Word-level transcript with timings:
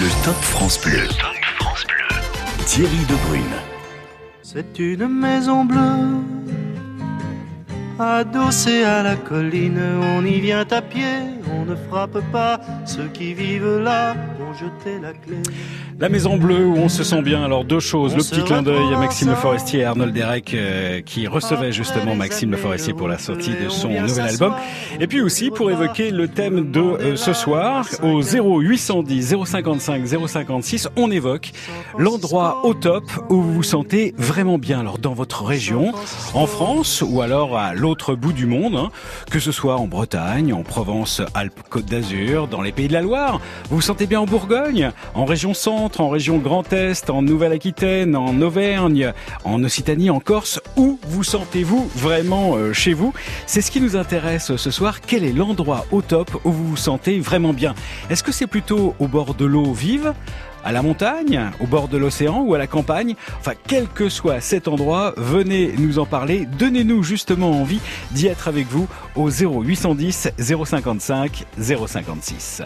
Le 0.00 0.24
Top 0.24 0.36
France 0.36 0.80
Bleu. 0.80 1.06
France 1.58 1.84
Bleu. 1.86 2.64
Thierry 2.64 3.04
Debrune. 3.10 3.42
C'est 4.42 4.78
une 4.78 5.06
maison 5.06 5.66
bleue, 5.66 6.22
adossée 7.98 8.84
à 8.84 9.02
la 9.02 9.16
colline. 9.16 9.78
On 10.16 10.24
y 10.24 10.40
vient 10.40 10.64
à 10.70 10.80
pied, 10.80 11.18
on 11.52 11.64
ne 11.64 11.76
frappe 11.76 12.18
pas. 12.30 12.60
Ceux 12.84 13.08
qui 13.08 13.34
vivent 13.34 13.78
là 13.78 14.14
ont 14.40 14.54
jeté 14.54 14.98
la 15.00 15.12
clé. 15.12 15.36
La 16.00 16.08
Maison 16.08 16.36
Bleue 16.36 16.66
où 16.66 16.76
on 16.76 16.88
se 16.88 17.04
sent 17.04 17.22
bien. 17.22 17.44
Alors 17.44 17.64
deux 17.64 17.80
choses. 17.80 18.16
le 18.16 18.22
petit 18.22 18.42
clin 18.42 18.62
d'œil 18.62 18.92
à 18.94 18.98
Maxime 18.98 19.28
Le 19.28 19.34
Forestier 19.36 19.80
et 19.80 19.84
Arnold 19.84 20.12
Derek 20.12 20.54
euh, 20.54 21.00
qui 21.00 21.26
recevait 21.26 21.72
justement 21.72 22.14
Maxime 22.14 22.50
Le 22.50 22.56
Forestier 22.56 22.94
pour 22.94 23.08
la 23.08 23.18
sortie 23.18 23.52
de 23.52 23.68
son 23.68 23.88
nouvel 23.88 24.26
album. 24.26 24.54
Et 25.00 25.06
puis 25.06 25.20
aussi 25.20 25.50
pour 25.50 25.70
évoquer 25.70 26.10
le 26.10 26.28
thème 26.28 26.70
de 26.72 26.80
euh, 26.80 27.16
ce 27.16 27.32
soir 27.32 27.86
au 28.02 28.22
0810 28.22 29.36
055 29.44 30.02
056, 30.26 30.88
on 30.96 31.10
évoque 31.10 31.52
l'endroit 31.98 32.64
au 32.64 32.74
top 32.74 33.04
où 33.28 33.40
vous 33.42 33.52
vous 33.52 33.62
sentez 33.62 34.14
vraiment 34.16 34.58
bien. 34.58 34.80
Alors 34.80 34.98
dans 34.98 35.14
votre 35.14 35.44
région, 35.44 35.92
en 36.34 36.46
France 36.46 37.04
ou 37.06 37.20
alors 37.20 37.56
à 37.58 37.74
l'autre 37.74 38.14
bout 38.14 38.32
du 38.32 38.46
monde, 38.46 38.76
hein, 38.76 38.90
que 39.30 39.38
ce 39.38 39.52
soit 39.52 39.76
en 39.76 39.86
Bretagne, 39.86 40.52
en 40.52 40.62
Provence, 40.62 41.22
Alpes, 41.34 41.41
Côte 41.50 41.86
d'Azur, 41.86 42.48
dans 42.48 42.62
les 42.62 42.72
pays 42.72 42.88
de 42.88 42.92
la 42.92 43.02
Loire, 43.02 43.40
vous 43.70 43.76
vous 43.76 43.82
sentez 43.82 44.06
bien 44.06 44.20
en 44.20 44.26
Bourgogne, 44.26 44.90
en 45.14 45.24
région 45.24 45.54
centre 45.54 46.00
en 46.00 46.08
région 46.08 46.38
Grand 46.38 46.72
Est, 46.72 47.10
en 47.10 47.22
Nouvelle-Aquitaine, 47.22 48.16
en 48.16 48.40
Auvergne, 48.40 49.12
en 49.44 49.62
Occitanie, 49.64 50.10
en 50.10 50.20
Corse. 50.20 50.60
Où 50.76 50.98
vous 51.08 51.24
sentez-vous 51.24 51.90
vraiment 51.94 52.56
euh, 52.56 52.72
chez 52.72 52.92
vous? 52.92 53.12
C'est 53.46 53.60
ce 53.60 53.70
qui 53.70 53.80
nous 53.80 53.96
intéresse 53.96 54.56
ce 54.56 54.70
soir. 54.70 55.00
Quel 55.00 55.24
est 55.24 55.32
l'endroit 55.32 55.86
au 55.90 56.02
top 56.02 56.30
où 56.44 56.52
vous 56.52 56.68
vous 56.68 56.76
sentez 56.76 57.20
vraiment 57.20 57.52
bien? 57.52 57.74
Est-ce 58.10 58.22
que 58.22 58.32
c'est 58.32 58.46
plutôt 58.46 58.94
au 58.98 59.08
bord 59.08 59.34
de 59.34 59.44
l'eau 59.44 59.72
vive 59.72 60.12
à 60.64 60.72
la 60.72 60.82
montagne, 60.82 61.50
au 61.60 61.66
bord 61.66 61.88
de 61.88 61.98
l'océan 61.98 62.42
ou 62.42 62.54
à 62.54 62.58
la 62.58 62.66
campagne. 62.66 63.14
Enfin, 63.38 63.52
quel 63.66 63.88
que 63.88 64.08
soit 64.08 64.40
cet 64.40 64.68
endroit, 64.68 65.14
venez 65.16 65.72
nous 65.78 65.98
en 65.98 66.06
parler. 66.06 66.46
Donnez-nous 66.58 67.02
justement 67.02 67.50
envie 67.50 67.80
d'y 68.12 68.26
être 68.26 68.48
avec 68.48 68.66
vous 68.68 68.88
au 69.16 69.30
0810 69.30 70.30
055 70.38 71.44
056. 71.58 72.62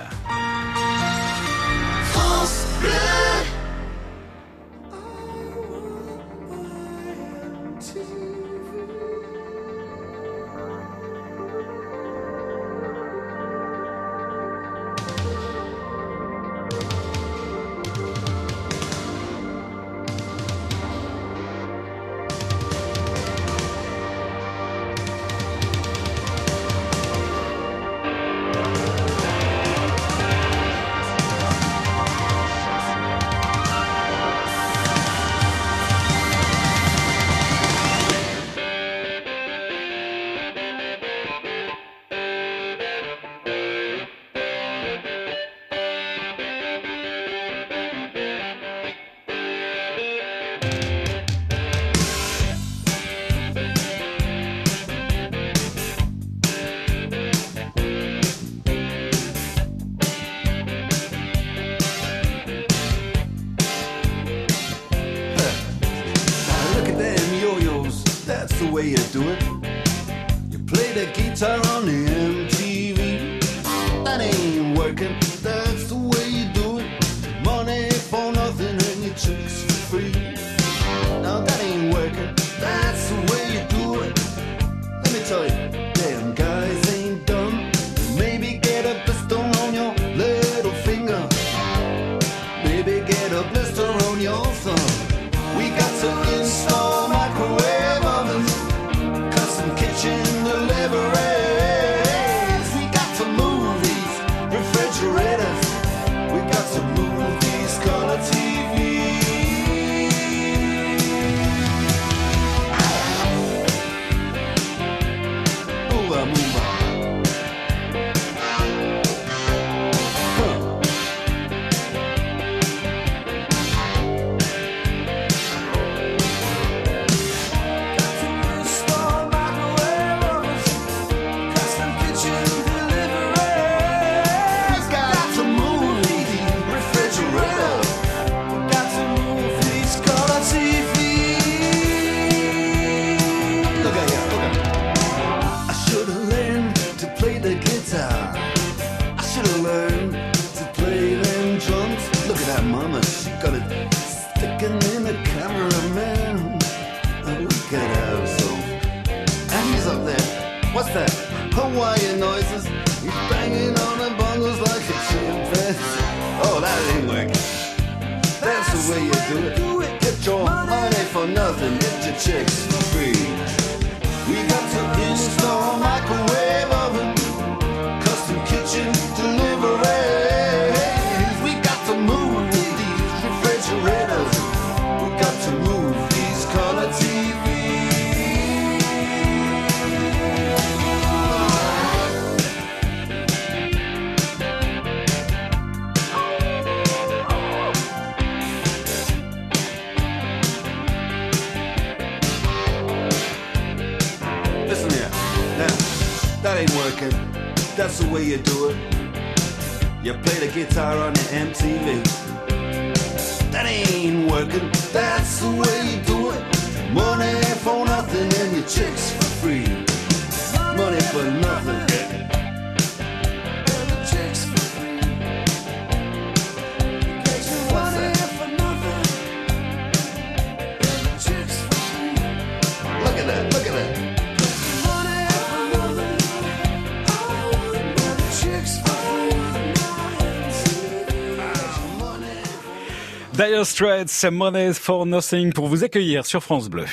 Straits, 243.76 244.30
Money 244.32 244.72
for 244.72 245.04
Nothing 245.04 245.52
pour 245.52 245.66
vous 245.66 245.84
accueillir 245.84 246.24
sur 246.24 246.42
France 246.42 246.70
Bleu. 246.70 246.86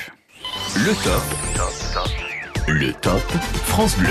Le 0.75 0.91
top. 1.01 1.23
Le 2.67 2.91
top 2.91 3.21
France 3.67 3.97
Bleu. 3.97 4.09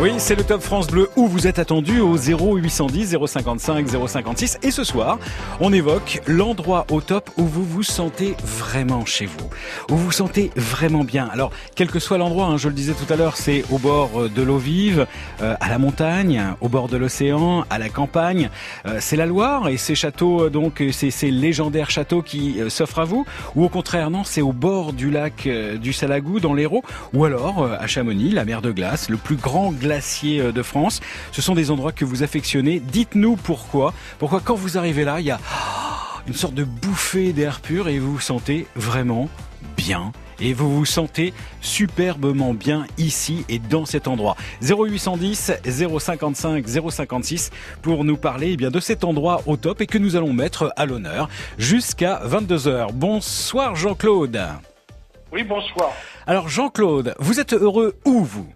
Oui, 0.00 0.12
c'est 0.16 0.34
le 0.34 0.42
Top 0.42 0.62
France 0.62 0.86
Bleu 0.86 1.10
où 1.16 1.26
vous 1.26 1.46
êtes 1.46 1.58
attendu 1.58 2.00
au 2.00 2.16
0810 2.16 3.18
055 3.26 3.86
056. 4.08 4.58
Et 4.62 4.70
ce 4.70 4.82
soir, 4.82 5.18
on 5.60 5.72
évoque 5.72 6.20
l'endroit 6.26 6.86
au 6.90 7.00
top 7.00 7.30
où 7.36 7.44
vous 7.44 7.64
vous 7.64 7.82
sentez 7.82 8.34
vraiment 8.44 9.04
chez 9.04 9.26
vous, 9.26 9.50
où 9.90 9.96
vous 9.96 10.12
sentez 10.12 10.50
vraiment 10.56 11.04
bien. 11.04 11.28
Alors, 11.32 11.50
quel 11.74 11.90
que 11.90 11.98
soit 11.98 12.18
l'endroit, 12.18 12.46
hein, 12.46 12.56
je 12.56 12.68
le 12.68 12.74
disais 12.74 12.94
tout 12.94 13.10
à 13.12 13.16
l'heure, 13.16 13.36
c'est 13.36 13.64
au 13.70 13.78
bord 13.78 14.28
de 14.28 14.42
l'eau 14.42 14.58
vive, 14.58 15.06
euh, 15.42 15.54
à 15.60 15.68
la 15.68 15.78
montagne, 15.78 16.42
au 16.60 16.68
bord 16.68 16.88
de 16.88 16.96
l'océan, 16.96 17.64
à 17.70 17.78
la 17.78 17.88
campagne. 17.88 18.50
Euh, 18.86 18.98
c'est 19.00 19.16
la 19.16 19.26
Loire 19.26 19.68
et 19.68 19.76
ces 19.76 19.94
châteaux, 19.94 20.44
euh, 20.44 20.50
donc, 20.50 20.82
c'est 20.92 21.10
ces 21.10 21.30
légendaires 21.30 21.90
châteaux 21.90 22.22
qui 22.22 22.58
s'offrent 22.68 23.00
à 23.00 23.04
vous. 23.04 23.26
Ou 23.54 23.64
au 23.64 23.68
contraire, 23.68 24.10
non, 24.10 24.24
c'est 24.24 24.42
au 24.42 24.52
bord 24.52 24.92
du 24.92 25.10
lac 25.10 25.48
du 25.80 25.92
Salagou, 25.92 26.40
dans 26.40 26.54
l'Hérault. 26.54 26.82
Ou 27.12 27.24
alors, 27.24 27.64
à 27.64 27.86
Chamonix, 27.86 28.30
la 28.30 28.44
mer 28.44 28.62
de 28.62 28.72
glace, 28.72 29.08
le 29.08 29.16
plus 29.16 29.36
grand 29.36 29.72
glacier 29.72 30.40
euh, 30.40 30.52
de 30.52 30.62
France. 30.62 31.00
Ce 31.32 31.42
sont 31.42 31.54
des 31.54 31.70
endroits 31.70 31.92
que 31.92 32.04
vous 32.04 32.22
affectionnez. 32.22 32.80
Dites-nous 32.80 33.36
pourquoi. 33.36 33.92
Pourquoi 34.18 34.40
quand 34.44 34.54
vous 34.54 34.78
arrivez 34.78 35.04
là, 35.04 35.20
il 35.20 35.26
y 35.26 35.30
a 35.30 35.38
une 36.26 36.34
sorte 36.34 36.54
de 36.54 36.64
bouffée 36.64 37.32
d'air 37.32 37.60
pur 37.60 37.88
et 37.88 37.98
vous 37.98 38.12
vous 38.12 38.20
sentez 38.20 38.66
vraiment 38.76 39.28
bien 39.76 40.12
et 40.40 40.52
vous 40.52 40.74
vous 40.74 40.84
sentez 40.84 41.34
superbement 41.60 42.54
bien 42.54 42.86
ici 42.98 43.44
et 43.48 43.58
dans 43.58 43.84
cet 43.84 44.08
endroit. 44.08 44.36
0810 44.62 45.52
055 45.98 46.64
056 46.90 47.50
pour 47.82 48.04
nous 48.04 48.16
parler 48.16 48.52
eh 48.52 48.56
bien 48.56 48.70
de 48.70 48.80
cet 48.80 49.04
endroit 49.04 49.42
au 49.46 49.56
top 49.56 49.80
et 49.80 49.86
que 49.86 49.98
nous 49.98 50.16
allons 50.16 50.32
mettre 50.32 50.72
à 50.76 50.86
l'honneur 50.86 51.28
jusqu'à 51.58 52.20
22h. 52.24 52.92
Bonsoir 52.92 53.74
Jean-Claude. 53.74 54.40
Oui, 55.32 55.44
bonsoir. 55.44 55.92
Alors 56.26 56.48
Jean-Claude, 56.48 57.14
vous 57.18 57.40
êtes 57.40 57.52
heureux 57.52 57.96
où 58.04 58.24
vous? 58.24 58.48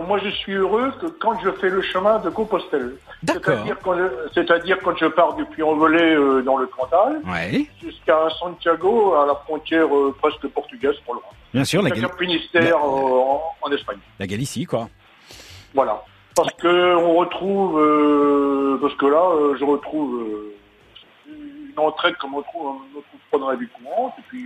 Moi, 0.00 0.18
je 0.24 0.30
suis 0.30 0.54
heureux 0.54 0.90
que 1.00 1.06
quand 1.06 1.38
je 1.40 1.50
fais 1.50 1.68
le 1.68 1.82
chemin 1.82 2.18
de 2.18 2.30
Compostelle. 2.30 2.96
C'est-à-dire 3.26 3.76
quand, 3.82 3.94
je, 3.94 4.74
quand 4.82 4.96
je 4.96 5.06
pars 5.06 5.34
du 5.34 5.44
Puy-en-Velay 5.44 6.14
euh, 6.14 6.42
dans 6.42 6.56
le 6.56 6.66
Cantal 6.66 7.20
jusqu'à 7.82 8.28
Santiago, 8.38 9.14
à 9.14 9.26
la 9.26 9.34
frontière 9.34 9.94
euh, 9.94 10.16
presque 10.20 10.46
portugaise 10.48 10.96
pour 11.04 11.14
loin. 11.14 11.22
Bien 11.52 11.64
sûr, 11.64 11.82
la 11.82 11.90
Galicie. 11.90 12.48
Euh, 12.56 12.72
en, 12.74 13.70
Espagne. 13.70 13.98
La 14.18 14.26
Galicie, 14.26 14.64
quoi. 14.64 14.88
Voilà. 15.74 16.02
Parce 16.34 16.52
que 16.54 16.96
on 16.96 17.14
retrouve, 17.16 18.80
parce 18.80 18.94
que 18.94 19.06
là, 19.06 19.54
je 19.58 19.64
retrouve 19.64 20.26
une 21.28 21.78
entraide 21.78 22.16
comme 22.16 22.34
on 22.34 22.42
trouve, 22.42 22.76
on 22.96 23.00
trouve 23.00 23.20
pas 23.30 23.38
dans 23.38 23.50
la 23.50 23.56
vie 23.56 23.68
courante, 23.68 24.14
et 24.18 24.22
puis 24.28 24.44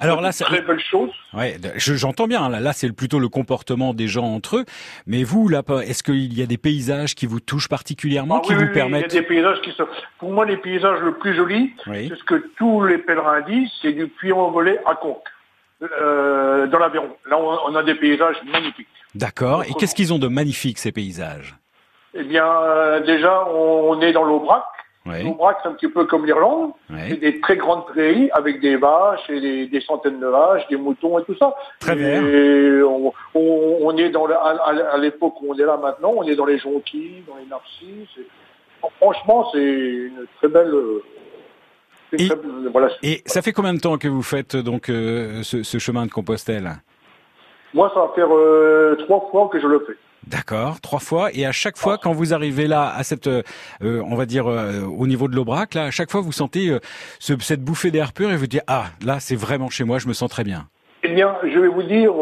alors 0.00 0.20
là, 0.20 0.32
c'est 0.32 0.44
très 0.44 0.62
belle 0.62 0.80
chose. 0.80 1.10
Ouais, 1.32 1.56
j'entends 1.76 2.26
bien. 2.26 2.48
Là, 2.48 2.60
là 2.60 2.72
c'est 2.72 2.92
plutôt 2.92 3.18
le 3.18 3.28
comportement 3.28 3.94
des 3.94 4.08
gens 4.08 4.24
entre 4.24 4.58
eux. 4.58 4.64
Mais 5.06 5.22
vous, 5.22 5.48
là, 5.48 5.62
est-ce 5.86 6.02
qu'il 6.02 6.36
y 6.36 6.42
a 6.42 6.46
des 6.46 6.58
paysages 6.58 7.14
qui 7.14 7.26
vous 7.26 7.40
touchent 7.40 7.68
particulièrement, 7.68 8.40
ah 8.42 8.46
qui 8.46 8.54
vous 8.54 8.68
permettent 8.72 9.12
Il 9.12 9.14
y 9.14 9.18
a 9.18 9.20
des 9.22 9.26
paysages 9.26 9.60
qui 9.62 9.72
sont. 9.72 9.86
Pour 10.18 10.32
moi, 10.32 10.44
les 10.44 10.56
paysages 10.56 11.00
le 11.00 11.14
plus 11.14 11.34
jolis, 11.34 11.72
c'est 11.84 12.16
ce 12.16 12.24
que 12.24 12.50
tous 12.56 12.84
les 12.84 12.98
pèlerins 12.98 13.42
disent, 13.42 13.70
c'est 13.82 13.92
du 13.92 14.08
Puy-en-Velay 14.08 14.80
à 14.86 14.94
Conques, 14.94 15.22
euh, 15.82 16.66
dans 16.66 16.78
l'Aveyron. 16.78 17.16
Là, 17.28 17.38
on 17.38 17.74
a 17.74 17.82
des 17.82 17.94
paysages 17.94 18.36
magnifiques. 18.50 18.88
D'accord. 19.14 19.64
Et 19.64 19.72
qu'est-ce 19.74 19.94
qu'ils 19.94 20.12
ont 20.12 20.18
de 20.18 20.28
magnifique 20.28 20.78
ces 20.78 20.92
paysages? 20.92 21.56
Eh 22.14 22.24
bien, 22.24 22.46
euh, 22.46 23.00
déjà, 23.00 23.46
on 23.48 24.00
est 24.00 24.12
dans 24.12 24.24
l'Aubrac. 24.24 24.64
Oui. 25.06 25.36
c'est 25.62 25.68
un 25.68 25.72
petit 25.72 25.88
peu 25.88 26.06
comme 26.06 26.24
l'Irlande. 26.24 26.72
C'est 27.08 27.18
des 27.18 27.40
très 27.40 27.56
grandes 27.56 27.86
prairies 27.86 28.30
avec 28.32 28.60
des 28.60 28.76
vaches 28.76 29.28
et 29.28 29.66
des, 29.66 29.80
centaines 29.82 30.18
de 30.18 30.26
vaches, 30.26 30.66
des 30.68 30.76
moutons 30.76 31.18
et 31.18 31.24
tout 31.24 31.36
ça. 31.36 31.54
Très 31.78 31.94
bien. 31.94 32.26
Et 32.26 32.80
on, 33.34 33.96
est 33.98 34.08
dans 34.08 34.24
à, 34.26 34.96
l'époque 34.98 35.34
où 35.42 35.52
on 35.52 35.58
est 35.58 35.64
là 35.64 35.76
maintenant, 35.76 36.12
on 36.16 36.22
est 36.22 36.34
dans 36.34 36.46
les 36.46 36.58
jonquilles, 36.58 37.22
dans 37.28 37.36
les 37.36 37.46
narcisses. 37.46 38.24
franchement, 38.96 39.50
c'est 39.52 39.58
une 39.58 40.26
très 40.38 40.48
belle. 40.48 40.74
Et, 42.16 42.28
voilà. 42.72 42.88
et, 43.02 43.22
ça 43.26 43.42
fait 43.42 43.52
combien 43.52 43.74
de 43.74 43.80
temps 43.80 43.98
que 43.98 44.08
vous 44.08 44.22
faites 44.22 44.56
donc 44.56 44.88
euh, 44.88 45.42
ce, 45.42 45.78
chemin 45.78 46.06
de 46.06 46.12
Compostelle? 46.12 46.70
Moi, 47.74 47.90
ça 47.92 48.00
va 48.00 48.12
faire 48.14 48.28
euh, 48.30 48.96
trois 49.00 49.28
fois 49.30 49.48
que 49.52 49.60
je 49.60 49.66
le 49.66 49.80
fais. 49.80 49.96
D'accord, 50.26 50.80
trois 50.80 51.00
fois. 51.00 51.30
Et 51.32 51.44
à 51.44 51.52
chaque 51.52 51.76
fois, 51.76 51.98
quand 51.98 52.12
vous 52.12 52.32
arrivez 52.32 52.66
là, 52.66 52.92
à 52.94 53.02
cette, 53.02 53.26
euh, 53.26 53.42
on 53.80 54.14
va 54.14 54.26
dire, 54.26 54.46
euh, 54.46 54.82
au 54.82 55.06
niveau 55.06 55.28
de 55.28 55.36
l'Aubrac, 55.36 55.74
là, 55.74 55.84
à 55.84 55.90
chaque 55.90 56.10
fois, 56.10 56.20
vous 56.20 56.32
sentez 56.32 56.68
euh, 56.68 56.78
cette 57.18 57.62
bouffée 57.62 57.90
d'air 57.90 58.12
pur 58.12 58.30
et 58.30 58.36
vous 58.36 58.46
dites, 58.46 58.62
ah, 58.66 58.86
là, 59.04 59.20
c'est 59.20 59.36
vraiment 59.36 59.70
chez 59.70 59.84
moi, 59.84 59.98
je 59.98 60.08
me 60.08 60.12
sens 60.12 60.30
très 60.30 60.44
bien. 60.44 60.66
Eh 61.02 61.08
bien, 61.08 61.36
je 61.42 61.58
vais 61.58 61.68
vous 61.68 61.82
dire, 61.82 62.14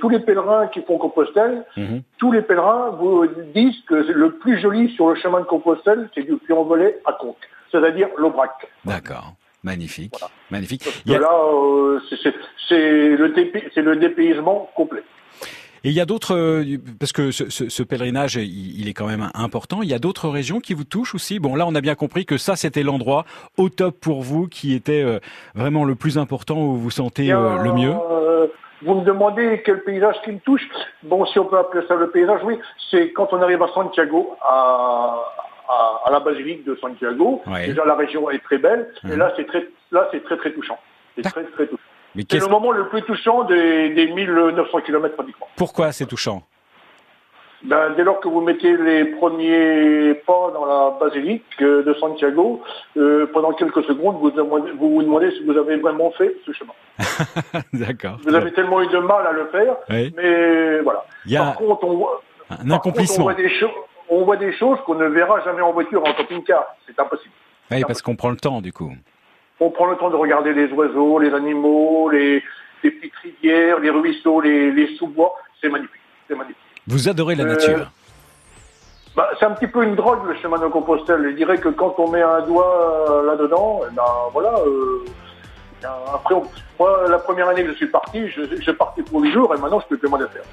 tous 0.00 0.08
les 0.08 0.20
pèlerins 0.20 0.68
qui 0.68 0.80
font 0.82 0.98
Compostelle, 0.98 1.64
mhm. 1.76 2.02
tous 2.18 2.30
les 2.30 2.42
pèlerins 2.42 2.90
vous 2.90 3.26
disent 3.52 3.80
que 3.88 3.94
le 3.94 4.30
plus 4.30 4.60
joli 4.60 4.94
sur 4.94 5.08
le 5.08 5.16
chemin 5.16 5.40
de 5.40 5.46
Compostelle, 5.46 6.08
c'est 6.14 6.22
du 6.22 6.36
Puy-en-Velay 6.36 7.00
à 7.06 7.12
Conques, 7.14 7.48
c'est-à-dire 7.72 8.06
l'Aubrac. 8.16 8.52
D'accord. 8.84 9.34
Magnifique, 9.64 10.14
magnifique. 10.50 10.86
là, 11.06 11.28
c'est 12.68 12.76
le, 12.78 13.26
le 13.26 13.96
dépaysement 13.96 14.70
complet. 14.76 15.02
Et 15.82 15.88
il 15.88 15.94
y 15.94 16.00
a 16.00 16.04
d'autres, 16.04 16.36
euh, 16.36 16.76
parce 16.98 17.12
que 17.12 17.30
ce, 17.30 17.48
ce, 17.48 17.82
pèlerinage, 17.82 18.36
il, 18.36 18.86
est 18.86 18.92
quand 18.92 19.06
même 19.06 19.30
important. 19.34 19.80
Il 19.82 19.88
y 19.88 19.94
a 19.94 19.98
d'autres 19.98 20.28
régions 20.28 20.60
qui 20.60 20.74
vous 20.74 20.84
touchent 20.84 21.14
aussi. 21.14 21.38
Bon, 21.38 21.56
là, 21.56 21.66
on 21.66 21.74
a 21.74 21.80
bien 21.80 21.94
compris 21.94 22.26
que 22.26 22.36
ça, 22.36 22.54
c'était 22.54 22.82
l'endroit 22.82 23.24
au 23.56 23.70
top 23.70 23.98
pour 23.98 24.20
vous, 24.20 24.46
qui 24.46 24.74
était 24.74 25.02
euh, 25.02 25.20
vraiment 25.54 25.84
le 25.84 25.94
plus 25.94 26.18
important, 26.18 26.56
où 26.56 26.72
vous 26.72 26.80
vous 26.80 26.90
sentez 26.90 27.32
euh, 27.32 27.62
le 27.62 27.72
mieux. 27.72 27.94
vous 28.82 28.94
me 28.94 29.04
demandez 29.04 29.62
quel 29.64 29.82
paysage 29.82 30.16
qui 30.22 30.32
me 30.32 30.38
touche. 30.40 30.68
Bon, 31.02 31.24
si 31.24 31.38
on 31.38 31.46
peut 31.46 31.58
appeler 31.58 31.86
ça 31.88 31.94
le 31.94 32.10
paysage, 32.10 32.40
oui, 32.44 32.58
c'est 32.90 33.12
quand 33.12 33.32
on 33.32 33.40
arrive 33.40 33.62
à 33.62 33.68
Santiago, 33.68 34.36
à, 34.42 35.16
à, 36.04 36.10
la 36.10 36.20
basilique 36.20 36.64
de 36.66 36.74
Santiago. 36.76 37.42
Déjà, 37.46 37.86
la 37.86 37.94
région 37.94 38.28
est 38.30 38.44
très 38.44 38.58
belle, 38.58 38.92
et 39.10 39.16
là, 39.16 39.32
c'est 39.36 39.46
très, 39.46 39.66
là, 39.92 40.08
c'est 40.12 40.22
très, 40.24 40.36
très 40.36 40.52
touchant. 40.52 40.78
C'est 41.16 41.22
très, 41.22 41.44
très 41.44 41.66
touchant. 41.66 41.82
C'est 42.28 42.40
le 42.40 42.48
moment 42.48 42.72
le 42.72 42.88
plus 42.88 43.02
touchant 43.02 43.44
des, 43.44 43.90
des 43.90 44.08
1900 44.08 44.80
km 44.80 45.14
pratiquement. 45.14 45.46
Pourquoi 45.56 45.92
c'est 45.92 46.06
touchant 46.06 46.42
ben, 47.62 47.92
dès 47.94 48.04
lors 48.04 48.20
que 48.20 48.28
vous 48.28 48.40
mettez 48.40 48.74
les 48.74 49.04
premiers 49.04 50.14
pas 50.26 50.50
dans 50.54 50.64
la 50.64 50.96
basilique 50.98 51.44
euh, 51.60 51.82
de 51.82 51.92
Santiago, 51.94 52.62
euh, 52.96 53.26
pendant 53.34 53.52
quelques 53.52 53.84
secondes, 53.84 54.16
vous, 54.18 54.30
vous 54.78 54.94
vous 54.94 55.02
demandez 55.02 55.30
si 55.32 55.44
vous 55.44 55.56
avez 55.58 55.76
vraiment 55.76 56.10
fait 56.12 56.34
ce 56.46 56.52
chemin. 56.52 56.72
D'accord. 57.74 58.16
Vous 58.24 58.34
avez 58.34 58.52
tellement 58.52 58.80
eu 58.80 58.86
de 58.86 58.98
mal 58.98 59.26
à 59.26 59.32
le 59.32 59.46
faire, 59.48 59.76
mais 59.90 60.80
voilà. 60.80 61.04
Par 61.36 61.56
contre, 61.56 61.84
on 61.84 61.96
voit, 61.96 62.22
un 62.48 62.70
accomplissement. 62.70 63.26
on, 63.26 63.28
voit 63.28 63.34
des 63.34 63.50
on 64.08 64.24
voit 64.24 64.36
des 64.38 64.52
choses 64.54 64.78
qu'on 64.86 64.94
ne 64.94 65.06
verra 65.06 65.40
jamais 65.44 65.60
en 65.60 65.72
voiture, 65.72 66.02
en 66.02 66.14
camping-car. 66.14 66.64
C'est 66.86 66.98
impossible. 66.98 67.34
Oui, 67.70 67.82
parce 67.86 68.00
qu'on 68.00 68.16
prend 68.16 68.30
le 68.30 68.36
temps, 68.36 68.62
du 68.62 68.72
coup 68.72 68.90
on 69.60 69.70
prend 69.70 69.86
le 69.86 69.96
temps 69.96 70.10
de 70.10 70.16
regarder 70.16 70.52
les 70.52 70.72
oiseaux, 70.72 71.18
les 71.18 71.32
animaux, 71.32 72.10
les, 72.10 72.42
petites 72.82 73.14
rivières, 73.22 73.78
les 73.78 73.90
ruisseaux, 73.90 74.40
les, 74.40 74.96
sous-bois. 74.96 75.34
C'est 75.60 75.68
magnifique. 75.68 76.00
Vous 76.86 77.08
adorez 77.08 77.34
la 77.34 77.44
nature 77.44 77.78
euh, 77.78 77.84
bah, 79.16 79.28
c'est 79.38 79.44
un 79.44 79.50
petit 79.50 79.66
peu 79.66 79.82
une 79.82 79.96
drogue 79.96 80.24
le 80.26 80.36
chemin 80.36 80.58
de 80.58 80.68
Compostelle. 80.68 81.22
Je 81.30 81.36
dirais 81.36 81.58
que 81.58 81.68
quand 81.68 81.94
on 81.98 82.08
met 82.10 82.22
un 82.22 82.42
doigt 82.42 83.10
euh, 83.10 83.26
là-dedans, 83.26 83.80
eh 83.86 83.94
ben 83.94 84.02
voilà. 84.32 84.54
Euh, 84.60 85.04
après, 86.14 86.36
moi, 86.78 87.06
la 87.08 87.18
première 87.18 87.48
année 87.48 87.64
que 87.64 87.70
je 87.72 87.76
suis 87.76 87.88
parti, 87.88 88.28
je, 88.28 88.42
je 88.60 88.70
partais 88.70 89.02
pour 89.02 89.20
8 89.20 89.32
jours 89.32 89.54
et 89.54 89.58
maintenant 89.58 89.80
je 89.80 89.86
peux 89.88 89.96
plus 89.96 90.08
moins 90.08 90.20
le 90.20 90.28
faire. 90.28 90.44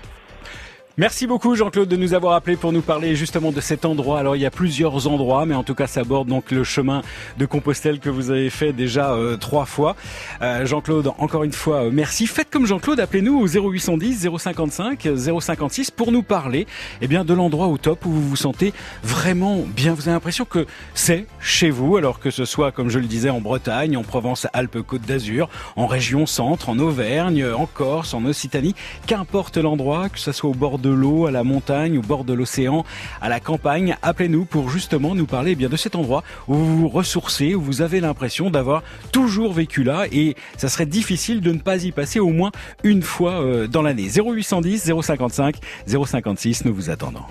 Merci 0.99 1.27
beaucoup 1.27 1.55
Jean-Claude 1.55 1.87
de 1.87 1.95
nous 1.95 2.15
avoir 2.15 2.33
appelé 2.33 2.57
pour 2.57 2.73
nous 2.73 2.81
parler 2.81 3.15
justement 3.15 3.51
de 3.51 3.61
cet 3.61 3.85
endroit. 3.85 4.17
Alors 4.17 4.35
il 4.35 4.41
y 4.41 4.47
a 4.47 4.49
plusieurs 4.49 5.05
endroits, 5.05 5.45
mais 5.45 5.53
en 5.53 5.61
tout 5.61 5.75
cas 5.75 5.85
ça 5.85 6.03
borde 6.03 6.27
donc 6.27 6.49
le 6.49 6.63
chemin 6.63 7.03
de 7.37 7.45
Compostelle 7.45 7.99
que 7.99 8.09
vous 8.09 8.31
avez 8.31 8.49
fait 8.49 8.73
déjà 8.73 9.11
euh, 9.11 9.37
trois 9.37 9.65
fois. 9.65 9.95
Euh, 10.41 10.65
Jean-Claude, 10.65 11.11
encore 11.19 11.43
une 11.43 11.51
fois, 11.51 11.83
euh, 11.83 11.91
merci. 11.93 12.25
Faites 12.25 12.49
comme 12.49 12.65
Jean-Claude, 12.65 12.99
appelez-nous 12.99 13.39
au 13.39 13.45
0810 13.45 14.27
055 14.39 15.07
056 15.39 15.91
pour 15.91 16.11
nous 16.11 16.23
parler 16.23 16.65
eh 17.01 17.07
bien, 17.07 17.23
de 17.23 17.35
l'endroit 17.35 17.67
au 17.67 17.77
top 17.77 18.07
où 18.07 18.09
vous 18.09 18.29
vous 18.29 18.35
sentez 18.35 18.73
vraiment 19.03 19.67
bien. 19.67 19.93
Vous 19.93 20.07
avez 20.07 20.13
l'impression 20.13 20.45
que 20.45 20.65
c'est 20.95 21.27
chez 21.39 21.69
vous, 21.69 21.97
alors 21.97 22.19
que 22.19 22.31
ce 22.31 22.43
soit, 22.43 22.71
comme 22.71 22.89
je 22.89 22.97
le 22.97 23.05
disais, 23.05 23.29
en 23.29 23.39
Bretagne, 23.39 23.97
en 23.97 24.03
Provence, 24.03 24.47
Alpes, 24.51 24.81
Côte 24.81 25.03
d'Azur, 25.03 25.47
en 25.75 25.85
région 25.85 26.25
centre, 26.25 26.69
en 26.69 26.79
Auvergne, 26.79 27.45
en 27.45 27.67
Corse, 27.67 28.15
en 28.15 28.25
Occitanie, 28.25 28.73
qu'importe 29.05 29.57
l'endroit, 29.57 30.09
que 30.09 30.17
ce 30.17 30.31
soit 30.31 30.49
au 30.49 30.55
bord 30.55 30.79
de 30.79 30.87
de 30.88 30.94
l'eau, 30.94 31.25
à 31.25 31.32
la 31.32 31.44
montagne, 31.44 31.98
au 31.98 32.01
bord 32.01 32.24
de 32.24 32.34
l'océan, 32.34 32.86
à 33.22 33.29
la 33.29 33.39
campagne, 33.39 33.98
appelez-nous 34.01 34.46
pour 34.46 34.70
justement 34.70 35.15
nous 35.15 35.25
parler 35.25 35.51
eh 35.51 35.56
bien 35.56 35.70
de 35.70 35.77
cet 35.77 35.96
endroit 35.96 36.24
où 36.48 36.56
vous 36.56 36.77
vous 36.77 36.89
ressourcez, 36.89 37.56
où 37.56 37.62
vous 37.62 37.82
avez 37.82 38.00
l'impression 38.00 38.50
d'avoir 38.50 38.84
toujours 39.12 39.53
vécu 39.53 39.84
là 39.84 40.06
et 40.12 40.36
ça 40.58 40.70
serait 40.70 40.86
difficile 40.86 41.41
de 41.41 41.51
ne 41.51 41.60
pas 41.60 41.84
y 41.84 41.91
passer 41.91 42.20
au 42.20 42.29
moins 42.29 42.51
une 42.84 43.01
fois 43.01 43.41
euh, 43.41 43.67
dans 43.67 43.82
l'année. 43.82 44.10
0810 44.10 44.91
055 45.01 45.58
056, 45.88 46.65
nous 46.65 46.74
vous 46.74 46.89
attendons. 46.89 47.24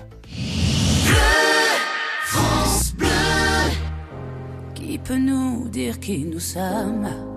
peut 5.07 5.17
nous 5.17 5.69
dire 5.69 6.01
qui 6.01 6.25
nous 6.25 6.39
sommes? 6.39 7.36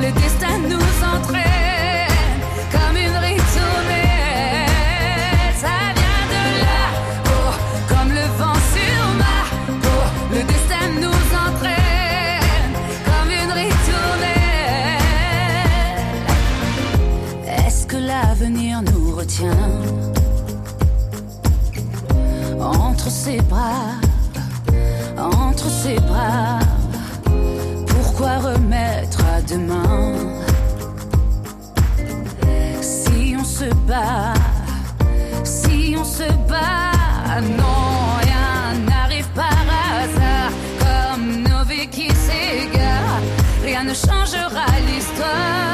le 0.00 0.12
destin 0.12 0.58
nous 0.68 0.88
entraîne, 1.14 2.40
comme 2.72 2.96
une 2.96 3.16
ritournée. 3.16 4.66
Ça 5.62 5.76
vient 5.96 6.24
de 6.34 6.44
là, 6.64 6.82
oh, 7.26 7.52
comme 7.88 8.10
le 8.10 8.26
vent 8.38 8.60
sur 8.74 9.02
ma 9.22 9.38
peau, 9.82 10.02
le 10.30 10.40
destin 10.44 10.86
nous 11.00 11.22
entraîne, 11.46 12.72
comme 13.08 13.30
une 13.30 13.52
ritournelle. 13.52 14.36
Est-ce 17.66 17.86
que 17.86 17.96
l'avenir 17.96 18.82
nous 18.82 19.16
retient 19.16 19.66
entre 22.60 23.10
ses 23.10 23.40
bras, 23.42 24.00
entre 25.16 25.68
ses 25.68 25.98
bras? 26.00 26.77
Remettre 28.38 29.18
à 29.36 29.42
demain 29.42 30.14
si 32.80 33.34
on 33.36 33.44
se 33.44 33.68
bat? 33.86 34.32
Si 35.42 35.96
on 35.98 36.04
se 36.04 36.28
bat, 36.48 37.40
non, 37.40 38.16
rien 38.22 38.78
n'arrive 38.88 39.28
par 39.34 39.64
hasard. 39.90 40.52
Comme 40.78 41.42
nos 41.42 41.64
vies 41.64 41.88
qui 41.88 42.08
s'égarent, 42.08 43.22
rien 43.64 43.82
ne 43.84 43.94
changera 43.94 44.66
l'histoire. 44.86 45.67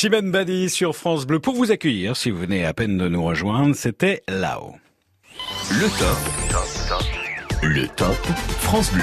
Chimène 0.00 0.30
Badi 0.30 0.70
sur 0.70 0.96
France 0.96 1.26
Bleu 1.26 1.40
pour 1.40 1.54
vous 1.54 1.72
accueillir. 1.72 2.16
Si 2.16 2.30
vous 2.30 2.38
venez 2.38 2.64
à 2.64 2.72
peine 2.72 2.96
de 2.96 3.06
nous 3.06 3.22
rejoindre, 3.22 3.74
c'était 3.74 4.22
là-haut. 4.28 4.76
Le 5.68 5.88
top. 5.98 6.16
Le 7.62 7.86
top 7.86 8.16
France 8.60 8.94
Bleu. 8.94 9.02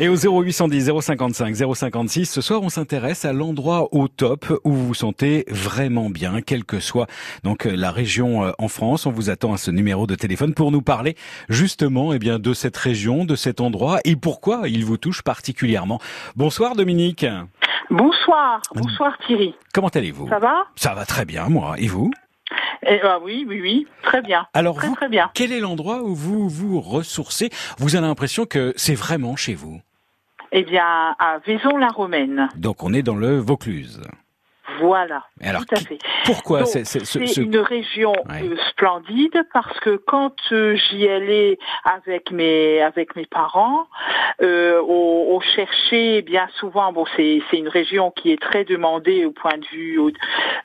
Et 0.00 0.08
au 0.08 0.16
0810 0.16 0.90
055 1.02 1.54
056, 1.74 2.24
ce 2.24 2.40
soir 2.40 2.62
on 2.62 2.68
s'intéresse 2.68 3.24
à 3.24 3.32
l'endroit 3.32 3.94
au 3.94 4.08
top 4.08 4.58
où 4.64 4.72
vous 4.72 4.86
vous 4.88 4.94
sentez 4.94 5.44
vraiment 5.48 6.10
bien, 6.10 6.40
quelle 6.40 6.64
que 6.64 6.80
soit 6.80 7.06
donc 7.44 7.66
euh, 7.66 7.76
la 7.76 7.92
région 7.92 8.44
euh, 8.44 8.50
en 8.58 8.66
France. 8.66 9.06
On 9.06 9.12
vous 9.12 9.30
attend 9.30 9.52
à 9.52 9.56
ce 9.56 9.70
numéro 9.70 10.08
de 10.08 10.16
téléphone 10.16 10.52
pour 10.52 10.72
nous 10.72 10.82
parler 10.82 11.16
justement 11.48 12.12
eh 12.12 12.18
bien 12.18 12.40
de 12.40 12.54
cette 12.54 12.76
région, 12.76 13.24
de 13.24 13.36
cet 13.36 13.60
endroit 13.60 14.00
et 14.04 14.16
pourquoi 14.16 14.68
il 14.68 14.84
vous 14.84 14.96
touche 14.96 15.22
particulièrement. 15.22 16.00
Bonsoir 16.34 16.74
Dominique. 16.74 17.24
Bonsoir, 17.90 18.60
bonsoir 18.74 19.16
Thierry. 19.26 19.54
Comment 19.72 19.88
allez-vous? 19.88 20.28
Ça 20.28 20.38
va? 20.38 20.66
Ça 20.76 20.94
va 20.94 21.04
très 21.04 21.24
bien 21.24 21.48
moi. 21.48 21.74
Et 21.78 21.86
vous? 21.86 22.10
Eh, 22.86 23.00
ah 23.02 23.18
oui, 23.22 23.46
oui, 23.48 23.60
oui, 23.62 23.86
très 24.02 24.20
bien. 24.20 24.46
Alors 24.52 24.76
très, 24.76 24.88
vous, 24.88 24.94
très 24.94 25.08
bien. 25.08 25.30
quel 25.34 25.52
est 25.52 25.60
l'endroit 25.60 26.02
où 26.02 26.14
vous 26.14 26.48
vous 26.48 26.80
ressourcez? 26.80 27.50
Vous 27.78 27.96
avez 27.96 28.06
l'impression 28.06 28.44
que 28.44 28.72
c'est 28.76 28.94
vraiment 28.94 29.36
chez 29.36 29.54
vous? 29.54 29.80
Eh 30.52 30.62
bien, 30.62 31.16
à 31.18 31.38
Vaison-la-Romaine. 31.46 32.48
Donc 32.56 32.82
on 32.82 32.92
est 32.92 33.02
dans 33.02 33.16
le 33.16 33.38
Vaucluse. 33.38 34.02
Voilà, 34.80 35.24
Et 35.40 35.48
alors, 35.48 35.64
tout 35.66 35.74
à 35.74 35.80
fait. 35.80 35.98
Pourquoi 36.24 36.64
c'est 36.64 36.84
ce- 36.84 37.04
C'est 37.04 37.26
ce- 37.26 37.40
une 37.40 37.56
région 37.58 38.12
Ouais. 38.28 38.42
euh, 38.44 38.56
splendide 38.70 39.44
parce 39.52 39.78
que 39.80 39.96
quand 39.96 40.34
euh, 40.52 40.74
j'y 40.76 41.08
allais 41.08 41.58
avec 41.84 42.30
mes 42.30 42.80
avec 42.82 43.14
mes 43.16 43.26
parents, 43.26 43.86
euh, 44.42 44.80
on, 44.88 45.26
on 45.36 45.40
cherchait 45.40 46.22
bien 46.22 46.48
souvent. 46.58 46.92
Bon, 46.92 47.04
c'est 47.16 47.40
c'est 47.50 47.58
une 47.58 47.68
région 47.68 48.10
qui 48.10 48.32
est 48.32 48.40
très 48.40 48.64
demandée 48.64 49.24
au 49.24 49.30
point 49.32 49.56
de 49.58 49.66
vue 49.66 49.98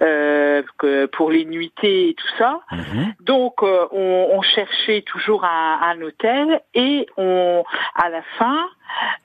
euh, 0.02 0.64
que 0.78 1.06
pour 1.08 1.30
les 1.32 1.46
nuitées 1.46 2.10
et 2.10 2.14
tout 2.14 2.28
ça. 2.38 2.62
Mhm. 2.72 3.14
Donc, 3.22 3.62
on, 3.64 4.30
on 4.32 4.42
cherchait 4.42 5.02
toujours 5.02 5.44
un, 5.46 5.80
un 5.84 6.02
hôtel 6.02 6.62
et 6.74 7.08
on, 7.18 7.64
à 7.96 8.10
la 8.10 8.22
fin, 8.38 8.68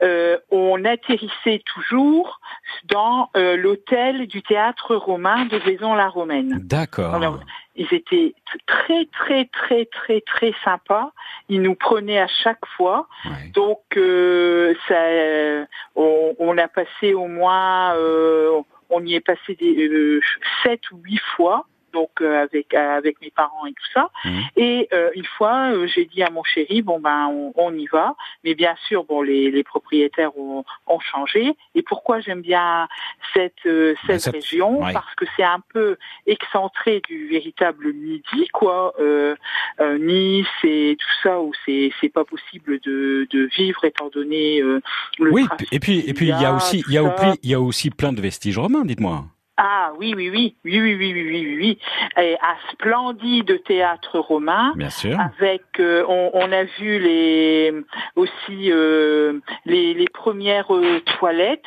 euh, 0.02 0.38
on 0.50 0.84
atterrissait 0.84 1.62
toujours 1.64 2.40
dans 2.84 3.30
euh, 3.36 3.56
l'hôtel 3.56 4.26
du 4.26 4.42
théâtre 4.42 4.96
romain 4.96 5.46
de 5.46 5.56
Vaison-la-Romaine. 5.56 6.60
D'accord. 6.62 7.14
Alors, 7.14 7.40
Ils 7.76 7.92
étaient 7.92 8.34
très, 8.66 9.06
très, 9.06 9.46
très, 9.46 9.86
très, 9.86 10.20
très 10.20 10.54
sympas. 10.64 11.10
Ils 11.48 11.62
nous 11.62 11.74
prenaient 11.74 12.20
à 12.20 12.28
chaque 12.28 12.64
fois. 12.76 13.08
Ouais. 13.24 13.50
Donc, 13.52 13.80
euh, 13.96 14.74
ça, 14.86 14.94
euh, 14.94 15.64
on, 15.96 16.34
on 16.38 16.56
a 16.58 16.68
passé 16.68 17.14
au 17.14 17.26
moins, 17.26 17.94
euh, 17.96 18.60
on 18.90 19.04
y 19.04 19.14
est 19.14 19.20
passé 19.20 19.56
des 19.56 19.88
euh, 19.88 20.20
sept 20.62 20.90
ou 20.92 20.98
huit 20.98 21.20
fois. 21.36 21.66
Donc 21.94 22.10
euh, 22.20 22.42
avec 22.42 22.74
avec 22.74 23.20
mes 23.22 23.30
parents 23.30 23.66
et 23.66 23.72
tout 23.72 23.90
ça. 23.94 24.10
Mhm. 24.24 24.42
Et 24.56 24.88
euh, 24.92 25.10
une 25.14 25.24
fois, 25.24 25.72
euh, 25.72 25.86
j'ai 25.86 26.04
dit 26.04 26.22
à 26.22 26.30
mon 26.30 26.44
chéri, 26.44 26.82
bon 26.82 26.98
ben 27.00 27.28
on, 27.28 27.52
on 27.56 27.72
y 27.74 27.86
va. 27.86 28.14
Mais 28.42 28.54
bien 28.54 28.74
sûr, 28.86 29.04
bon 29.04 29.22
les, 29.22 29.50
les 29.50 29.62
propriétaires 29.64 30.36
ont, 30.36 30.64
ont 30.86 31.00
changé. 31.00 31.54
Et 31.74 31.82
pourquoi 31.82 32.20
j'aime 32.20 32.42
bien 32.42 32.88
cette 33.32 33.64
euh, 33.66 33.94
cette, 34.06 34.26
Ben, 34.26 34.32
région? 34.32 34.82
ouais. 34.82 34.92
Parce 34.92 35.14
que 35.14 35.24
c'est 35.36 35.44
un 35.44 35.62
peu 35.72 35.96
excentré 36.26 37.00
du 37.08 37.28
véritable 37.28 37.92
midi, 37.92 38.48
quoi. 38.52 38.92
Euh, 39.00 39.34
euh, 39.80 39.98
Nice 39.98 40.46
et 40.64 40.96
tout 40.98 41.14
ça 41.22 41.40
où 41.40 41.52
c'est 41.64 41.90
c'est 42.00 42.08
pas 42.12 42.24
possible 42.24 42.80
de, 42.80 43.26
de 43.30 43.48
vivre 43.56 43.84
étant 43.84 44.08
donné 44.08 44.60
euh, 44.60 44.80
le 45.18 45.30
Oui, 45.32 45.46
et 45.72 45.78
puis 45.80 46.00
et 46.06 46.14
puis 46.14 46.26
il 46.26 46.40
y 46.40 46.44
a 46.44 46.52
aussi 46.54 46.82
il 46.88 46.94
y 46.94 46.98
a 46.98 47.02
aussi 47.04 47.38
il 47.42 47.50
y 47.50 47.54
a 47.54 47.60
aussi 47.60 47.90
plein 47.90 48.12
de 48.12 48.20
vestiges 48.20 48.58
romains, 48.58 48.84
dites-moi. 48.84 49.24
Ah 49.56 49.92
oui 49.98 50.14
oui 50.16 50.28
oui 50.30 50.56
oui 50.64 50.80
oui 50.80 50.94
oui 50.96 51.12
oui 51.12 51.12
oui 51.12 51.46
oui 51.46 51.56
oui 51.56 51.78
et 52.22 52.34
un 52.42 52.56
splendide 52.72 53.62
théâtre 53.64 54.18
romain 54.18 54.72
Bien 54.74 54.90
sûr. 54.90 55.16
avec 55.20 55.62
euh, 55.78 56.04
on, 56.08 56.30
on 56.34 56.50
a 56.50 56.64
vu 56.64 56.98
les 56.98 57.72
aussi 58.16 58.72
euh, 58.72 59.38
les, 59.64 59.94
les 59.94 60.08
premières 60.08 60.74
euh, 60.74 61.00
toilettes 61.18 61.62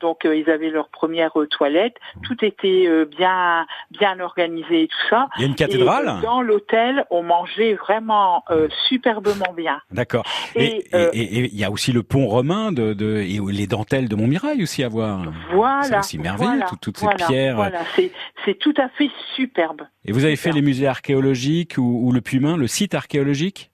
Donc 0.00 0.20
ils 0.24 0.50
avaient 0.50 0.70
leur 0.70 0.88
première 0.88 1.32
toilette. 1.50 1.96
Tout 2.22 2.44
était 2.44 2.88
bien 3.06 3.66
bien 3.90 4.18
organisé 4.20 4.82
et 4.82 4.88
tout 4.88 5.08
ça. 5.08 5.28
Il 5.36 5.42
y 5.42 5.44
a 5.44 5.48
une 5.48 5.54
cathédrale. 5.54 6.20
dans 6.22 6.42
l'hôtel, 6.42 7.04
on 7.10 7.22
mangeait 7.22 7.74
vraiment 7.74 8.44
superbement 8.88 9.52
bien. 9.56 9.80
D'accord. 9.90 10.24
Et 10.56 10.84
il 11.14 11.58
y 11.58 11.64
a 11.64 11.70
aussi 11.70 11.92
le 11.92 12.02
pont 12.02 12.26
romain 12.26 12.72
de, 12.72 12.92
de 12.92 13.16
et 13.18 13.38
les 13.52 13.66
dentelles 13.66 14.08
de 14.08 14.16
Montmirail 14.16 14.62
aussi 14.62 14.82
à 14.82 14.88
voir. 14.88 15.22
Voilà. 15.52 15.82
C'est 15.82 15.98
aussi 15.98 16.18
merveilleux, 16.18 16.62
toutes, 16.80 16.98
ces 16.98 17.06
pierres. 17.26 17.56
Voilà, 17.56 17.82
c'est 18.44 18.58
tout 18.58 18.74
à 18.76 18.88
fait 18.90 19.10
superbe. 19.36 19.82
Et 20.04 20.12
vous 20.12 20.24
avez 20.24 20.36
fait 20.36 20.52
les 20.52 20.62
musées 20.62 20.86
archéologiques 20.86 21.76
ou, 21.78 22.06
ou 22.06 22.12
le 22.12 22.20
Pumain, 22.20 22.56
le 22.56 22.66
site 22.66 22.94
archéologique? 22.94 23.70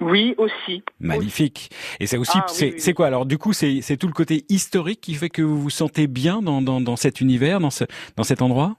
Oui, 0.00 0.34
aussi. 0.38 0.82
Magnifique. 0.98 1.70
Et 2.00 2.06
c'est 2.06 2.16
aussi, 2.16 2.38
ah 2.38 2.46
c'est 2.48 2.94
quoi? 2.94 3.06
Alors 3.06 3.26
Du 3.26 3.38
coup, 3.38 3.52
c'est 3.52 3.96
tout 3.98 4.06
le 4.06 4.12
côté 4.12 4.44
historique 4.48 5.00
qui 5.00 5.14
fait 5.14 5.28
que 5.28 5.42
vous 5.42 5.60
vous 5.60 5.70
sentez 5.70 6.06
bien 6.06 6.40
dans, 6.42 6.62
dans, 6.62 6.80
dans 6.80 6.96
cet 6.96 7.20
univers, 7.20 7.60
dans, 7.60 7.70
ce, 7.70 7.84
dans 8.16 8.24
cet 8.24 8.42
endroit? 8.42 8.76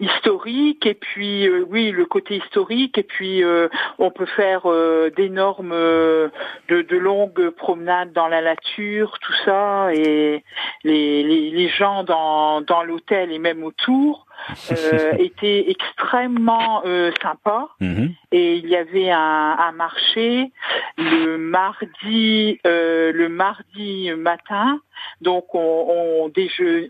Historique 0.00 0.86
et 0.86 0.94
puis 0.94 1.46
euh, 1.46 1.64
oui 1.70 1.92
le 1.92 2.04
côté 2.04 2.38
historique 2.38 2.98
et 2.98 3.04
puis 3.04 3.44
euh, 3.44 3.68
on 4.00 4.10
peut 4.10 4.26
faire 4.26 4.62
euh, 4.64 5.08
d'énormes 5.16 5.70
de, 5.70 6.30
de, 6.68 6.96
longues 6.96 7.50
promenades 7.50 8.12
dans 8.12 8.26
la 8.26 8.42
nature 8.42 9.16
tout 9.20 9.32
ça 9.44 9.94
et 9.94 10.42
les, 10.82 11.22
les, 11.22 11.50
les 11.50 11.68
gens 11.68 12.02
dans, 12.02 12.60
dans 12.60 12.82
l'hôtel 12.82 13.30
et 13.30 13.38
même 13.38 13.62
autour 13.62 14.26
étaient 15.18 15.70
extrêmement 15.70 16.82
sympas 17.22 17.68
mhm. 17.80 18.14
et 18.32 18.56
il 18.56 18.68
y 18.68 18.76
avait 18.76 19.10
un, 19.10 19.56
un 19.58 19.72
marché 19.72 20.52
le 20.98 21.36
mardi 21.36 22.58
le 22.64 23.26
mardi 23.28 24.10
matin 24.16 24.80
donc 25.20 25.54
on, 25.54 26.28
on, 26.28 26.32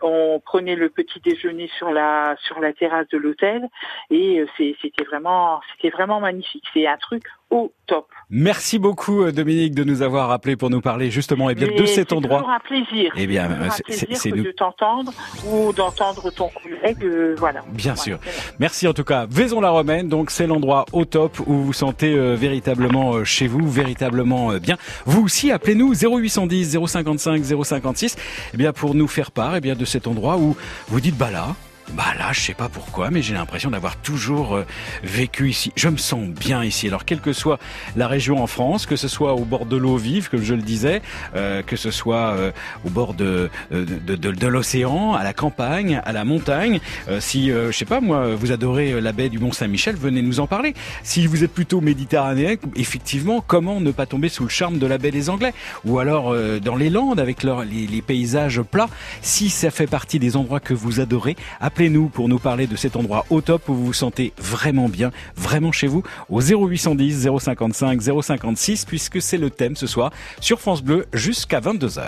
on 0.02 0.40
prenait 0.40 0.76
le 0.76 0.88
petit 0.88 1.20
déjeuner 1.20 1.70
sur 1.78 1.90
la 1.90 2.36
sur 2.46 2.60
la 2.60 2.72
terrasse 2.72 3.08
de 3.08 3.18
l'hôtel 3.18 3.68
et 4.10 4.40
euh, 4.40 4.46
c'était 4.56 5.04
vraiment 5.04 5.60
c'était 5.76 5.94
vraiment 5.94 6.20
magnifique. 6.20 6.64
C'est 6.72 6.86
un 6.86 6.96
truc 6.96 7.24
au 7.50 7.72
top. 7.86 8.06
Merci 8.30 8.78
beaucoup 8.78 9.22
euh, 9.22 9.32
Dominique 9.32 9.74
de 9.74 9.84
nous 9.84 10.02
avoir 10.02 10.30
appelé 10.30 10.56
pour 10.56 10.70
nous 10.70 10.80
parler 10.80 11.10
justement 11.10 11.50
et 11.50 11.52
eh 11.52 11.54
bien 11.54 11.68
de 11.76 11.86
cet 11.86 12.12
endroit. 12.12 12.44
C'est 12.44 12.52
un 12.52 12.82
plaisir. 12.82 13.12
Eh 13.16 13.26
bien, 13.26 13.48
c'est 13.88 14.30
nous... 14.30 14.42
de 14.44 14.50
t'entendre 14.50 15.12
ou 15.46 15.72
d'entendre 15.72 16.30
ton 16.30 16.48
collègue, 16.62 17.04
euh, 17.04 17.34
voilà. 17.38 17.60
Bien 17.72 17.96
sûr. 17.96 18.18
Merci 18.58 18.88
en 18.88 18.92
tout 18.92 19.04
cas. 19.04 19.26
Vaison-la-Romaine, 19.28 20.08
donc 20.08 20.30
c'est 20.30 20.46
l'endroit 20.46 20.84
au 20.92 21.04
top 21.04 21.38
où 21.40 21.52
vous 21.52 21.64
vous 21.64 21.72
sentez 21.72 22.14
véritablement 22.36 23.24
chez 23.24 23.46
vous, 23.46 23.68
véritablement 23.68 24.54
bien. 24.58 24.76
Vous 25.04 25.24
aussi, 25.24 25.50
appelez-nous 25.50 25.94
0810 25.94 26.78
055 26.86 27.44
056 27.64 28.16
eh 28.52 28.56
bien 28.56 28.72
pour 28.72 28.94
nous 28.94 29.08
faire 29.08 29.30
part 29.30 29.56
eh 29.56 29.60
bien 29.60 29.74
de 29.74 29.84
cet 29.84 30.06
endroit 30.06 30.36
où 30.36 30.56
vous 30.88 31.00
dites 31.00 31.16
bah 31.16 31.30
là 31.30 31.54
bah 31.94 32.12
là, 32.18 32.32
je 32.32 32.40
sais 32.40 32.54
pas 32.54 32.68
pourquoi, 32.68 33.10
mais 33.10 33.22
j'ai 33.22 33.34
l'impression 33.34 33.70
d'avoir 33.70 33.96
toujours 33.96 34.56
euh, 34.56 34.66
vécu 35.04 35.50
ici. 35.50 35.72
Je 35.76 35.88
me 35.88 35.96
sens 35.96 36.26
bien 36.26 36.64
ici. 36.64 36.88
Alors, 36.88 37.04
quelle 37.04 37.20
que 37.20 37.32
soit 37.32 37.58
la 37.94 38.08
région 38.08 38.42
en 38.42 38.48
France, 38.48 38.86
que 38.86 38.96
ce 38.96 39.06
soit 39.06 39.34
au 39.34 39.44
bord 39.44 39.66
de 39.66 39.76
l'eau 39.76 39.96
vive, 39.96 40.28
comme 40.28 40.42
je 40.42 40.54
le 40.54 40.62
disais, 40.62 41.02
euh, 41.36 41.62
que 41.62 41.76
ce 41.76 41.92
soit 41.92 42.34
euh, 42.34 42.50
au 42.84 42.90
bord 42.90 43.14
de 43.14 43.48
de, 43.70 43.84
de, 43.84 44.16
de 44.16 44.46
l'océan, 44.46 45.14
à 45.14 45.22
la 45.22 45.32
campagne, 45.32 46.00
à 46.04 46.12
la 46.12 46.24
montagne. 46.24 46.80
si, 47.20 47.48
je 47.48 47.70
sais 47.70 47.84
pas 47.84 48.00
moi, 48.00 48.34
vous 48.34 48.52
adorez 48.52 49.00
la 49.00 49.12
baie 49.12 49.28
du 49.28 49.38
Mont 49.38 49.52
Saint-Michel, 49.52 49.96
venez 49.96 50.22
nous 50.22 50.40
en 50.40 50.46
parler. 50.46 50.74
Si 51.02 51.26
vous 51.26 51.44
êtes 51.44 51.52
plutôt 51.52 51.80
méditerranéen, 51.80 52.56
effectivement, 52.76 53.42
comment 53.46 53.80
ne 53.80 53.90
pas 53.90 54.06
tomber 54.06 54.28
sous 54.28 54.44
le 54.44 54.48
charme 54.48 54.78
de 54.78 54.86
la 54.86 54.98
baie 54.98 55.10
des 55.10 55.30
Anglais? 55.30 55.52
Ou 55.84 55.98
alors 55.98 56.34
dans 56.60 56.76
les 56.76 56.90
Landes 56.90 57.20
avec 57.20 57.42
leur, 57.42 57.64
les, 57.64 57.86
les 57.86 58.02
paysages 58.02 58.62
plats. 58.62 58.88
Si 59.22 59.50
ça 59.50 59.70
fait 59.70 59.86
partie 59.86 60.18
des 60.18 60.36
endroits 60.36 60.60
que 60.60 60.74
vous 60.74 61.00
adorez, 61.00 61.36
Appelez-nous 61.84 62.08
pour 62.08 62.30
nous 62.30 62.38
parler 62.38 62.66
de 62.66 62.76
cet 62.76 62.96
endroit 62.96 63.26
au 63.28 63.42
top 63.42 63.68
où 63.68 63.74
vous 63.74 63.84
vous 63.84 63.92
sentez 63.92 64.32
vraiment 64.38 64.88
bien, 64.88 65.10
vraiment 65.36 65.70
chez 65.70 65.86
vous, 65.86 66.02
au 66.30 66.40
0810 66.40 67.28
055 67.38 68.00
056, 68.00 68.86
puisque 68.86 69.20
c'est 69.20 69.36
le 69.36 69.50
thème 69.50 69.76
ce 69.76 69.86
soir 69.86 70.10
sur 70.40 70.60
France 70.60 70.82
Bleu 70.82 71.04
jusqu'à 71.12 71.60
22h. 71.60 72.00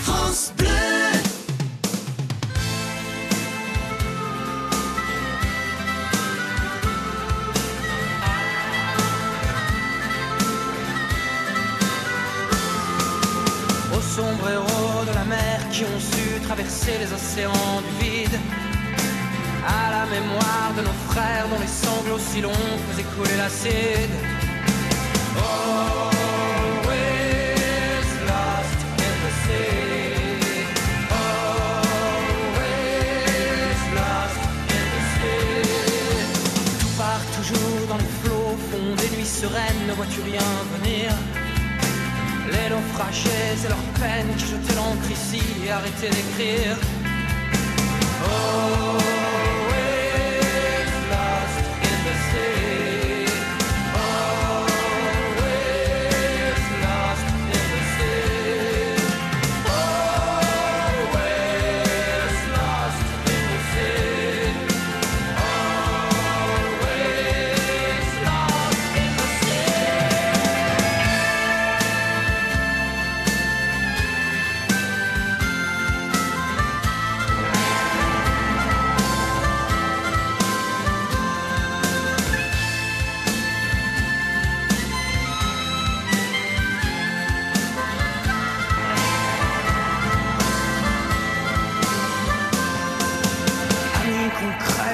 France 0.00 0.54
Bleu 0.56 0.73
les 16.86 17.12
océans 17.12 17.80
du 17.80 18.04
vide. 18.04 18.38
À 19.66 19.90
la 19.90 20.04
mémoire 20.06 20.72
de 20.76 20.82
nos 20.82 20.96
frères 21.10 21.48
dont 21.48 21.58
les 21.58 21.66
sanglots 21.66 22.18
si 22.18 22.40
longs 22.42 22.78
faisaient 22.88 23.08
couler 23.16 23.36
l'acide. 23.38 24.14
Always 25.36 26.10
lost 28.28 28.80
in 29.06 29.14
the 29.22 29.32
sea. 29.44 29.64
Tout 36.80 36.94
part 36.98 37.24
toujours 37.38 37.80
dans 37.88 37.96
les 37.96 38.12
flots, 38.22 38.56
fond 38.70 38.88
des 38.96 39.10
nuits 39.16 39.32
sereines, 39.40 39.82
ne 39.88 39.94
vois-tu 39.94 40.20
rien 40.20 40.48
venir? 40.76 41.10
Les 42.52 42.68
naufragés 42.68 43.54
et 43.64 43.68
leurs 43.68 43.78
peines 44.00 44.34
qui 44.36 44.46
jetaient 44.46 44.74
l'encre 44.74 45.10
ici 45.10 45.42
et 45.64 45.70
arrêtaient 45.70 46.10
d'écrire. 46.10 46.76
Oh. 48.24 49.53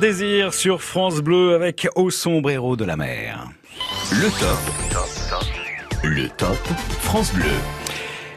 Désir 0.00 0.54
sur 0.54 0.80
France 0.80 1.18
Bleu 1.20 1.54
avec 1.54 1.88
Au 1.96 2.10
sombrero 2.10 2.76
de 2.76 2.84
la 2.84 2.96
mer. 2.96 3.48
Le 4.12 4.28
top. 4.38 5.04
Le 6.04 6.28
top 6.28 6.56
France 7.00 7.34
Bleu. 7.34 7.50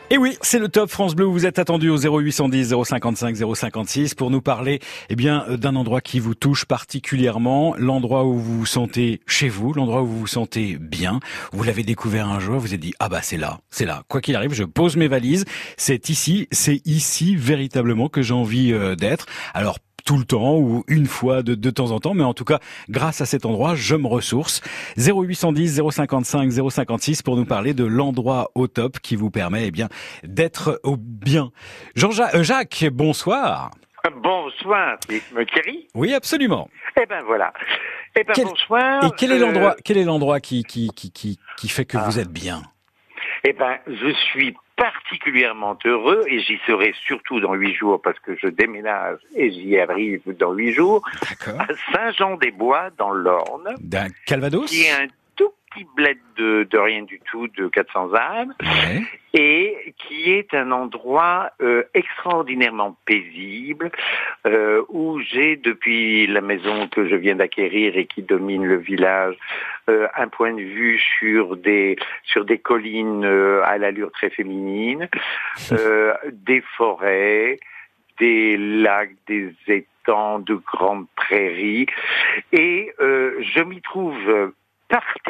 Et 0.10 0.17
oui, 0.17 0.38
c'est 0.41 0.58
le 0.58 0.69
top 0.69 0.89
France 0.89 1.15
Bleu. 1.15 1.26
Vous 1.26 1.45
êtes 1.45 1.60
attendu 1.60 1.89
au 1.89 1.97
0810 1.97 2.74
055 2.84 3.38
056 3.56 4.15
pour 4.15 4.32
nous 4.32 4.41
parler, 4.41 4.80
eh 5.10 5.15
bien, 5.15 5.45
d'un 5.50 5.76
endroit 5.76 6.02
qui 6.02 6.19
vous 6.19 6.34
touche 6.34 6.65
particulièrement, 6.65 7.76
l'endroit 7.78 8.26
où 8.26 8.34
vous 8.34 8.60
vous 8.60 8.65
sentez 8.65 9.21
chez 9.28 9.47
vous, 9.47 9.71
l'endroit 9.71 10.02
où 10.02 10.08
vous 10.08 10.19
vous 10.19 10.28
sentez 10.28 10.78
bien. 10.78 11.19
Vous 11.54 11.63
l'avez 11.63 11.84
découvert 11.84 12.28
un 12.28 12.39
jour, 12.39 12.56
vous 12.56 12.62
vous 12.62 12.74
êtes 12.74 12.82
dit, 12.82 12.93
ah 13.00 13.08
bah, 13.08 13.21
c'est 13.21 13.38
là, 13.38 13.60
c'est 13.69 13.86
là. 13.86 14.04
Quoi 14.08 14.19
qu'il 14.19 14.36
arrive, 14.36 14.54
je 14.54 14.63
pose 14.63 14.97
mes 14.97 15.08
valises. 15.08 15.45
C'est 15.78 16.10
ici, 16.10 16.47
c'est 16.52 16.82
ici 16.86 17.36
véritablement 17.36 18.10
que 18.10 18.21
j'ai 18.21 18.34
envie 18.34 18.74
euh, 18.74 18.95
d'être. 18.95 19.28
Alors, 19.54 19.78
tout 20.05 20.17
le 20.17 20.23
temps 20.25 20.57
ou 20.57 20.83
une 20.87 21.05
fois 21.05 21.43
de, 21.43 21.55
de 21.55 21.69
temps 21.69 21.91
en 21.91 21.99
temps, 21.99 22.13
mais 22.13 22.23
en 22.23 22.33
tout 22.33 22.45
cas, 22.45 22.59
grâce 22.89 23.21
à 23.21 23.25
cet 23.25 23.45
endroit, 23.45 23.75
je 23.75 23.95
me 23.95 24.07
ressource. 24.07 24.61
0810 24.97 25.81
055 25.91 26.51
056 26.69 27.21
pour 27.21 27.35
nous 27.37 27.45
parler 27.45 27.73
de 27.73 27.83
l'endroit 27.85 28.49
au 28.55 28.67
top 28.67 28.99
qui 28.99 29.15
vous 29.15 29.31
permet 29.31 29.67
eh 29.67 29.71
bien 29.71 29.87
d'être 30.23 30.79
au 30.83 30.97
bien. 30.97 31.51
Jean-Jacques, 31.95 32.35
euh, 32.35 32.43
Jacques, 32.43 32.85
bonsoir. 32.91 33.71
Bonsoir, 34.23 34.97
Thierry. 35.07 35.87
Oui, 35.93 36.13
absolument. 36.13 36.69
Eh 36.99 37.05
ben 37.05 37.21
voilà. 37.25 37.53
Eh 38.19 38.23
ben 38.23 38.33
bonsoir. 38.43 39.05
Et 39.05 39.09
quel 39.15 39.31
est 39.31 39.37
l'endroit, 39.39 39.75
quel 39.83 39.97
est 39.97 40.03
l'endroit 40.03 40.39
qui, 40.39 40.63
qui, 40.63 40.89
qui, 40.95 41.11
qui, 41.11 41.37
qui 41.57 41.69
fait 41.69 41.85
que 41.85 41.97
vous 41.97 42.17
Ah. 42.17 42.21
êtes 42.21 42.31
bien? 42.31 42.63
Eh 43.43 43.53
ben, 43.53 43.77
je 43.87 44.11
suis 44.31 44.55
particulièrement 44.81 45.77
heureux 45.85 46.23
et 46.27 46.39
j'y 46.39 46.57
serai 46.65 46.95
surtout 47.05 47.39
dans 47.39 47.53
huit 47.53 47.75
jours 47.75 48.01
parce 48.01 48.19
que 48.19 48.35
je 48.35 48.47
déménage 48.47 49.19
et 49.35 49.51
j'y 49.51 49.77
arrive 49.77 50.23
dans 50.39 50.53
huit 50.53 50.73
jours 50.73 51.03
à 51.45 51.67
Saint-Jean-des-Bois 51.93 52.89
dans 52.97 53.11
l'Orne, 53.11 53.75
D'un 53.79 54.07
Calvados? 54.25 54.65
Qui 54.65 54.85
est 54.85 54.91
un 54.91 55.07
petit 55.73 55.86
bled 55.95 56.17
de, 56.38 56.63
de 56.69 56.77
rien 56.77 57.03
du 57.03 57.19
tout 57.31 57.47
de 57.47 57.67
400 57.67 58.13
âmes 58.13 58.53
Ouais. 58.62 59.03
et 59.34 59.93
qui 59.97 60.31
est 60.31 60.53
un 60.53 60.71
endroit 60.71 61.51
euh, 61.62 61.84
extraordinairement 61.93 62.97
paisible 63.05 63.91
euh, 64.45 64.84
où 64.89 65.19
j'ai 65.19 65.55
depuis 65.55 66.27
la 66.27 66.41
maison 66.41 66.88
que 66.88 67.07
je 67.07 67.15
viens 67.15 67.36
d'acquérir 67.36 67.97
et 67.97 68.05
qui 68.05 68.21
domine 68.21 68.65
le 68.65 68.77
village 68.77 69.36
euh, 69.89 70.07
un 70.17 70.27
point 70.27 70.53
de 70.53 70.62
vue 70.62 70.99
sur 71.19 71.55
des 71.55 71.95
sur 72.23 72.43
des 72.45 72.57
collines 72.57 73.23
euh, 73.25 73.62
à 73.63 73.77
l'allure 73.77 74.12
très 74.12 74.29
féminine, 74.29 75.07
euh, 75.71 76.13
des 76.31 76.62
forêts, 76.77 77.60
des 78.19 78.57
lacs, 78.57 79.15
des 79.27 79.53
étangs, 79.67 80.39
de 80.39 80.55
grandes 80.55 81.07
prairies 81.15 81.88
et 82.51 82.93
euh, 82.99 83.36
je 83.41 83.62
m'y 83.62 83.81
trouve 83.81 84.51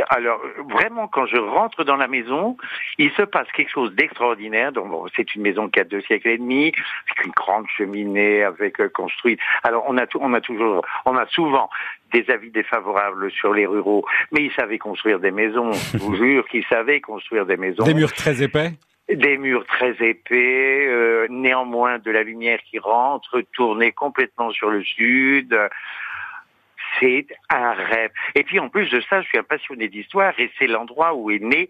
alors 0.09 0.41
vraiment 0.69 1.07
quand 1.07 1.25
je 1.25 1.37
rentre 1.37 1.83
dans 1.83 1.95
la 1.97 2.07
maison, 2.07 2.57
il 2.97 3.11
se 3.11 3.21
passe 3.23 3.47
quelque 3.53 3.71
chose 3.71 3.93
d'extraordinaire. 3.95 4.71
Donc 4.71 4.89
bon, 4.89 5.05
c'est 5.15 5.35
une 5.35 5.41
maison 5.41 5.69
qui 5.69 5.79
a 5.79 5.83
deux 5.83 6.01
siècles 6.01 6.29
et 6.29 6.37
demi, 6.37 6.73
avec 7.07 7.25
une 7.25 7.31
grande 7.31 7.65
cheminée, 7.77 8.43
avec 8.43 8.79
euh, 8.79 8.89
construite. 8.89 9.39
Alors 9.63 9.85
on 9.87 9.97
a 9.97 10.07
tout- 10.07 10.19
on 10.21 10.33
a 10.33 10.41
toujours, 10.41 10.85
on 11.05 11.15
a 11.15 11.25
souvent 11.27 11.69
des 12.13 12.29
avis 12.29 12.51
défavorables 12.51 13.31
sur 13.31 13.53
les 13.53 13.65
ruraux, 13.65 14.05
mais 14.31 14.43
ils 14.43 14.51
savaient 14.53 14.77
construire 14.77 15.19
des 15.19 15.31
maisons. 15.31 15.71
Je 15.93 15.97
vous 15.99 16.15
jure 16.15 16.47
qu'ils 16.47 16.65
savaient 16.65 16.99
construire 17.01 17.45
des 17.45 17.57
maisons. 17.57 17.83
Des 17.83 17.93
murs 17.93 18.13
très 18.13 18.41
épais? 18.43 18.71
Des 19.09 19.37
murs 19.37 19.65
très 19.65 19.91
épais, 19.99 20.85
euh, 20.87 21.27
néanmoins 21.29 21.99
de 21.99 22.11
la 22.11 22.23
lumière 22.23 22.59
qui 22.69 22.79
rentre, 22.79 23.41
tournée 23.53 23.91
complètement 23.91 24.51
sur 24.51 24.69
le 24.69 24.83
sud. 24.83 25.57
C'est 27.01 27.25
un 27.49 27.73
rêve. 27.73 28.11
Et 28.35 28.43
puis 28.43 28.59
en 28.59 28.69
plus 28.69 28.89
de 28.89 29.01
ça, 29.09 29.21
je 29.21 29.27
suis 29.27 29.37
un 29.37 29.43
passionné 29.43 29.87
d'histoire 29.89 30.33
et 30.39 30.49
c'est 30.59 30.67
l'endroit 30.67 31.13
où 31.15 31.31
est 31.31 31.39
né 31.39 31.67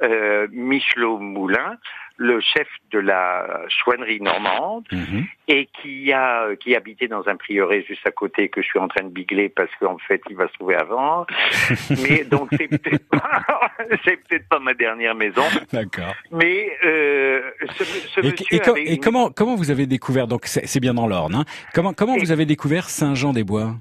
euh, 0.00 0.46
Michelot 0.52 1.18
Moulin, 1.18 1.76
le 2.18 2.40
chef 2.40 2.68
de 2.92 3.00
la 3.00 3.62
chouannerie 3.68 4.20
normande 4.20 4.86
Mhm. 4.92 5.24
et 5.48 5.66
qui 5.82 6.12
a 6.12 6.54
qui 6.60 6.76
habitait 6.76 7.08
dans 7.08 7.28
un 7.28 7.34
prieuré 7.36 7.84
juste 7.88 8.06
à 8.06 8.12
côté 8.12 8.48
que 8.48 8.62
je 8.62 8.66
suis 8.68 8.78
en 8.78 8.86
train 8.86 9.02
de 9.04 9.08
bigler 9.08 9.48
parce 9.48 9.70
qu'en 9.80 9.98
fait 9.98 10.20
il 10.30 10.36
va 10.36 10.46
se 10.46 10.52
trouver 10.54 10.76
avant. 10.76 11.26
Mais 12.08 12.22
donc 12.22 12.48
c'est 12.52 12.68
peut-être 12.68 13.08
pas, 13.08 13.42
peut-être 13.88 14.48
pas 14.48 14.60
ma 14.60 14.74
dernière 14.74 15.16
maison. 15.16 15.42
D'accord. 15.72 16.14
Mais 16.30 16.70
euh, 16.84 17.42
ce, 17.76 17.82
ce 17.84 18.20
Et, 18.20 18.30
monsieur 18.30 18.46
et 18.56 18.58
com- 18.60 18.74
avait 18.76 18.84
et 18.84 18.94
une- 18.94 19.00
comment 19.00 19.30
comment 19.30 19.56
vous 19.56 19.72
avez 19.72 19.86
découvert 19.86 20.28
donc 20.28 20.42
c'est 20.46 20.64
c'est 20.68 20.80
bien 20.80 20.94
dans 20.94 21.08
l'Orne 21.08 21.34
hein 21.34 21.44
Comment 21.74 21.92
comment 21.92 22.14
Et- 22.14 22.20
vous 22.20 22.30
avez 22.30 22.46
découvert 22.46 22.88
Saint-Jean-des-Bois? 22.88 23.74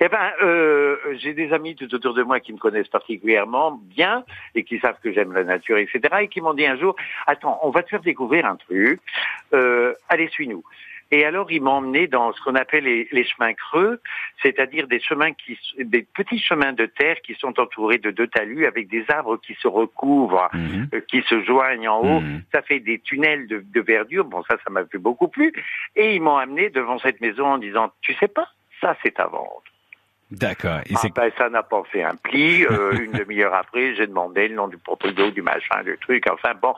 Eh 0.00 0.08
ben, 0.08 0.30
euh, 0.42 0.96
j'ai 1.18 1.34
des 1.34 1.52
amis 1.52 1.74
tout 1.76 1.92
autour 1.94 2.14
de 2.14 2.22
moi 2.22 2.40
qui 2.40 2.52
me 2.52 2.58
connaissent 2.58 2.88
particulièrement 2.88 3.72
bien 3.72 4.24
et 4.54 4.64
qui 4.64 4.78
savent 4.78 4.98
que 5.02 5.12
j'aime 5.12 5.32
la 5.32 5.44
nature, 5.44 5.78
etc. 5.78 6.00
Et 6.22 6.28
qui 6.28 6.40
m'ont 6.40 6.54
dit 6.54 6.66
un 6.66 6.76
jour, 6.76 6.96
attends, 7.26 7.58
on 7.62 7.70
va 7.70 7.82
te 7.82 7.88
faire 7.90 8.00
découvrir 8.02 8.46
un 8.46 8.56
truc. 8.56 9.00
Euh, 9.54 9.94
allez, 10.08 10.28
suis-nous. 10.28 10.62
Et 11.14 11.26
alors, 11.26 11.52
ils 11.52 11.60
m'ont 11.60 11.72
emmené 11.72 12.06
dans 12.06 12.32
ce 12.32 12.40
qu'on 12.40 12.54
appelle 12.54 12.84
les, 12.84 13.06
les 13.12 13.24
chemins 13.24 13.52
creux, 13.52 14.00
c'est-à-dire 14.40 14.86
des 14.86 14.98
chemins 14.98 15.32
qui, 15.34 15.58
des 15.78 16.00
petits 16.02 16.38
chemins 16.38 16.72
de 16.72 16.86
terre 16.86 17.20
qui 17.20 17.34
sont 17.34 17.60
entourés 17.60 17.98
de 17.98 18.10
deux 18.10 18.28
talus 18.28 18.64
avec 18.64 18.88
des 18.88 19.04
arbres 19.10 19.36
qui 19.36 19.52
se 19.60 19.68
recouvrent, 19.68 20.48
Mhm. 20.54 20.88
euh, 20.94 21.00
qui 21.00 21.20
se 21.28 21.42
joignent 21.44 21.86
en 21.88 22.00
haut. 22.00 22.20
Mhm. 22.20 22.42
Ça 22.50 22.62
fait 22.62 22.80
des 22.80 22.98
tunnels 22.98 23.46
de, 23.46 23.62
de 23.62 23.80
verdure. 23.82 24.24
Bon, 24.24 24.42
ça, 24.44 24.56
ça 24.64 24.70
m'a 24.70 24.86
fait 24.86 24.96
beaucoup 24.96 25.28
plu. 25.28 25.52
Et 25.96 26.14
ils 26.14 26.22
m'ont 26.22 26.38
amené 26.38 26.70
devant 26.70 26.98
cette 26.98 27.20
maison 27.20 27.44
en 27.44 27.58
disant, 27.58 27.92
tu 28.00 28.14
sais 28.14 28.28
pas, 28.28 28.48
ça, 28.80 28.96
c'est 29.02 29.20
à 29.20 29.26
vendre. 29.26 29.62
D'accord. 30.32 30.80
Et 30.86 30.94
Ah 30.96 31.08
ben, 31.14 31.30
ça 31.36 31.48
n'a 31.50 31.62
pas 31.62 31.82
fait 31.92 32.02
un 32.02 32.16
pli. 32.16 32.64
Euh, 32.64 32.92
une 32.92 33.12
demi-heure 33.12 33.54
après, 33.54 33.94
j'ai 33.94 34.06
demandé 34.06 34.48
le 34.48 34.54
nom 34.54 34.66
du 34.66 34.78
propriétaire, 34.78 35.30
du 35.30 35.42
machin, 35.42 35.82
du 35.84 35.96
truc. 35.98 36.24
Enfin 36.30 36.54
bon. 36.60 36.74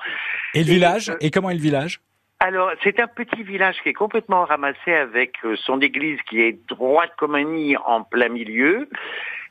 et 0.55 0.65
le 0.65 0.69
et, 0.69 0.75
village? 0.75 1.09
euh, 1.11 1.17
Et 1.21 1.31
comment 1.31 1.51
est 1.51 1.55
le 1.55 1.61
village? 1.61 2.01
Alors, 2.41 2.73
c'est 2.83 2.99
un 2.99 3.07
petit 3.07 3.45
village 3.45 3.77
qui 3.83 3.91
est 3.91 3.95
complètement 3.95 4.45
ramassé 4.45 4.93
avec 4.93 5.37
euh, 5.45 5.55
son 5.57 5.81
église 5.81 6.21
qui 6.29 6.43
est 6.43 6.59
droite 6.69 7.13
comme 7.17 7.37
un 7.37 7.45
nid 7.45 7.77
en 7.87 8.03
plein 8.03 8.29
milieu. 8.29 8.89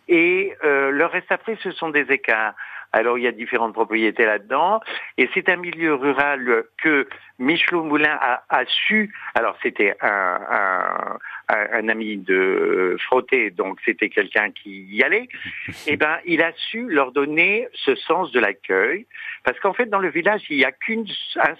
Et 0.10 0.54
euh, 0.66 0.92
le 0.92 1.06
reste 1.06 1.32
après, 1.32 1.58
ce 1.64 1.72
sont 1.72 1.90
des 1.90 2.06
écarts. 2.12 2.54
Alors, 2.92 3.18
il 3.18 3.24
y 3.24 3.28
a 3.28 3.32
différentes 3.32 3.74
propriétés 3.74 4.26
là-dedans. 4.26 4.82
Et 5.18 5.28
c'est 5.34 5.48
un 5.50 5.56
milieu 5.56 5.96
rural 5.96 6.66
que 6.78 7.08
Michelot 7.40 7.84
Moulin 7.84 8.16
a, 8.22 8.44
a 8.50 8.66
su. 8.66 9.16
Alors, 9.34 9.56
c'était 9.64 9.96
un, 10.02 10.40
un, 10.52 11.18
un, 11.50 11.90
ami 11.90 12.18
de 12.18 12.96
Frotté, 13.06 13.50
donc 13.52 13.80
c'était 13.86 14.10
quelqu'un 14.10 14.52
qui 14.52 14.84
y 14.92 15.04
allait. 15.04 15.28
Eh 15.88 15.98
ben, 15.98 16.18
il 16.26 16.42
a 16.42 16.52
su 16.56 16.88
leur 16.88 17.12
donner 17.12 17.68
ce 17.74 17.96
sens 17.96 18.32
de 18.32 18.40
l'accueil. 18.40 19.06
Parce 19.44 19.60
qu'en 19.60 19.74
fait, 19.74 19.88
dans 19.88 20.00
le 20.00 20.10
village, 20.10 20.42
il 20.50 20.58
n'y 20.58 20.64
a 20.66 20.72
qu'un 20.72 21.04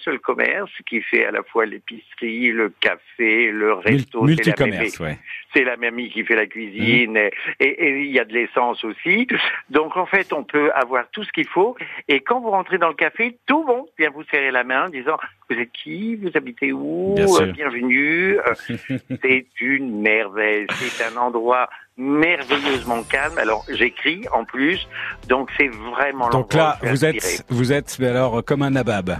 seul 0.00 0.18
commerce 0.18 0.70
qui 0.86 1.02
fait 1.02 1.26
à 1.26 1.30
la 1.30 1.42
fois 1.42 1.66
l'épicerie, 1.66 2.50
le 2.50 2.72
café, 2.80 3.50
le 3.50 3.74
resto. 3.74 4.26
C'est 4.42 4.58
la 4.58 4.66
mamie- 4.66 5.00
ouais. 5.00 5.18
c'est 5.52 5.64
la 5.64 5.76
mamie 5.76 6.10
qui 6.10 6.24
fait 6.24 6.36
la 6.36 6.46
cuisine 6.46 7.16
et, 7.18 7.30
et- 7.60 7.84
et 7.84 8.00
il 8.00 8.10
y 8.12 8.18
a 8.18 8.24
de 8.24 8.32
l'essence 8.32 8.82
aussi. 8.84 9.26
Donc 9.68 9.96
en 9.96 10.06
fait, 10.06 10.32
on 10.32 10.44
peut 10.44 10.70
avoir 10.72 11.08
tout 11.10 11.24
ce 11.24 11.32
qu'il 11.32 11.46
faut. 11.48 11.76
Et 12.08 12.20
quand 12.20 12.40
vous 12.40 12.50
rentrez 12.50 12.78
dans 12.78 12.88
le 12.88 12.94
café, 12.94 13.36
tout 13.46 13.60
le 13.60 13.66
monde 13.66 13.86
vient 13.98 14.10
vous 14.10 14.24
serrer 14.24 14.50
la 14.50 14.64
main 14.64 14.86
en 14.86 14.88
disant 14.88 15.18
vous 15.50 15.56
êtes 15.58 15.72
qui, 15.72 16.16
vous 16.16 16.30
habitez 16.34 16.72
où, 16.72 17.14
Bien. 17.16 17.26
Euh, 17.26 17.52
bienvenue. 17.52 18.38
Euh, 18.38 18.54
c'est 19.22 19.46
une 19.76 20.00
merveille. 20.00 20.66
C'est 20.70 21.04
un 21.04 21.16
endroit 21.16 21.68
merveilleusement 21.96 23.02
calme. 23.04 23.38
Alors 23.38 23.64
j'écris 23.68 24.24
en 24.32 24.44
plus, 24.44 24.86
donc 25.28 25.50
c'est 25.56 25.68
vraiment 25.68 26.28
Donc 26.30 26.54
là, 26.54 26.78
vous 26.82 27.04
inspiré. 27.04 27.16
êtes, 27.16 27.44
vous 27.48 27.72
êtes 27.72 28.00
alors 28.00 28.44
comme 28.44 28.62
un 28.62 28.70
nabab. 28.70 29.18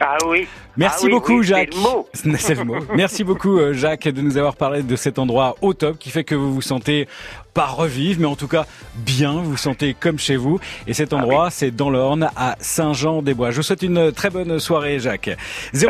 Ah 0.00 0.16
oui. 0.26 0.48
Merci 0.76 1.00
Ah 1.02 1.06
oui, 1.06 1.10
beaucoup, 1.12 1.38
oui, 1.40 1.44
c'est 1.46 1.48
Jacques. 1.54 1.74
le 1.74 1.80
mot. 1.80 2.08
C'est 2.38 2.54
le 2.54 2.64
mot. 2.64 2.76
Merci 2.94 3.24
beaucoup, 3.24 3.58
euh, 3.58 3.72
Jacques, 3.74 4.08
de 4.08 4.20
nous 4.22 4.36
avoir 4.38 4.56
parlé 4.56 4.82
de 4.82 4.96
cet 4.96 5.18
endroit 5.18 5.56
au 5.60 5.74
top 5.74 5.98
qui 5.98 6.10
fait 6.10 6.24
que 6.24 6.34
vous 6.34 6.54
vous 6.54 6.62
sentez 6.62 7.08
pas 7.54 7.66
revivre, 7.66 8.18
mais 8.20 8.26
en 8.26 8.34
tout 8.36 8.48
cas 8.48 8.64
bien, 8.96 9.32
vous 9.32 9.50
vous 9.50 9.56
sentez 9.58 9.94
comme 9.98 10.18
chez 10.18 10.36
vous. 10.36 10.58
Et 10.86 10.94
cet 10.94 11.12
endroit, 11.12 11.50
c'est 11.50 11.70
dans 11.70 11.90
l'Orne, 11.90 12.30
à 12.34 12.56
Saint-Jean-des-Bois. 12.60 13.50
Je 13.50 13.56
vous 13.58 13.62
souhaite 13.62 13.82
une 13.82 14.10
très 14.12 14.30
bonne 14.30 14.58
soirée, 14.58 14.98
Jacques. 15.00 15.28
Ah 15.36 15.36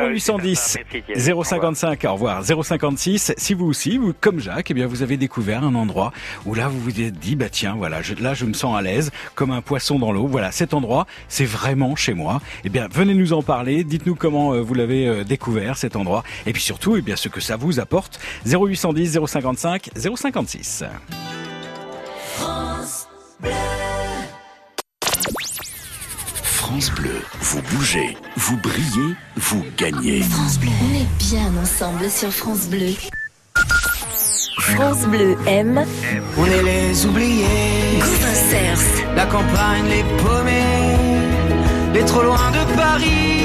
oui, 0.08 0.18
c'est 0.18 0.32
0810 0.32 0.56
sympa. 0.58 0.84
Merci, 0.92 1.02
Thierry. 1.22 1.44
055, 1.44 2.04
au 2.06 2.12
revoir. 2.14 2.42
056, 2.44 3.34
si 3.36 3.54
vous 3.54 3.66
aussi, 3.66 3.96
vous, 3.98 4.12
comme 4.20 4.40
Jacques, 4.40 4.72
eh 4.72 4.74
bien, 4.74 4.88
vous 4.88 5.02
avez 5.04 5.16
découvert 5.16 5.62
un 5.62 5.76
endroit 5.76 6.12
où 6.46 6.54
là, 6.56 6.66
vous 6.66 6.80
vous 6.80 7.00
êtes 7.00 7.14
dit, 7.20 7.36
bah 7.36 7.48
tiens, 7.48 7.74
voilà, 7.78 8.02
je- 8.02 8.14
là, 8.14 8.34
je 8.34 8.44
me 8.44 8.54
sens 8.54 8.76
à 8.76 8.82
l'aise, 8.82 9.12
comme 9.36 9.52
un 9.52 9.60
poisson 9.62 10.00
dans 10.00 10.10
l'eau. 10.10 10.26
Voilà, 10.26 10.50
cet 10.50 10.74
endroit, 10.74 11.06
c'est 11.28 11.44
vraiment 11.44 11.94
chez 11.94 12.14
moi. 12.14 12.40
Eh 12.64 12.70
bien, 12.70 12.88
venez 12.92 13.14
nous 13.14 13.32
en 13.34 13.42
parler. 13.42 13.84
Dites-nous 13.84 14.16
comment 14.16 14.52
euh, 14.52 14.60
vous 14.72 14.78
l'avez 14.78 15.06
euh, 15.06 15.22
découvert, 15.22 15.76
cet 15.76 15.96
endroit. 15.96 16.24
Et 16.46 16.54
puis 16.54 16.62
surtout, 16.62 16.96
eh 16.96 17.02
bien, 17.02 17.14
ce 17.14 17.28
que 17.28 17.42
ça 17.42 17.56
vous 17.56 17.78
apporte. 17.78 18.18
0810 18.46 19.18
055 19.26 19.90
056. 19.94 20.84
France 26.40 26.90
Bleu, 26.92 27.20
vous 27.40 27.60
bougez, 27.70 28.16
vous 28.36 28.56
brillez, 28.56 29.14
vous 29.36 29.62
gagnez. 29.76 30.22
France 30.22 30.58
Bleu. 30.58 30.70
On 30.82 30.94
est 30.94 31.18
bien 31.18 31.52
ensemble 31.62 32.08
sur 32.08 32.32
France 32.32 32.68
Bleu. 32.68 32.94
France 34.58 35.02
Bleu 35.06 35.36
aime. 35.46 35.84
On 36.38 36.46
est 36.46 36.62
les 36.62 37.04
oubliés. 37.04 37.98
La 39.14 39.26
campagne, 39.26 39.84
les 39.90 40.02
paumés. 40.22 41.92
Les 41.92 42.04
trop 42.06 42.22
loin 42.22 42.50
de 42.52 42.74
Paris. 42.74 43.41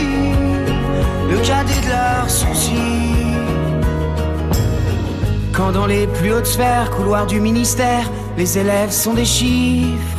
Le 1.30 1.38
cadet 1.40 1.82
de 1.82 1.90
leurs 1.90 2.30
soucis. 2.30 3.18
Quand 5.54 5.72
dans 5.72 5.86
les 5.86 6.08
plus 6.08 6.34
hautes 6.34 6.46
sphères, 6.46 6.90
couloirs 6.92 7.26
du 7.26 7.40
ministère, 7.40 8.10
les 8.38 8.58
élèves 8.58 8.92
sont 8.92 9.14
des 9.14 9.26
chiffres. 9.26 10.18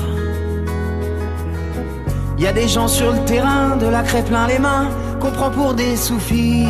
Y 2.39 2.47
a 2.47 2.53
des 2.53 2.69
gens 2.69 2.89
sur 2.89 3.13
le 3.13 3.25
terrain, 3.25 3.77
de 3.77 3.87
la 3.87 4.03
craie 4.03 4.25
plein 4.25 4.47
les 4.47 4.59
mains, 4.59 4.89
qu'on 5.21 5.31
prend 5.31 5.51
pour 5.51 5.75
des 5.75 5.97
sous-fifres. 5.97 6.69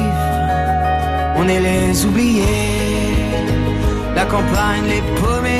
On 1.36 1.48
est 1.48 1.60
les 1.60 2.04
oubliés, 2.04 3.14
la 4.14 4.24
campagne, 4.24 4.84
les 4.88 5.02
paumés. 5.20 5.58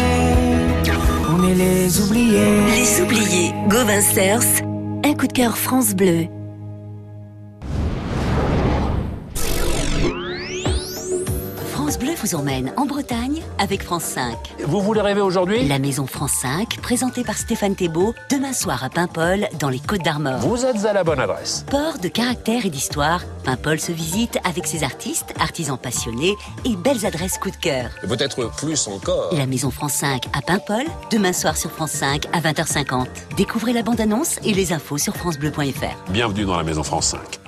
On 1.31 1.43
est 1.49 1.55
les 1.55 2.01
oubliés. 2.01 2.61
Les 2.75 3.01
oubliés, 3.01 3.55
Gauvin 3.69 4.01
un 5.05 5.14
coup 5.14 5.27
de 5.27 5.33
cœur 5.33 5.57
France 5.57 5.95
Bleu. 5.95 6.38
Vous 12.29 12.35
emmène 12.35 12.73
en 12.77 12.85
Bretagne 12.85 13.43
avec 13.59 13.83
France 13.83 14.05
5. 14.05 14.37
Vous 14.67 14.81
voulez 14.81 15.01
rêver 15.01 15.21
aujourd'hui? 15.21 15.67
La 15.67 15.79
Maison 15.79 16.07
France 16.07 16.33
5, 16.43 16.79
présentée 16.83 17.25
par 17.25 17.38
Stéphane 17.38 17.75
Thébault, 17.75 18.14
demain 18.31 18.53
soir 18.53 18.85
à 18.85 18.91
Paimpol, 18.91 19.49
dans 19.59 19.69
les 19.69 19.79
Côtes 19.79 20.03
d'Armor. 20.03 20.38
Vous 20.41 20.67
êtes 20.67 20.85
à 20.85 20.93
la 20.93 21.05
bonne 21.05 21.21
adresse. 21.21 21.64
Port 21.71 21.99
de 21.99 22.09
caractère 22.09 22.67
et 22.67 22.71
d'histoire, 22.71 23.23
Paimpol 23.45 23.81
se 23.81 23.93
visite 23.93 24.38
avec 24.45 24.67
ses 24.67 24.85
artistes, 24.85 25.33
artisans 25.41 25.79
passionnés 25.79 26.35
et 26.64 26.77
belles 26.77 27.07
adresses 27.07 27.38
coup 27.38 27.51
de 27.51 27.57
cœur. 27.57 27.91
Peut-être 28.07 28.51
plus 28.57 28.88
encore. 28.88 29.33
La 29.33 29.47
Maison 29.47 29.71
France 29.71 29.95
5 29.95 30.25
à 30.37 30.43
Paimpol, 30.43 30.85
demain 31.11 31.33
soir 31.33 31.57
sur 31.57 31.71
France 31.71 31.93
5 31.93 32.27
à 32.33 32.41
20h50. 32.41 33.07
Découvrez 33.37 33.73
la 33.73 33.83
bande-annonce 33.83 34.38
et 34.45 34.53
les 34.53 34.73
infos 34.73 34.99
sur 34.99 35.17
francebleu.fr. 35.17 36.11
Bienvenue 36.11 36.45
dans 36.45 36.57
la 36.57 36.64
Maison 36.64 36.83
France 36.83 37.07
5. 37.07 37.48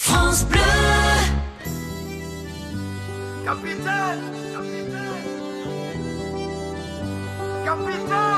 France 0.00 0.44
Bleu. 0.44 0.60
Capitaine, 3.44 4.22
capitaine, 4.52 5.24
capitaine, 7.64 8.37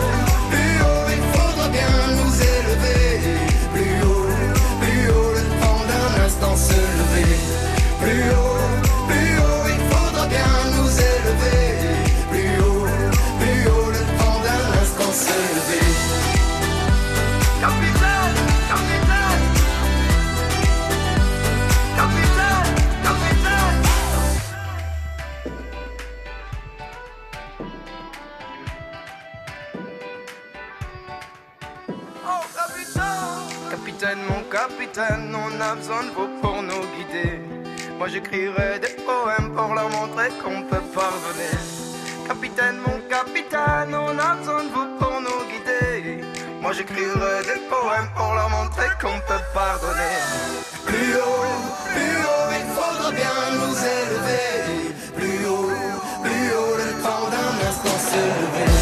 capitaine, 34.93 35.35
on 35.35 35.61
a 35.61 35.75
besoin 35.75 36.03
de 36.03 36.09
vous 36.09 36.27
pour 36.41 36.61
nous 36.61 36.85
guider. 36.97 37.39
Moi 37.97 38.07
j'écrirai 38.07 38.79
des 38.79 38.95
poèmes 39.05 39.53
pour 39.55 39.73
leur 39.73 39.89
montrer 39.89 40.29
qu'on 40.43 40.61
peut 40.63 40.85
pardonner. 40.93 41.55
Capitaine, 42.27 42.77
mon 42.85 42.99
capitaine, 43.09 43.95
on 43.95 44.17
a 44.17 44.35
besoin 44.35 44.63
de 44.63 44.69
vous 44.69 44.97
pour 44.99 45.21
nous 45.21 45.41
guider. 45.49 46.23
Moi 46.61 46.73
j'écrirai 46.73 47.43
des 47.43 47.61
poèmes 47.69 48.09
pour 48.15 48.33
leur 48.33 48.49
montrer 48.49 48.89
qu'on 49.01 49.19
peut 49.27 49.43
pardonner. 49.53 50.17
Plus 50.85 51.15
haut, 51.15 51.61
plus 51.93 52.17
haut, 52.27 52.49
il 52.59 52.65
faudra 52.75 53.11
bien 53.11 53.37
nous 53.59 53.77
élever. 53.99 54.93
Plus 55.15 55.45
haut, 55.47 55.71
plus 56.23 56.47
haut, 56.55 56.75
le 56.77 57.03
temps 57.03 57.29
d'un 57.29 57.67
instant 57.67 57.99
se 58.09 58.17
lever. 58.17 58.80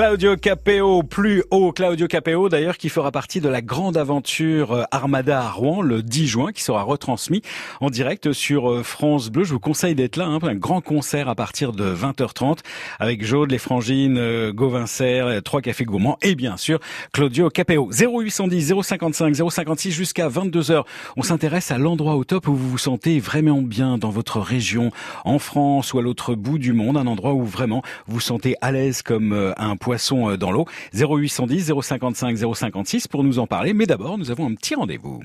Claudio 0.00 0.34
Capeo, 0.34 1.02
plus 1.02 1.44
haut 1.50 1.72
Claudio 1.72 2.06
Capeo 2.06 2.48
d'ailleurs 2.48 2.78
qui 2.78 2.88
fera 2.88 3.12
partie 3.12 3.42
de 3.42 3.50
la 3.50 3.60
grande 3.60 3.98
aventure 3.98 4.72
euh, 4.72 4.84
Armada 4.90 5.42
à 5.42 5.50
Rouen 5.50 5.82
le 5.82 6.02
10 6.02 6.26
juin 6.26 6.52
qui 6.52 6.62
sera 6.62 6.84
retransmis 6.84 7.42
en 7.82 7.90
direct 7.90 8.32
sur 8.32 8.70
euh, 8.70 8.82
France 8.82 9.28
Bleu. 9.28 9.44
Je 9.44 9.52
vous 9.52 9.60
conseille 9.60 9.94
d'être 9.94 10.16
là, 10.16 10.24
hein, 10.24 10.38
un 10.42 10.54
grand 10.54 10.80
concert 10.80 11.28
à 11.28 11.34
partir 11.34 11.72
de 11.72 11.94
20h30 11.94 12.60
avec 12.98 13.22
Jaude, 13.22 13.50
les 13.50 13.58
Frangines, 13.58 14.16
euh, 14.16 14.54
Gauvincer, 14.54 15.40
Trois 15.44 15.60
Cafés 15.60 15.84
Gourmands 15.84 16.16
et 16.22 16.34
bien 16.34 16.56
sûr 16.56 16.80
Claudio 17.12 17.50
Capeo. 17.50 17.90
0810 17.92 18.72
055 18.82 19.50
056 19.50 19.90
jusqu'à 19.90 20.30
22h. 20.30 20.82
On 21.18 21.22
s'intéresse 21.22 21.72
à 21.72 21.76
l'endroit 21.76 22.14
au 22.14 22.24
top 22.24 22.48
où 22.48 22.54
vous 22.54 22.70
vous 22.70 22.78
sentez 22.78 23.20
vraiment 23.20 23.60
bien 23.60 23.98
dans 23.98 24.08
votre 24.08 24.40
région, 24.40 24.92
en 25.26 25.38
France 25.38 25.92
ou 25.92 25.98
à 25.98 26.02
l'autre 26.02 26.34
bout 26.34 26.56
du 26.56 26.72
monde, 26.72 26.96
un 26.96 27.06
endroit 27.06 27.34
où 27.34 27.44
vraiment 27.44 27.82
vous 28.06 28.20
sentez 28.20 28.56
à 28.62 28.72
l'aise 28.72 29.02
comme 29.02 29.52
un 29.58 29.76
poisson 29.76 29.89
euh, 29.92 30.36
dans 30.36 30.50
l'eau. 30.50 30.66
0810 30.94 31.72
055 31.82 32.36
056 32.54 33.08
pour 33.08 33.24
nous 33.24 33.38
en 33.38 33.46
parler. 33.46 33.72
Mais 33.72 33.86
d'abord, 33.86 34.18
nous 34.18 34.30
avons 34.30 34.46
un 34.46 34.54
petit 34.54 34.74
rendez-vous. 34.74 35.22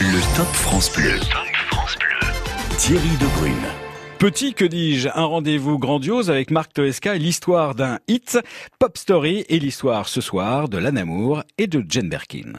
Le 0.00 0.36
Top 0.36 0.46
France 0.46 0.92
Bleu. 0.94 1.18
France 1.70 1.96
Bleu. 1.98 2.28
Thierry 2.78 3.16
Debrune. 3.20 3.54
Petit, 4.18 4.54
que 4.54 4.64
dis-je, 4.64 5.08
un 5.14 5.24
rendez-vous 5.24 5.78
grandiose 5.78 6.30
avec 6.30 6.50
Marc 6.50 6.72
Toesca 6.72 7.16
et 7.16 7.18
l'histoire 7.18 7.74
d'un 7.74 7.98
hit, 8.08 8.38
Pop 8.78 8.96
Story 8.96 9.44
et 9.48 9.58
l'histoire 9.58 10.08
ce 10.08 10.20
soir 10.20 10.68
de 10.68 10.78
Lanamour 10.78 11.42
et 11.58 11.66
de 11.66 11.84
Jane 11.86 12.08
Birkin. 12.08 12.52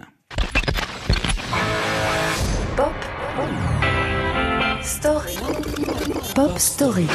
Pop 2.78 2.93
Story. 4.84 5.38
Pop 6.36 6.60
Story. 6.60 7.08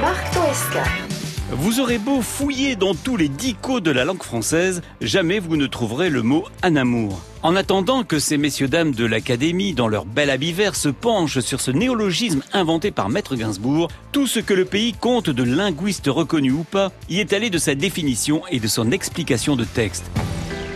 Marc 0.00 0.32
Toesca. 0.32 1.13
Vous 1.50 1.78
aurez 1.78 1.98
beau 1.98 2.22
fouiller 2.22 2.74
dans 2.74 2.94
tous 2.94 3.18
les 3.18 3.28
dicos 3.28 3.80
de 3.80 3.90
la 3.90 4.06
langue 4.06 4.22
française, 4.22 4.80
jamais 5.02 5.38
vous 5.38 5.56
ne 5.56 5.66
trouverez 5.66 6.08
le 6.08 6.22
mot 6.22 6.44
anamour. 6.62 7.20
En 7.42 7.54
attendant 7.54 8.02
que 8.02 8.18
ces 8.18 8.38
messieurs-dames 8.38 8.92
de 8.92 9.04
l'Académie, 9.04 9.74
dans 9.74 9.86
leur 9.86 10.06
bel 10.06 10.30
habit 10.30 10.52
vert, 10.52 10.74
se 10.74 10.88
penchent 10.88 11.40
sur 11.40 11.60
ce 11.60 11.70
néologisme 11.70 12.42
inventé 12.54 12.90
par 12.90 13.10
Maître 13.10 13.36
Gainsbourg, 13.36 13.88
tout 14.10 14.26
ce 14.26 14.40
que 14.40 14.54
le 14.54 14.64
pays 14.64 14.94
compte 14.94 15.28
de 15.28 15.42
linguiste 15.42 16.06
reconnu 16.06 16.50
ou 16.50 16.64
pas 16.64 16.92
y 17.10 17.20
est 17.20 17.34
allé 17.34 17.50
de 17.50 17.58
sa 17.58 17.74
définition 17.74 18.42
et 18.50 18.58
de 18.58 18.66
son 18.66 18.90
explication 18.90 19.54
de 19.54 19.64
texte. 19.64 20.10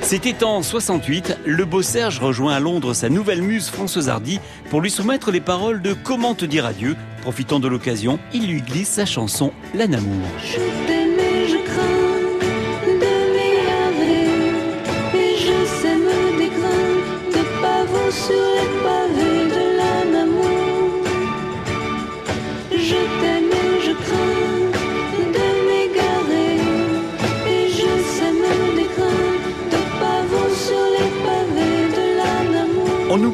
C'était 0.03 0.43
en 0.43 0.63
68, 0.63 1.39
le 1.45 1.65
beau 1.65 1.83
Serge 1.83 2.19
rejoint 2.19 2.55
à 2.55 2.61
Londres 2.61 2.95
sa 2.95 3.09
nouvelle 3.09 3.43
muse 3.43 3.69
Françoise 3.69 4.09
Hardy 4.09 4.41
pour 4.71 4.81
lui 4.81 4.91
soumettre 4.91 5.31
les 5.31 5.41
paroles 5.41 5.83
de 5.83 5.93
Comment 5.93 6.35
te 6.35 6.45
dire 6.45 6.65
adieu. 6.65 6.97
Profitant 7.23 7.61
de 7.61 7.69
l'occasion, 7.69 8.19
il 8.33 8.47
lui 8.47 8.63
glisse 8.63 8.89
sa 8.89 9.05
chanson 9.05 9.53
L'Anamour. 9.75 10.27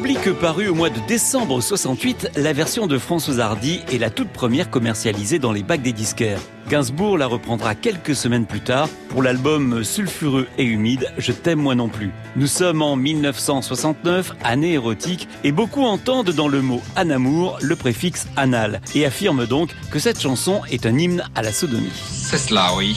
On 0.05 0.07
oublie 0.07 0.21
que 0.21 0.29
paru 0.29 0.67
au 0.67 0.75
mois 0.75 0.91
de 0.91 0.99
décembre 1.07 1.61
68, 1.61 2.33
la 2.35 2.53
version 2.53 2.85
de 2.85 2.99
Françoise 2.99 3.39
Hardy 3.39 3.79
est 3.91 3.97
la 3.97 4.11
toute 4.11 4.29
première 4.29 4.69
commercialisée 4.69 5.39
dans 5.39 5.51
les 5.51 5.63
bacs 5.63 5.81
des 5.81 5.93
disquaires. 5.93 6.39
Gainsbourg 6.69 7.17
la 7.17 7.25
reprendra 7.25 7.73
quelques 7.73 8.15
semaines 8.15 8.45
plus 8.45 8.59
tard 8.59 8.87
pour 9.09 9.23
l'album 9.23 9.83
sulfureux 9.83 10.47
et 10.59 10.63
humide 10.63 11.11
Je 11.17 11.31
t'aime 11.31 11.57
moi 11.57 11.73
non 11.73 11.89
plus. 11.89 12.11
Nous 12.35 12.45
sommes 12.45 12.83
en 12.83 12.95
1969, 12.95 14.35
année 14.43 14.73
érotique, 14.73 15.27
et 15.43 15.51
beaucoup 15.51 15.81
entendent 15.81 16.29
dans 16.29 16.49
le 16.49 16.61
mot 16.61 16.83
anamour 16.95 17.57
le 17.63 17.75
préfixe 17.75 18.27
anal 18.35 18.81
et 18.93 19.07
affirment 19.07 19.47
donc 19.47 19.71
que 19.89 19.97
cette 19.97 20.21
chanson 20.21 20.61
est 20.69 20.85
un 20.85 20.99
hymne 20.99 21.23
à 21.33 21.41
la 21.41 21.51
sodomie. 21.51 21.89
C'est 22.11 22.37
cela, 22.37 22.75
oui. 22.77 22.95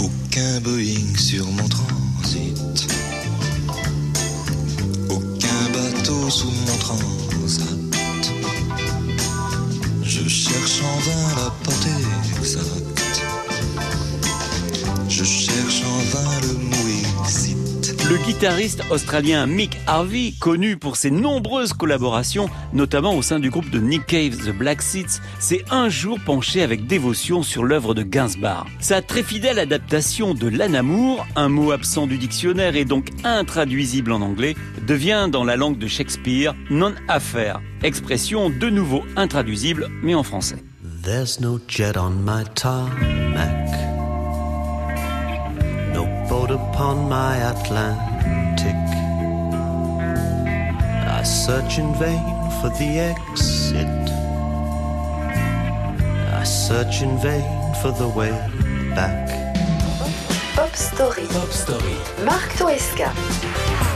Aucun 0.00 0.60
Boeing 0.60 1.18
sur 1.18 1.44
mon 1.48 1.68
transit 1.68 2.09
sous 6.30 6.46
mon 6.46 6.76
transat. 6.78 7.66
Je 10.02 10.28
cherche 10.28 10.80
en 10.82 10.98
vain 11.00 11.34
la 11.36 11.50
portée 11.64 11.90
exacte. 12.38 13.00
Je 15.08 15.24
cherche 15.24 15.82
en 15.82 15.98
vain 16.12 16.40
le 16.42 16.52
mot 16.54 16.69
le 18.10 18.16
guitariste 18.16 18.82
australien 18.90 19.46
Mick 19.46 19.78
Harvey, 19.86 20.34
connu 20.40 20.76
pour 20.76 20.96
ses 20.96 21.12
nombreuses 21.12 21.72
collaborations, 21.72 22.50
notamment 22.72 23.14
au 23.14 23.22
sein 23.22 23.38
du 23.38 23.50
groupe 23.50 23.70
de 23.70 23.78
Nick 23.78 24.04
Cave 24.06 24.36
The 24.36 24.50
Black 24.50 24.82
Seats, 24.82 25.20
s'est 25.38 25.64
un 25.70 25.88
jour 25.88 26.18
penché 26.26 26.62
avec 26.62 26.88
dévotion 26.88 27.44
sur 27.44 27.62
l'œuvre 27.62 27.94
de 27.94 28.02
Gainsbourg. 28.02 28.66
Sa 28.80 29.00
très 29.00 29.22
fidèle 29.22 29.60
adaptation 29.60 30.34
de 30.34 30.48
l'anamour, 30.48 31.24
un 31.36 31.48
mot 31.48 31.70
absent 31.70 32.08
du 32.08 32.18
dictionnaire 32.18 32.74
et 32.74 32.84
donc 32.84 33.10
intraduisible 33.22 34.10
en 34.10 34.22
anglais, 34.22 34.56
devient 34.88 35.28
dans 35.30 35.44
la 35.44 35.54
langue 35.54 35.78
de 35.78 35.86
Shakespeare 35.86 36.56
non-affaire, 36.68 37.60
expression 37.84 38.50
de 38.50 38.70
nouveau 38.70 39.04
intraduisible 39.14 39.88
mais 40.02 40.16
en 40.16 40.24
français. 40.24 40.56
Boat 46.50 46.70
upon 46.70 47.08
my 47.08 47.36
Atlantic. 47.36 48.74
I 51.08 51.22
search 51.22 51.78
in 51.78 51.94
vain 51.94 52.24
for 52.60 52.70
the 52.70 52.98
exit. 52.98 53.86
I 56.32 56.44
search 56.44 57.02
in 57.02 57.18
vain 57.18 57.74
for 57.82 57.90
the 57.92 58.08
way 58.08 58.30
back. 58.94 59.28
Pop 60.54 60.74
Story. 60.74 61.26
Pop 61.28 61.48
Story. 61.50 61.96
Marc 62.24 62.50
Toesca. 62.58 63.89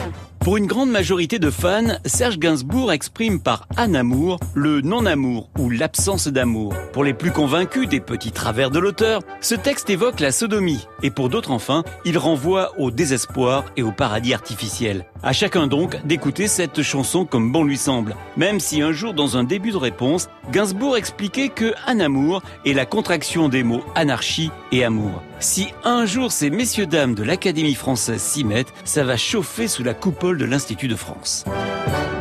Pour 0.44 0.58
une 0.58 0.66
grande 0.66 0.90
majorité 0.90 1.38
de 1.38 1.48
fans, 1.48 1.96
Serge 2.04 2.38
Gainsbourg 2.38 2.92
exprime 2.92 3.40
par 3.40 3.66
anamour 3.78 4.38
le 4.52 4.82
non-amour 4.82 5.48
ou 5.58 5.70
l'absence 5.70 6.28
d'amour. 6.28 6.74
Pour 6.92 7.02
les 7.02 7.14
plus 7.14 7.30
convaincus 7.30 7.88
des 7.88 8.00
petits 8.00 8.30
travers 8.30 8.70
de 8.70 8.78
l'auteur, 8.78 9.22
ce 9.40 9.54
texte 9.54 9.88
évoque 9.88 10.20
la 10.20 10.32
sodomie. 10.32 10.86
Et 11.02 11.10
pour 11.10 11.30
d'autres 11.30 11.50
enfin, 11.50 11.82
il 12.04 12.18
renvoie 12.18 12.78
au 12.78 12.90
désespoir 12.90 13.64
et 13.78 13.82
au 13.82 13.90
paradis 13.90 14.34
artificiel. 14.34 15.06
À 15.26 15.32
chacun 15.32 15.66
donc 15.66 16.04
d'écouter 16.04 16.48
cette 16.48 16.82
chanson 16.82 17.24
comme 17.24 17.50
bon 17.50 17.64
lui 17.64 17.78
semble. 17.78 18.14
Même 18.36 18.60
si 18.60 18.82
un 18.82 18.92
jour 18.92 19.14
dans 19.14 19.38
un 19.38 19.44
début 19.44 19.70
de 19.70 19.78
réponse, 19.78 20.28
Gainsbourg 20.52 20.98
expliquait 20.98 21.48
que 21.48 21.72
anamour 21.86 22.42
est 22.66 22.74
la 22.74 22.84
contraction 22.84 23.48
des 23.48 23.62
mots 23.62 23.82
anarchie 23.94 24.50
et 24.70 24.84
amour. 24.84 25.22
Si 25.40 25.68
un 25.82 26.04
jour 26.04 26.30
ces 26.30 26.50
messieurs 26.50 26.86
dames 26.86 27.14
de 27.14 27.22
l'Académie 27.22 27.74
française 27.74 28.20
s'y 28.20 28.44
mettent, 28.44 28.74
ça 28.84 29.02
va 29.02 29.16
chauffer 29.16 29.66
sous 29.66 29.82
la 29.82 29.94
coupole 29.94 30.36
de 30.36 30.44
l'Institut 30.44 30.88
de 30.88 30.94
France. 30.94 31.46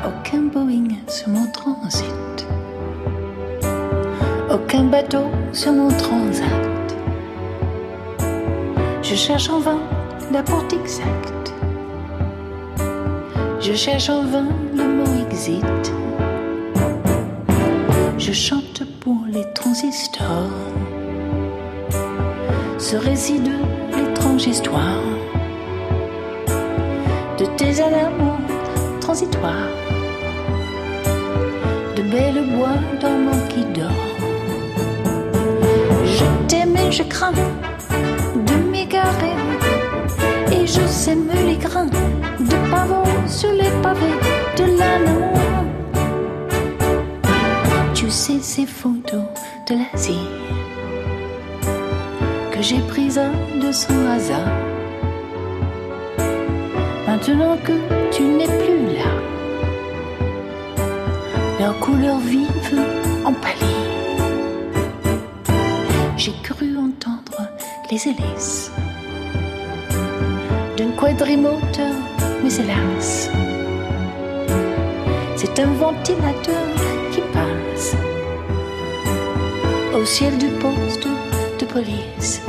Aucun 0.07 0.43
Boeing 0.43 0.95
sur 1.09 1.28
mon 1.28 1.51
transit. 1.51 2.05
Aucun 4.49 4.86
bateau 4.86 5.25
sur 5.51 5.73
mon 5.73 5.89
transat. 5.89 6.95
Je 9.01 9.15
cherche 9.15 9.49
en 9.49 9.59
vain 9.59 9.80
la 10.32 10.41
porte 10.41 10.71
exacte. 10.71 11.53
Je 13.66 13.74
cherche 13.74 14.09
en 14.09 14.24
vain 14.26 14.47
le 14.76 14.84
mot 14.84 15.26
exit. 15.26 15.64
Je 18.18 18.34
chante 18.34 18.84
pour 18.99 19.20
les 19.32 19.45
transistors. 19.53 20.51
Ce 22.78 22.97
récit 22.97 23.39
de 23.39 23.55
l'étrange 23.95 24.45
histoire 24.47 25.01
de 27.39 27.45
tes 27.57 27.82
amours 27.82 28.38
transitoires, 28.99 29.72
de 31.95 32.01
belles 32.01 32.43
bois 32.55 32.78
dormant 32.99 33.47
qui 33.47 33.64
dort. 33.80 34.11
Je 36.03 36.26
t'aime 36.49 36.76
et 36.76 36.91
je 36.91 37.03
crains 37.03 37.32
de 37.32 38.55
m'égarer, 38.72 39.36
je 40.76 40.88
sème 40.88 41.30
les 41.45 41.57
grains 41.57 41.86
de 41.86 42.71
pavot 42.71 43.03
sur 43.28 43.51
les 43.51 43.69
pavés 43.84 44.19
de 44.57 44.65
l'amour. 44.80 45.38
Tu 47.93 48.09
sais 48.09 48.39
ces 48.39 48.65
photos 48.65 49.26
de 49.67 49.76
l'Asie 49.76 50.28
que 52.51 52.61
j'ai 52.61 52.80
prises 52.88 53.21
de 53.61 53.71
son 53.71 53.93
hasard 54.07 54.53
maintenant 57.07 57.55
que 57.63 57.74
tu 58.11 58.24
n'es 58.24 58.51
plus 58.63 58.97
là. 58.97 59.11
Leurs 61.59 61.80
couleurs 61.80 62.19
vives 62.19 62.82
en 63.26 63.34
pâlit. 63.34 63.80
J'ai 66.17 66.34
cru 66.41 66.78
entendre 66.78 67.41
les 67.91 68.07
hélices 68.07 68.71
quadrimoteur, 71.04 71.95
mais 72.41 72.54
hélas, 72.56 73.30
c'est 75.36 75.60
un 75.60 75.74
ventilateur 75.74 76.68
qui 77.12 77.20
passe 77.34 77.97
au 79.93 80.06
ciel 80.06 80.38
du 80.38 80.47
poste 80.47 81.06
de 81.60 81.66
police. 81.66 82.41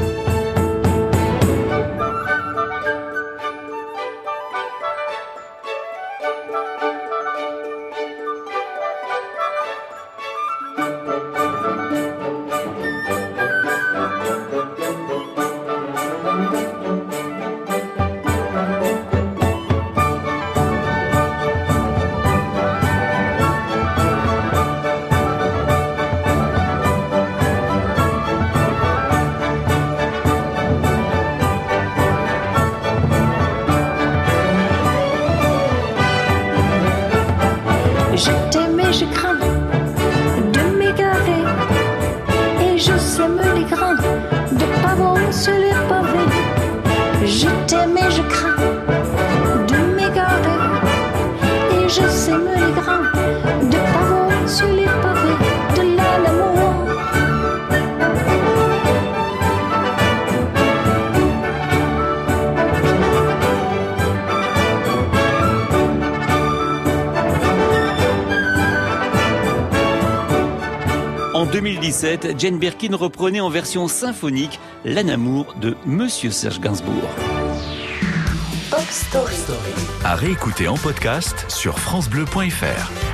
2017, 72.04 72.38
Jane 72.38 72.58
Birkin 72.58 72.94
reprenait 72.94 73.40
en 73.40 73.48
version 73.48 73.88
symphonique 73.88 74.60
L'Anamour 74.84 75.54
de 75.58 75.74
Monsieur 75.86 76.30
Serge 76.30 76.60
Gainsbourg. 76.60 77.08
Pop 78.70 78.80
Story. 78.90 79.34
À 80.04 80.14
réécouter 80.14 80.68
en 80.68 80.76
podcast 80.76 81.46
sur 81.48 81.78
FranceBleu.fr. 81.78 83.13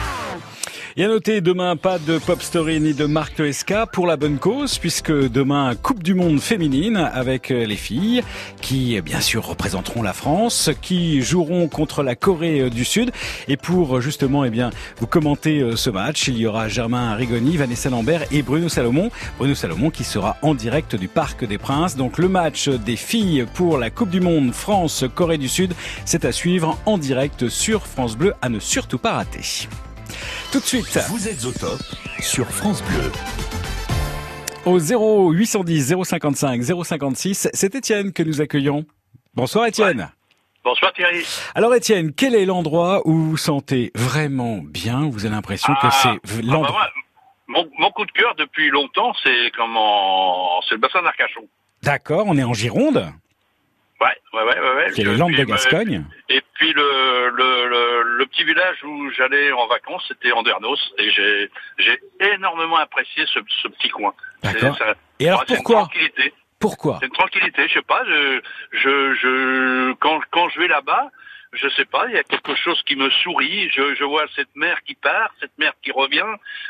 À 1.02 1.08
noter, 1.08 1.40
demain, 1.40 1.76
pas 1.76 1.98
de 1.98 2.18
Pop 2.18 2.42
Story 2.42 2.78
ni 2.78 2.92
de 2.92 3.06
Marc 3.06 3.36
Toesca 3.36 3.86
pour 3.86 4.06
la 4.06 4.18
bonne 4.18 4.38
cause, 4.38 4.76
puisque 4.76 5.10
demain, 5.10 5.74
Coupe 5.74 6.02
du 6.02 6.12
Monde 6.12 6.40
féminine 6.40 6.98
avec 6.98 7.50
euh, 7.50 7.64
les 7.64 7.76
filles, 7.76 8.22
qui, 8.60 8.98
euh, 8.98 9.00
bien 9.00 9.22
sûr, 9.22 9.46
représenteront 9.46 10.02
la 10.02 10.12
France, 10.12 10.68
qui 10.82 11.22
joueront 11.22 11.68
contre 11.68 12.02
la 12.02 12.16
Corée 12.16 12.60
euh, 12.60 12.68
du 12.68 12.84
Sud. 12.84 13.12
Et 13.48 13.56
pour, 13.56 14.02
justement, 14.02 14.44
eh 14.44 14.50
bien, 14.50 14.68
vous 14.98 15.06
commenter 15.06 15.74
ce 15.74 15.88
match, 15.88 16.28
il 16.28 16.36
y 16.36 16.46
aura 16.46 16.68
Germain 16.68 17.14
Rigoni, 17.14 17.56
Vanessa 17.56 17.88
Lambert 17.88 18.24
et 18.30 18.42
Bruno 18.42 18.68
Salomon. 18.68 19.10
Bruno 19.38 19.54
Salomon 19.54 19.88
qui 19.88 20.04
sera 20.04 20.36
en 20.42 20.54
direct 20.54 20.96
du 20.96 21.08
Parc 21.08 21.46
des 21.46 21.56
Princes. 21.56 21.96
Donc, 21.96 22.18
le 22.18 22.28
match 22.28 22.68
des 22.68 22.96
filles 22.96 23.46
pour 23.54 23.78
la 23.78 23.88
Coupe 23.88 24.10
du 24.10 24.20
Monde 24.20 24.52
France-Corée 24.52 25.38
du 25.38 25.48
Sud, 25.48 25.72
c'est 26.04 26.26
à 26.26 26.32
suivre 26.32 26.78
en 26.84 26.98
direct 26.98 27.48
sur 27.48 27.86
France 27.86 28.18
Bleu, 28.18 28.34
à 28.42 28.50
ne 28.50 28.58
surtout 28.58 28.98
pas 28.98 29.12
rater. 29.12 29.66
Tout 30.52 30.60
de 30.60 30.64
suite. 30.64 30.98
Vous 31.08 31.28
êtes 31.28 31.44
au 31.44 31.52
top 31.52 31.80
sur 32.20 32.46
France 32.46 32.82
Bleu. 32.82 33.10
Au 34.66 34.78
0810 34.78 35.94
055 36.04 36.62
056, 36.84 37.48
c'est 37.52 37.74
Étienne 37.74 38.12
que 38.12 38.22
nous 38.22 38.40
accueillons. 38.40 38.84
Bonsoir 39.34 39.66
Étienne. 39.66 40.10
Bonsoir 40.62 40.92
Thierry. 40.92 41.24
Alors 41.54 41.74
Étienne, 41.74 42.12
quel 42.12 42.34
est 42.34 42.44
l'endroit 42.44 43.00
où 43.06 43.12
vous 43.14 43.30
vous 43.30 43.36
sentez 43.38 43.90
vraiment 43.94 44.58
bien? 44.62 45.08
Vous 45.10 45.24
avez 45.24 45.34
l'impression 45.34 45.72
que 45.74 45.86
Ah, 45.86 45.90
c'est 45.90 46.08
ah 46.08 46.14
bah 46.22 46.40
l'endroit. 46.42 46.88
mon, 47.48 47.66
mon 47.78 47.90
coup 47.92 48.04
de 48.04 48.12
cœur 48.12 48.34
depuis 48.36 48.68
longtemps, 48.68 49.12
c'est 49.22 49.50
comment 49.56 50.60
c'est 50.68 50.74
le 50.74 50.80
bassin 50.80 51.00
d'Arcachon. 51.02 51.40
D'accord, 51.82 52.24
on 52.26 52.36
est 52.36 52.44
en 52.44 52.52
Gironde, 52.52 53.10
Ouais, 54.00 54.06
ouais, 54.32 54.42
ouais, 54.42 54.60
ouais. 54.60 54.74
ouais. 54.76 54.90
qui 54.92 55.02
est 55.02 55.04
les 55.04 55.16
Landes 55.16 55.32
de 55.34 55.44
Gascogne. 55.44 56.04
Et 56.30 56.40
puis 56.54 56.72
le, 56.72 57.28
le, 57.30 57.68
le, 57.68 58.02
le 58.18 58.26
petit 58.26 58.44
village 58.44 58.82
où 58.84 59.10
j'allais 59.10 59.52
en 59.52 59.66
vacances, 59.66 60.04
c'était 60.08 60.32
Andernos, 60.32 60.78
et 60.98 61.10
j'ai 61.10 61.50
j'ai 61.78 62.00
énormément 62.34 62.76
apprécié 62.76 63.24
ce, 63.26 63.40
ce 63.62 63.68
petit 63.68 63.88
coin. 63.90 64.14
C'est- 64.42 64.54
D'accord. 64.54 64.78
Et 65.18 65.28
alors, 65.28 65.44
c'est 65.46 65.56
pourquoi 65.56 65.76
tranquillité. 65.82 66.32
Pourquoi 66.58 66.98
C'est 67.00 67.06
une 67.06 67.12
tranquillité, 67.12 67.68
je 67.68 67.72
sais 67.74 67.82
pas. 67.82 68.02
Je, 68.06 68.40
je, 68.72 69.14
je, 69.14 69.92
quand, 69.94 70.20
quand 70.30 70.48
je 70.50 70.60
vais 70.60 70.68
là-bas, 70.68 71.08
je 71.52 71.68
sais 71.70 71.84
pas, 71.84 72.06
il 72.08 72.14
y 72.14 72.18
a 72.18 72.22
quelque 72.22 72.54
chose 72.54 72.80
qui 72.86 72.94
me 72.96 73.10
sourit. 73.10 73.68
Je, 73.70 74.04
vois 74.04 74.24
cette 74.36 74.54
mer 74.54 74.82
qui 74.84 74.94
part, 74.94 75.34
cette 75.40 75.56
mer 75.58 75.72
qui 75.82 75.90
revient. 75.90 76.24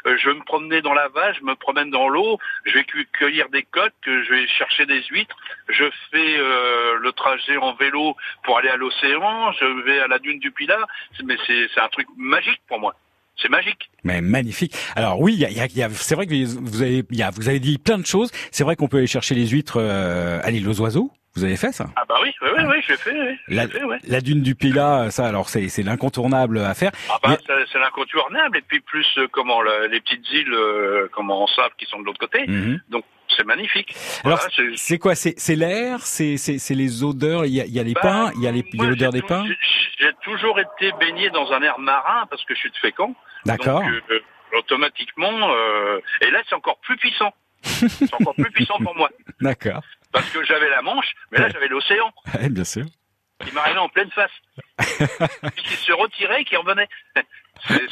Euh, 0.06 0.16
je 0.16 0.30
vais 0.30 0.34
me 0.34 0.44
promener 0.44 0.80
dans 0.80 0.94
la 0.94 1.08
vase, 1.08 1.36
je 1.38 1.44
me 1.44 1.54
promène 1.54 1.90
dans 1.90 2.08
l'eau. 2.08 2.38
Je 2.64 2.72
vais 2.72 2.84
cu- 2.84 3.08
cueillir 3.12 3.48
des 3.50 3.62
coques, 3.62 3.92
je 4.06 4.30
vais 4.30 4.46
chercher 4.46 4.86
des 4.86 5.02
huîtres. 5.10 5.36
Je 5.68 5.84
fais 6.10 6.36
euh, 6.38 6.98
le 6.98 7.12
trajet 7.12 7.56
en 7.58 7.74
vélo 7.74 8.16
pour 8.44 8.58
aller 8.58 8.70
à 8.70 8.76
l'océan. 8.76 9.52
Je 9.52 9.82
vais 9.84 10.00
à 10.00 10.06
la 10.08 10.18
dune 10.18 10.38
du 10.38 10.50
Pilat. 10.50 10.86
Mais 11.24 11.36
c'est 11.46 11.80
un 11.80 11.88
truc 11.88 12.06
magique 12.16 12.60
pour 12.66 12.80
moi. 12.80 12.94
C'est 13.36 13.50
magique. 13.50 13.90
Mais 14.04 14.20
magnifique. 14.20 14.74
Alors 14.96 15.20
oui, 15.20 15.44
c'est 15.92 16.14
vrai 16.14 16.26
que 16.26 16.44
vous 16.44 16.82
avez, 16.82 17.02
vous 17.02 17.48
avez 17.48 17.60
dit 17.60 17.78
plein 17.78 17.98
de 17.98 18.06
choses. 18.06 18.30
C'est 18.50 18.64
vrai 18.64 18.76
qu'on 18.76 18.88
peut 18.88 18.98
aller 18.98 19.06
chercher 19.06 19.34
les 19.34 19.46
huîtres 19.48 19.78
euh, 19.78 20.40
à 20.42 20.50
l'île 20.50 20.68
aux 20.68 20.80
oiseaux. 20.80 21.10
Vous 21.36 21.44
avez 21.44 21.56
fait 21.56 21.70
ça? 21.72 21.86
Ah 21.96 22.04
bah 22.08 22.16
oui, 22.22 22.32
oui, 22.42 22.48
oui, 22.58 22.64
oui, 22.66 22.74
je 22.84 22.90
l'ai 22.92 22.96
fait. 22.98 23.12
Oui. 23.12 23.38
La, 23.48 23.64
l'ai 23.66 23.70
fait, 23.70 23.84
ouais. 23.84 23.98
la 24.08 24.20
dune 24.20 24.42
du 24.42 24.54
Pilat, 24.56 25.10
ça 25.12 25.26
alors 25.26 25.48
c'est 25.48 25.68
c'est 25.68 25.82
l'incontournable 25.84 26.58
à 26.58 26.74
faire. 26.74 26.90
Ah 27.08 27.18
bah, 27.22 27.28
Mais- 27.30 27.36
c'est- 27.46 27.78
l'incontournable 27.78 28.58
et 28.58 28.62
puis 28.62 28.80
plus 28.80 29.06
euh, 29.18 29.28
comment 29.30 29.62
le- 29.62 29.86
les 29.86 30.00
petites 30.00 30.28
îles 30.32 30.52
euh, 30.52 31.08
comment 31.12 31.44
en 31.44 31.46
sable 31.46 31.74
qui 31.78 31.86
sont 31.86 32.00
de 32.00 32.04
l'autre 32.04 32.18
côté. 32.18 32.46
Mhm. 32.48 32.80
Donc 32.88 33.04
c'est 33.36 33.46
magnifique. 33.46 33.94
Alors 34.24 34.38
Voilà, 34.38 34.52
c'est- 34.56 34.76
quoi? 34.98 35.14
C'est 35.14 35.54
l'air, 35.54 36.00
c'est 36.02 36.36
c'est 36.36 36.58
c'est 36.58 36.74
les 36.74 37.04
odeurs? 37.04 37.46
Il 37.46 37.52
y 37.54 37.60
a, 37.60 37.64
il 37.64 37.72
y 37.72 37.78
a 37.78 37.84
les 37.84 37.94
Bah, 37.94 38.00
pins, 38.02 38.32
il 38.34 38.42
y 38.42 38.48
a 38.48 38.50
les- 38.50 38.64
l'odeur 38.74 39.12
j'ai 39.12 39.18
des 39.18 39.20
tou- 39.20 39.26
pins? 39.28 39.44
j'ai- 39.46 39.58
J'ai 40.00 40.12
toujours 40.24 40.58
été 40.58 40.90
baigné 40.98 41.30
dans 41.30 41.52
un 41.52 41.62
air 41.62 41.78
marin 41.78 42.26
parce 42.30 42.42
que 42.44 42.54
je 42.54 42.60
suis 42.60 42.70
de 42.70 42.76
Fécamp. 42.76 43.14
D'accord. 43.44 43.82
Euh, 44.10 44.18
automatiquement, 44.58 45.50
euh, 45.52 46.00
et 46.22 46.30
là 46.30 46.40
c'est 46.48 46.54
encore 46.56 46.78
plus 46.80 46.96
puissant. 46.96 47.32
c'est 47.62 48.12
encore 48.14 48.34
plus 48.34 48.50
puissant 48.50 48.78
pour 48.82 48.96
moi 48.96 49.10
D'accord. 49.40 49.82
Parce 50.12 50.28
que 50.30 50.42
j'avais 50.44 50.68
la 50.70 50.82
Manche, 50.82 51.12
mais 51.30 51.38
là 51.38 51.48
j'avais 51.50 51.68
l'océan 51.68 52.12
bien 52.50 52.64
sûr. 52.64 52.84
qui 53.44 53.52
m'arrivait 53.52 53.78
en 53.78 53.88
pleine 53.88 54.10
face, 54.10 54.30
qui 55.56 55.74
se 55.74 55.92
retirait 55.92 56.42
et 56.42 56.44
qui 56.44 56.56
revenait. 56.56 56.88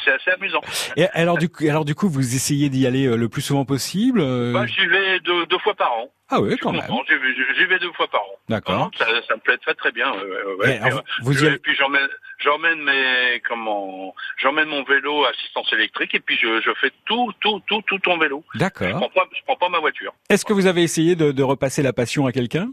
C'est 0.03 0.11
assez 0.11 0.31
amusant. 0.31 0.61
Et 0.95 1.05
alors 1.09 1.37
du 1.37 1.47
coup, 1.47 1.63
alors 1.69 1.85
du 1.85 1.93
coup, 1.93 2.09
vous 2.09 2.35
essayez 2.35 2.69
d'y 2.69 2.87
aller 2.87 3.05
euh, 3.05 3.15
le 3.15 3.29
plus 3.29 3.43
souvent 3.43 3.65
possible. 3.65 4.19
euh, 4.19 4.51
Bah, 4.51 4.65
j'y 4.65 4.83
vais 4.87 5.19
deux, 5.19 5.45
deux 5.45 5.59
fois 5.59 5.75
par 5.75 5.91
an. 5.93 6.11
Ah 6.29 6.41
oui, 6.41 6.57
quand 6.57 6.71
même. 6.71 6.81
J'y 7.07 7.65
vais, 7.65 7.77
deux 7.77 7.91
fois 7.93 8.07
par 8.07 8.21
an. 8.21 8.35
D'accord. 8.47 8.89
Ça, 8.97 9.05
ça 9.27 9.35
me 9.35 9.39
plaît 9.41 9.57
très 9.57 9.75
très 9.75 9.91
bien. 9.91 10.11
ouais. 10.59 10.75
Et 10.75 10.79
alors, 10.79 11.03
Puis, 11.03 11.13
vous 11.21 11.37
euh, 11.37 11.43
y 11.43 11.47
allez- 11.47 11.55
et 11.57 11.59
puis 11.59 11.75
j'emmène, 11.75 12.07
j'emmène 12.39 12.81
mes 12.81 13.41
comment, 13.47 14.15
j'emmène 14.37 14.67
mon 14.67 14.83
vélo 14.83 15.25
à 15.25 15.29
assistance 15.29 15.71
électrique 15.73 16.15
et 16.15 16.19
puis 16.19 16.37
je, 16.37 16.61
je 16.61 16.71
fais 16.81 16.91
tout 17.05 17.31
tout 17.39 17.61
tout 17.67 17.81
tout 17.83 18.09
en 18.09 18.17
vélo. 18.17 18.43
Je 18.53 18.59
D'accord. 18.59 18.97
prends 18.97 19.09
pas, 19.09 19.29
je 19.33 19.41
prends 19.45 19.55
pas 19.55 19.69
ma 19.69 19.79
voiture. 19.79 20.13
Est-ce 20.29 20.45
que 20.45 20.53
vous 20.53 20.65
avez 20.65 20.83
essayé 20.83 21.15
de, 21.15 21.31
de 21.31 21.43
repasser 21.43 21.83
la 21.83 21.93
passion 21.93 22.25
à 22.25 22.31
quelqu'un? 22.31 22.71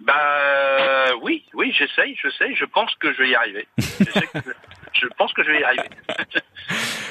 Bah 0.00 1.14
oui, 1.22 1.44
oui, 1.54 1.74
j'essaye, 1.76 2.16
je 2.22 2.28
sais, 2.30 2.54
je 2.54 2.64
pense 2.66 2.94
que 2.96 3.12
je 3.14 3.18
vais 3.22 3.28
y 3.30 3.34
arriver. 3.34 3.66
Je 5.00 5.06
pense 5.18 5.32
que 5.32 5.42
je 5.44 5.50
vais 5.50 5.60
y 5.60 5.64
arriver. 5.64 5.88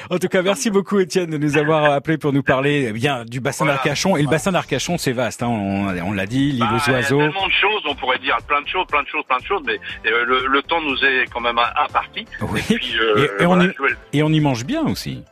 En 0.08 0.18
tout 0.18 0.28
cas, 0.28 0.40
merci 0.42 0.70
beaucoup 0.70 1.00
Étienne 1.00 1.30
de 1.30 1.36
nous 1.38 1.56
avoir 1.56 1.84
appelé 1.90 2.16
pour 2.16 2.32
nous 2.32 2.42
parler 2.44 2.86
eh 2.90 2.92
bien 2.92 3.24
du 3.24 3.40
bassin 3.40 3.64
d'Arcachon. 3.66 4.16
Et 4.16 4.22
le 4.22 4.28
bassin 4.28 4.52
d'Arcachon, 4.52 4.98
c'est 4.98 5.10
vaste. 5.12 5.42
Hein, 5.42 5.48
on, 5.48 5.88
on 5.88 6.12
l'a 6.12 6.26
dit, 6.26 6.52
l'île 6.52 6.60
Bah, 6.60 6.74
aux 6.76 6.78
Il 6.86 6.92
y 6.92 6.94
a 6.94 6.98
oiseaux. 6.98 7.18
tellement 7.18 7.46
de 7.48 7.52
choses, 7.52 7.82
on 7.86 7.94
pourrait 7.96 8.18
dire 8.20 8.36
plein 8.46 8.60
de 8.62 8.68
choses, 8.68 8.86
plein 8.86 9.02
de 9.02 9.08
choses, 9.08 9.24
plein 9.26 9.38
de 9.38 9.44
choses, 9.44 9.62
mais 9.66 9.80
euh, 10.08 10.24
le, 10.24 10.46
le 10.46 10.62
temps 10.62 10.80
nous 10.80 11.04
est 11.04 11.24
quand 11.32 11.40
même 11.40 11.58
imparti. 11.58 12.24
Oui. 12.42 12.60
Et 12.70 12.74
puis, 12.76 12.96
euh, 13.00 13.26
Et, 13.40 13.42
et 13.42 13.46
on 13.46 13.54
voilà, 13.56 13.64
y, 13.64 13.74
je 13.76 13.82
vais- 13.82 13.96
et 14.12 14.22
on 14.22 14.28
y 14.28 14.38
mange 14.40 14.64
bien 14.64 14.82
aussi. 14.82 15.24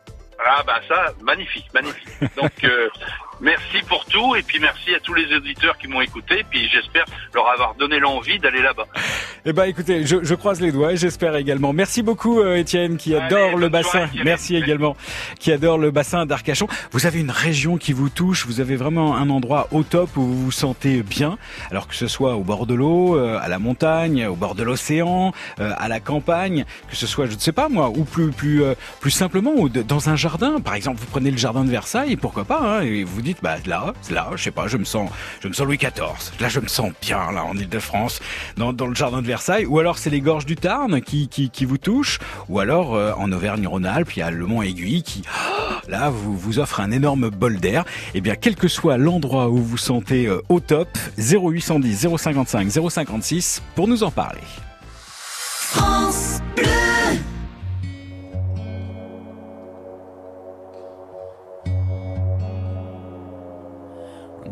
Ah 0.45 0.63
bah 0.67 0.81
ça, 0.89 1.13
magnifique, 1.23 1.67
magnifique. 1.73 2.09
Donc 2.37 2.53
euh, 2.65 2.89
merci 3.45 3.85
pour 3.89 4.05
tout 4.07 4.35
et 4.37 4.43
puis 4.43 4.59
merci 4.59 4.95
à 4.95 5.01
tous 5.01 5.15
les 5.15 5.33
auditeurs 5.37 5.77
qui 5.79 5.87
m'ont 5.87 6.01
écouté. 6.01 6.45
Puis 6.51 6.69
j'espère 6.73 7.05
leur 7.35 7.49
avoir 7.49 7.75
donné 7.75 7.99
l'envie 8.01 8.39
d'aller 8.39 8.63
là-bas. 8.63 8.87
Eh 9.45 9.53
ben, 9.53 9.65
écoutez, 9.65 10.07
je, 10.07 10.17
je 10.23 10.35
croise 10.35 10.61
les 10.61 10.73
doigts 10.73 10.93
et 10.93 10.97
j'espère 10.97 11.37
également. 11.37 11.73
Merci 11.73 12.03
beaucoup, 12.03 12.41
euh, 12.41 12.57
Étienne, 12.57 12.97
qui 12.97 13.15
adore 13.15 13.57
le 13.57 13.69
bassin. 13.69 14.09
Merci 14.25 14.57
également, 14.57 14.97
qui 15.39 15.53
adore 15.53 15.79
le 15.79 15.91
bassin 15.91 16.25
d'Arcachon. 16.27 16.67
Vous 16.93 17.07
avez 17.07 17.21
une 17.21 17.31
région 17.31 17.77
qui 17.77 17.93
vous 17.93 18.09
touche. 18.09 18.47
Vous 18.47 18.61
avez 18.61 18.77
vraiment 18.77 19.17
un 19.17 19.29
endroit 19.31 19.69
au 19.71 19.83
top 19.83 20.17
où 20.17 20.23
vous 20.23 20.45
vous 20.47 20.53
sentez 20.53 21.03
bien. 21.03 21.37
Alors 21.71 21.87
que 21.89 21.95
ce 21.95 22.07
soit 22.09 22.35
au 22.37 22.43
bord 22.43 22.67
de 22.67 22.75
l'eau, 22.75 23.17
euh, 23.19 23.39
à 23.41 23.49
la 23.49 23.59
montagne, 23.59 24.27
au 24.27 24.35
bord 24.37 24.55
de 24.55 24.63
l'océan, 24.63 25.33
euh, 25.61 25.73
à 25.77 25.89
la 25.89 26.01
campagne, 26.01 26.65
que 26.89 26.97
ce 26.97 27.07
soit, 27.07 27.27
je 27.27 27.35
ne 27.35 27.41
sais 27.41 27.53
pas 27.53 27.69
moi, 27.69 27.91
ou 27.91 28.05
plus 28.05 28.31
plus 28.31 28.63
euh, 28.63 28.75
plus 29.01 29.11
simplement, 29.11 29.53
ou 29.57 29.69
de- 29.69 29.83
dans 29.83 30.09
un 30.09 30.17
jardin. 30.17 30.61
Par 30.61 30.75
exemple, 30.75 31.01
vous 31.01 31.07
prenez 31.07 31.31
le 31.31 31.37
jardin 31.37 31.65
de 31.65 31.71
Versailles, 31.71 32.17
pourquoi 32.17 32.45
pas, 32.45 32.61
hein, 32.61 32.81
et 32.83 33.05
vous 33.05 33.21
dites, 33.21 33.34
bah 33.43 33.57
là, 33.67 33.95
là, 34.11 34.31
je 34.37 34.43
sais 34.43 34.51
pas, 34.51 34.69
je 34.69 34.77
me 34.77 34.85
sens, 34.85 35.11
je 35.41 35.49
me 35.49 35.53
sens 35.53 35.67
Louis 35.67 35.79
XIV. 35.79 36.33
Là, 36.41 36.49
je 36.49 36.61
me 36.61 36.69
sens 36.69 36.93
bien 37.01 37.33
là 37.33 37.45
en 37.45 37.57
Île-de-France, 37.57 38.21
dans, 38.57 38.73
dans 38.73 38.87
le 38.87 38.95
jardin 38.95 39.23
de 39.23 39.27
Versailles. 39.27 39.67
Ou 39.67 39.79
alors 39.79 39.99
c'est 39.99 40.11
les 40.11 40.21
gorges 40.21 40.47
du 40.47 40.57
Tarn 40.57 41.01
qui 41.01 41.29
qui, 41.29 41.65
vous 41.65 41.79
touchent. 41.79 42.19
Ou 42.49 42.61
alors 42.61 42.95
euh, 42.95 43.13
en 43.17 43.31
Auvergne-Rhône-Alpes, 43.33 44.17
il 44.17 44.21
y 44.21 44.23
a 44.23 44.31
le 44.31 44.47
Mont 44.47 44.63
Aiguille 44.63 45.03
qui, 45.03 45.23
là, 45.89 46.11
vous 46.11 46.37
vous 46.37 46.59
offre 46.59 46.81
un 46.81 46.91
énorme 46.91 47.31
bol 47.31 47.59
d'air. 47.59 47.85
Eh 48.15 48.21
bien, 48.21 48.35
quel 48.37 48.57
que 48.57 48.69
soit 48.69 48.97
l'endroit 48.97 49.49
où 49.49 49.57
vous 49.57 49.65
vous 49.65 49.77
sentez 49.79 50.27
euh, 50.27 50.43
au 50.49 50.61
top, 50.61 50.89
0810 51.19 52.09
055 52.17 52.71
056 52.91 53.63
pour 53.75 53.89
nous 53.89 54.03
en 54.05 54.11
parler. 54.11 54.41
France 55.75 56.34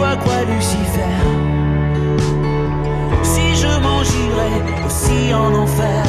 Bois, 0.00 0.16
croix 0.16 0.44
Lucifer. 0.48 1.16
Si 3.22 3.46
je 3.62 3.72
m'en 3.84 4.02
girais 4.02 4.60
aussi 4.86 5.34
en 5.34 5.54
enfer, 5.62 6.06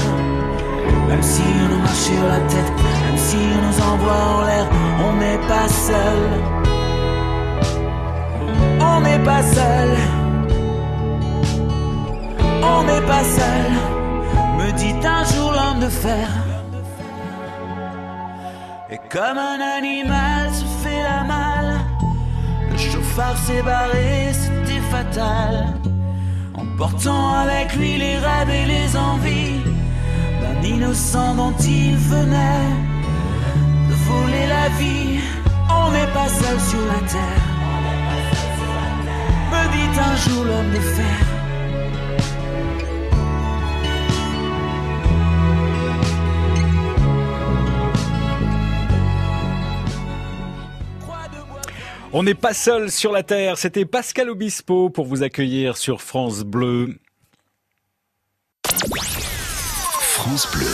même 1.09 1.21
si 1.21 1.43
on 1.61 1.67
nous 1.73 1.81
marche 1.81 2.05
sur 2.11 2.23
la 2.33 2.39
tête, 2.51 2.73
même 3.05 3.17
si 3.17 3.35
on 3.35 3.61
nous 3.67 3.79
envoie 3.91 4.21
en 4.37 4.41
l'air, 4.47 4.65
on 5.07 5.13
n'est 5.21 5.43
pas 5.53 5.67
seul. 5.67 6.21
On 8.79 9.01
n'est 9.01 9.23
pas 9.29 9.43
seul. 9.57 9.89
On 12.63 12.83
n'est 12.83 13.05
pas 13.13 13.25
seul, 13.39 13.71
me 14.57 14.71
dit 14.71 14.95
un 15.05 15.23
jour 15.25 15.51
l'homme 15.51 15.81
de 15.81 15.89
fer. 15.89 16.29
Et 18.89 18.99
comme 19.09 19.37
un 19.37 19.59
animal 19.79 20.49
se 20.53 20.63
fait 20.81 21.03
la 21.03 21.23
malle, 21.25 21.40
chauffard 23.11 23.37
s'est 23.37 23.61
barré, 23.61 24.31
c'était 24.31 24.81
fatal. 24.89 25.73
Emportant 26.53 27.33
avec 27.33 27.75
lui 27.75 27.97
les 27.97 28.17
rêves 28.17 28.49
et 28.49 28.65
les 28.65 28.97
envies 28.97 29.61
d'un 30.41 30.67
innocent 30.67 31.35
dont 31.35 31.53
il 31.59 31.95
venait 31.95 32.69
de 33.89 33.93
voler 34.07 34.47
la 34.47 34.69
vie. 34.79 35.19
On 35.69 35.91
n'est 35.91 36.13
pas 36.13 36.29
seul 36.29 36.59
sur 36.59 36.85
la 36.85 37.01
terre, 37.07 37.47
me 39.51 39.63
dit 39.73 39.99
un 39.99 40.15
jour 40.15 40.45
l'homme 40.45 40.71
de 40.71 40.79
fer. 40.79 41.30
On 52.13 52.23
n'est 52.23 52.35
pas 52.35 52.53
seul 52.53 52.91
sur 52.91 53.13
la 53.13 53.23
terre. 53.23 53.57
C'était 53.57 53.85
Pascal 53.85 54.29
Obispo 54.29 54.89
pour 54.89 55.05
vous 55.05 55.23
accueillir 55.23 55.77
sur 55.77 56.01
France 56.01 56.41
Bleu. 56.43 56.97
France 60.01 60.45
Bleu. 60.51 60.67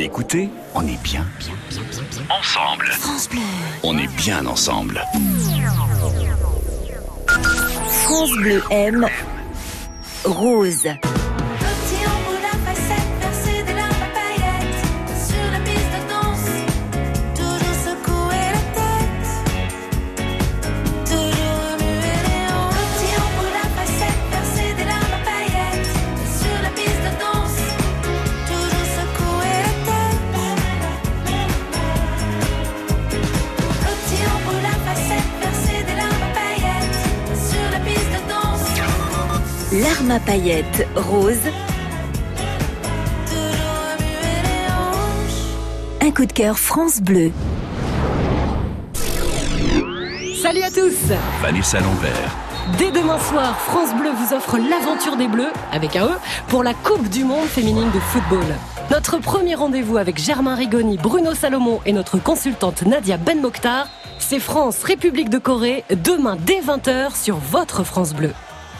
Écoutez, 0.00 0.48
on 0.74 0.82
est 0.82 1.00
bien, 1.04 1.24
bien, 1.38 1.54
bien, 1.70 1.82
bien, 1.90 2.02
bien 2.10 2.36
ensemble. 2.36 2.86
France 2.86 3.28
Bleu. 3.28 3.40
On 3.84 3.98
est 3.98 4.16
bien 4.16 4.44
ensemble. 4.46 5.00
France 7.88 8.32
Bleu 8.32 8.62
aime 8.70 9.06
Rose. 10.24 10.88
Irma 39.84 40.18
Paillette, 40.18 40.88
Rose. 40.96 41.36
Un 46.00 46.10
coup 46.10 46.24
de 46.24 46.32
cœur 46.32 46.58
France 46.58 47.02
Bleu. 47.02 47.32
Salut 50.40 50.62
à 50.62 50.70
tous 50.70 51.12
Vanessa 51.42 51.80
Lambert. 51.80 52.10
Dès 52.78 52.92
demain 52.92 53.18
soir, 53.18 53.60
France 53.60 53.94
Bleu 53.94 54.10
vous 54.10 54.34
offre 54.34 54.56
l'aventure 54.56 55.16
des 55.16 55.28
Bleus, 55.28 55.52
avec 55.70 55.96
un 55.96 56.06
E, 56.06 56.18
pour 56.48 56.62
la 56.62 56.72
Coupe 56.72 57.10
du 57.10 57.24
Monde 57.24 57.46
féminine 57.46 57.90
de 57.90 58.00
football. 58.00 58.46
Notre 58.90 59.18
premier 59.18 59.54
rendez-vous 59.54 59.98
avec 59.98 60.18
Germain 60.18 60.54
Rigoni, 60.54 60.96
Bruno 60.96 61.34
Salomon 61.34 61.80
et 61.84 61.92
notre 61.92 62.16
consultante 62.16 62.86
Nadia 62.86 63.18
Ben 63.18 63.38
Mokhtar, 63.38 63.88
c'est 64.18 64.40
France 64.40 64.82
République 64.82 65.28
de 65.28 65.38
Corée, 65.38 65.84
demain 66.02 66.38
dès 66.40 66.60
20h 66.60 67.22
sur 67.22 67.36
votre 67.36 67.84
France 67.84 68.14
Bleu. 68.14 68.30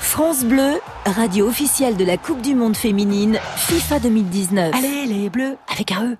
France 0.00 0.44
Bleu, 0.44 0.80
radio 1.06 1.46
officielle 1.48 1.96
de 1.96 2.04
la 2.04 2.16
Coupe 2.16 2.40
du 2.40 2.54
Monde 2.54 2.76
féminine 2.76 3.38
FIFA 3.56 4.00
2019. 4.00 4.74
Allez 4.74 5.06
les 5.06 5.30
Bleus, 5.30 5.56
avec 5.72 5.92
un 5.92 6.12
E. 6.12 6.16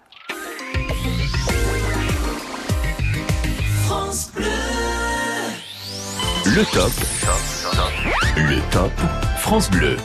France 3.85 4.31
Bleu. 4.35 4.45
Le 6.47 6.65
top. 6.73 6.93
Le 8.37 8.61
top 8.71 8.93
France 9.39 9.71
Bleu. 9.71 9.97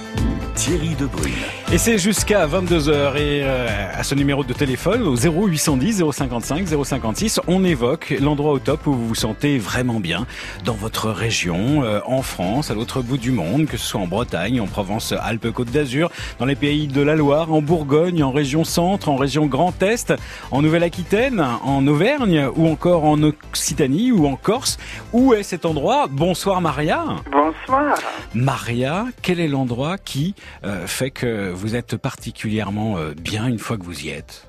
Thierry 0.56 0.96
Debrune. 0.96 1.34
Et 1.72 1.78
c'est 1.78 2.00
jusqu'à 2.00 2.48
22h 2.48 3.16
et 3.16 3.44
euh, 3.44 3.68
à 3.94 4.02
ce 4.02 4.16
numéro 4.16 4.44
de 4.44 4.54
téléphone 4.54 5.04
au 5.04 5.16
0810 5.16 6.04
055 6.12 6.68
056, 6.84 7.42
on 7.48 7.64
évoque 7.64 8.16
l'endroit 8.20 8.54
au 8.54 8.58
top 8.58 8.88
où 8.88 8.94
vous 8.94 9.10
vous 9.10 9.14
sentez 9.14 9.60
vraiment 9.60 10.00
bien 10.00 10.26
dans 10.66 10.74
votre 10.74 11.12
région, 11.12 11.84
euh, 11.84 12.00
en 12.08 12.24
France, 12.24 12.72
à 12.72 12.74
l'autre 12.74 13.04
bout 13.04 13.20
du 13.20 13.30
monde, 13.30 13.68
que 13.68 13.78
ce 13.78 13.86
soit 13.86 14.02
en 14.02 14.08
Bretagne, 14.08 14.60
en 14.60 14.66
Provence, 14.66 15.14
Alpes-Côte 15.22 15.70
d'Azur, 15.70 16.10
dans 16.40 16.48
les 16.48 16.56
pays 16.56 16.88
de 16.88 17.04
la 17.04 17.16
Loire, 17.16 17.54
en 17.54 17.62
Bourgogne, 17.62 18.24
en 18.24 18.32
région 18.32 18.64
Centre, 18.64 19.08
en 19.08 19.16
région 19.16 19.46
Grand 19.46 19.84
Est, 19.84 20.12
en 20.50 20.64
Nouvelle-Aquitaine, 20.64 21.40
en 21.64 21.86
Auvergne 21.86 22.50
ou 22.56 22.68
encore 22.68 23.06
en 23.06 23.22
Occitanie 23.22 24.12
ou 24.12 24.26
en 24.26 24.38
Corse. 24.38 24.80
Où 25.14 25.36
est 25.36 25.44
cet 25.44 25.68
endroit? 25.68 26.08
Bonsoir 26.10 26.62
Maria. 26.62 27.06
Bonsoir. 27.32 27.96
Maria, 28.34 29.06
quel 29.22 29.40
est 29.40 29.48
l'endroit 29.48 30.00
qui 30.00 30.34
euh, 30.64 30.88
fait 30.88 31.12
que 31.12 31.59
vous 31.60 31.76
êtes 31.76 31.98
particulièrement 31.98 32.98
euh, 32.98 33.12
bien 33.20 33.48
une 33.48 33.60
fois 33.60 33.78
que 33.78 33.84
vous 33.84 34.06
y 34.06 34.10
êtes 34.10 34.48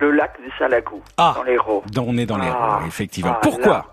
Le 0.00 0.10
lac 0.10 0.32
de 0.44 0.50
Salagou, 0.58 1.02
Ah. 1.18 1.34
dans 1.36 1.42
l'Hérault. 1.44 1.82
On 1.98 2.16
est 2.18 2.26
dans 2.26 2.38
les 2.38 2.48
Ah. 2.50 2.80
effectivement. 2.86 3.32
Ah, 3.36 3.40
Pourquoi 3.42 3.72
là. 3.72 3.84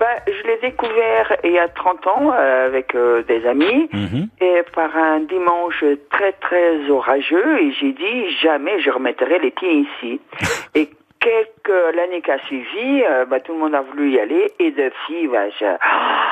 ben, 0.00 0.06
Je 0.26 0.46
l'ai 0.46 0.58
découvert 0.60 1.36
il 1.44 1.52
y 1.52 1.58
a 1.58 1.68
30 1.68 2.06
ans 2.06 2.32
euh, 2.32 2.66
avec 2.66 2.94
euh, 2.94 3.22
des 3.24 3.46
amis 3.46 3.88
Mhm. 3.92 4.28
et 4.40 4.62
par 4.74 4.94
un 4.96 5.20
dimanche 5.20 5.84
très 6.10 6.32
très 6.32 6.88
orageux 6.90 7.62
et 7.62 7.72
j'ai 7.80 7.92
dit 7.92 8.36
jamais 8.42 8.80
je 8.80 8.90
remettrai 8.90 9.38
les 9.38 9.50
pieds 9.50 9.86
ici. 9.86 10.20
et 10.74 10.90
quelques 11.20 11.94
l'année 11.96 12.22
qui 12.22 12.30
a 12.30 12.38
suivi, 12.46 13.02
euh, 13.04 13.24
ben, 13.26 13.40
tout 13.40 13.52
le 13.52 13.58
monde 13.58 13.74
a 13.74 13.80
voulu 13.82 14.12
y 14.12 14.20
aller 14.20 14.52
et 14.58 14.70
depuis, 14.70 15.28
ben, 15.28 15.50
je... 15.58 15.66
Ah, 15.66 16.24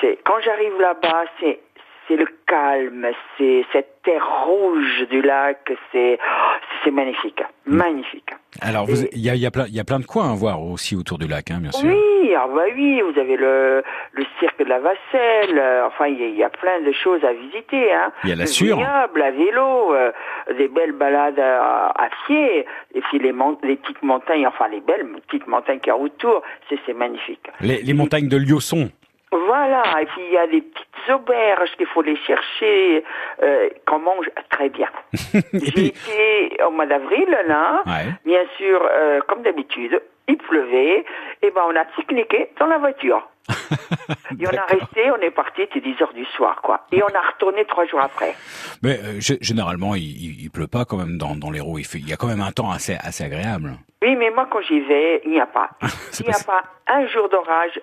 c'est... 0.00 0.18
quand 0.24 0.40
j'arrive 0.44 0.72
là-bas, 0.80 1.24
c'est 1.40 1.60
c'est 2.08 2.16
le 2.16 2.26
calme, 2.46 3.06
c'est 3.36 3.64
cette 3.72 4.02
terre 4.02 4.26
rouge 4.46 5.06
du 5.10 5.20
lac, 5.22 5.70
c'est 5.92 6.18
c'est 6.82 6.90
magnifique, 6.90 7.42
magnifique. 7.66 8.30
Alors, 8.62 8.86
il 9.12 9.20
y 9.20 9.28
a, 9.30 9.34
y, 9.34 9.46
a 9.46 9.50
y 9.68 9.80
a 9.80 9.84
plein 9.84 9.98
de 10.00 10.06
coins 10.06 10.32
à 10.32 10.34
voir 10.34 10.62
aussi 10.62 10.96
autour 10.96 11.18
du 11.18 11.28
lac, 11.28 11.50
hein, 11.50 11.58
bien 11.60 11.70
sûr. 11.72 11.88
Oui, 11.88 12.34
ah 12.34 12.46
bah 12.48 12.62
oui, 12.74 13.00
vous 13.02 13.18
avez 13.20 13.36
le, 13.36 13.82
le 14.12 14.24
cirque 14.40 14.58
de 14.58 14.64
la 14.64 14.78
Vasselle, 14.78 15.58
euh, 15.58 15.86
enfin 15.86 16.06
il 16.06 16.18
y, 16.20 16.24
a- 16.24 16.28
il 16.28 16.36
y 16.36 16.42
a 16.44 16.48
plein 16.48 16.80
de 16.80 16.92
choses 16.92 17.22
à 17.24 17.32
visiter. 17.32 17.92
Hein. 17.92 18.10
Il 18.24 18.30
y 18.30 18.32
a 18.32 18.36
la 18.36 18.46
Sûre. 18.46 18.78
à 18.80 19.06
vélo, 19.30 19.94
euh, 19.94 20.10
des 20.56 20.68
belles 20.68 20.92
balades 20.92 21.38
à, 21.38 21.88
à 21.88 22.08
pied, 22.26 22.64
et 22.94 23.00
puis 23.02 23.18
les, 23.18 23.34
les 23.62 23.76
petites 23.76 24.02
montagnes, 24.02 24.46
enfin 24.46 24.68
les 24.68 24.80
belles 24.80 25.06
petites 25.28 25.46
montagnes 25.46 25.80
qu'il 25.80 25.88
y 25.88 25.90
a 25.90 25.98
autour, 25.98 26.42
c'est 26.86 26.94
magnifique. 26.94 27.46
Les, 27.60 27.82
les 27.82 27.92
montagnes 27.94 28.28
de 28.28 28.36
Liosson. 28.38 28.90
Voilà, 29.30 29.82
et 30.00 30.06
puis 30.06 30.22
il 30.26 30.32
y 30.32 30.38
a 30.38 30.46
des 30.46 30.62
petites 30.62 30.86
auberges 31.10 31.70
qu'il 31.76 31.86
faut 31.86 32.02
les 32.02 32.16
chercher, 32.16 33.04
euh, 33.42 33.68
qu'on 33.86 33.98
mange 34.00 34.28
très 34.50 34.68
bien. 34.68 34.88
J'ai 35.52 35.86
été 35.86 36.58
au 36.66 36.70
mois 36.70 36.86
d'avril, 36.86 37.28
là, 37.46 37.82
Ouais. 37.86 38.12
bien 38.24 38.42
sûr, 38.56 38.80
euh, 38.90 39.20
comme 39.28 39.42
d'habitude, 39.42 40.00
il 40.28 40.36
pleuvait, 40.38 41.04
et 41.42 41.50
ben 41.50 41.62
on 41.66 41.74
a 41.76 41.84
pique-niqué 41.84 42.50
dans 42.60 42.66
la 42.66 42.78
voiture. 42.78 43.26
Et 44.38 44.46
on 44.46 44.56
a 44.56 44.64
resté, 44.66 45.10
on 45.10 45.20
est 45.20 45.30
parti, 45.30 45.62
c'était 45.72 45.80
10 45.80 46.02
heures 46.02 46.12
du 46.12 46.24
soir, 46.36 46.60
quoi. 46.62 46.86
Et 46.92 47.02
on 47.02 47.06
a 47.06 47.30
retourné 47.32 47.64
trois 47.64 47.86
jours 47.86 48.00
après. 48.00 48.34
Mais 48.82 48.98
euh, 49.02 49.18
gé- 49.18 49.38
généralement, 49.42 49.94
il, 49.94 50.02
il, 50.04 50.42
il 50.42 50.50
pleut 50.50 50.66
pas 50.66 50.84
quand 50.84 50.96
même 50.96 51.18
dans, 51.18 51.34
dans 51.34 51.50
l'Hérault. 51.50 51.78
Il, 51.78 51.84
fait- 51.84 51.98
il 51.98 52.08
y 52.08 52.12
a 52.12 52.16
quand 52.16 52.26
même 52.28 52.40
un 52.40 52.52
temps 52.52 52.70
assez, 52.70 52.96
assez 53.00 53.24
agréable. 53.24 53.72
Oui, 54.02 54.14
mais 54.16 54.30
moi, 54.30 54.46
quand 54.50 54.60
j'y 54.62 54.80
vais, 54.80 55.22
il 55.24 55.32
n'y 55.32 55.40
a 55.40 55.46
pas. 55.46 55.70
Il 56.20 56.26
n'y 56.26 56.32
a 56.32 56.44
pas 56.44 56.62
un 56.88 57.06
jour 57.08 57.28
d'orage, 57.28 57.80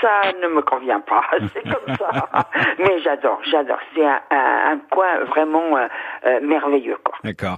ça 0.00 0.32
ne 0.42 0.48
me 0.48 0.62
convient 0.62 1.00
pas. 1.00 1.22
C'est 1.52 1.62
comme 1.62 1.96
ça. 1.96 2.28
mais 2.78 3.00
j'adore, 3.02 3.40
j'adore. 3.50 3.78
C'est 3.94 4.04
un, 4.04 4.20
un- 4.30 4.72
un 4.72 4.78
coin 4.90 5.24
vraiment 5.24 5.76
euh, 5.76 5.86
euh, 6.26 6.40
merveilleux, 6.42 6.96
quoi. 7.04 7.14
D'accord. 7.24 7.56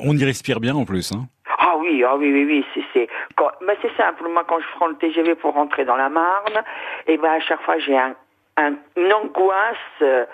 On 0.00 0.16
y 0.16 0.24
respire 0.24 0.60
bien 0.60 0.74
en 0.74 0.84
plus. 0.84 1.12
Hein. 1.12 1.26
Ah 1.66 1.76
oui, 1.78 2.04
ah 2.06 2.16
oui, 2.16 2.30
oui, 2.32 2.44
oui, 2.44 2.64
c'est, 2.74 2.82
c'est, 2.92 3.08
quand, 3.36 3.48
c'est 3.80 3.96
simple. 3.96 4.24
Moi, 4.32 4.44
quand 4.46 4.58
je 4.60 4.66
prends 4.76 4.86
le 4.88 4.96
TGV 4.96 5.34
pour 5.34 5.54
rentrer 5.54 5.84
dans 5.86 5.96
la 5.96 6.08
Marne, 6.10 6.62
et 7.06 7.16
ben 7.16 7.30
à 7.32 7.40
chaque 7.40 7.62
fois 7.62 7.78
j'ai 7.78 7.96
un, 7.96 8.14
un- 8.58 8.74
une 8.96 9.12
angoisse, 9.12 9.76
euh, 10.02 10.24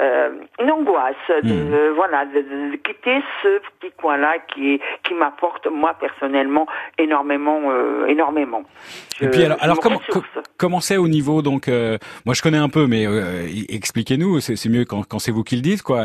euh, 0.00 0.30
une 0.60 0.70
angoisse 0.70 1.14
de, 1.28 1.90
voilà, 1.94 2.24
de, 2.24 2.40
de- 2.40 2.70
de 2.72 2.76
quitter 2.76 3.22
ce 3.42 3.58
petit 3.78 3.92
coin-là 4.00 4.38
qui, 4.52 4.80
qui 5.04 5.14
m'apporte 5.14 5.66
moi 5.66 5.94
personnellement 5.94 6.66
énormément, 6.98 7.60
euh, 7.70 8.06
énormément. 8.06 8.62
Je- 9.20 9.26
Et 9.26 9.30
puis 9.30 9.44
alors, 9.44 9.58
alors 9.60 9.76
me 9.76 9.82
comment, 9.82 10.00
co- 10.10 10.22
comment 10.56 10.80
c'est 10.80 10.96
au 10.96 11.06
niveau 11.06 11.42
donc 11.42 11.68
euh, 11.68 11.98
Moi, 12.24 12.34
je 12.34 12.42
connais 12.42 12.56
un 12.58 12.70
peu, 12.70 12.86
mais 12.86 13.06
euh, 13.06 13.46
expliquez-nous. 13.68 14.40
C'est 14.40 14.68
mieux 14.70 14.84
quand, 14.86 15.02
quand 15.06 15.18
c'est 15.18 15.30
vous 15.32 15.44
qui 15.44 15.56
le 15.56 15.62
dites, 15.62 15.82
quoi. 15.82 16.04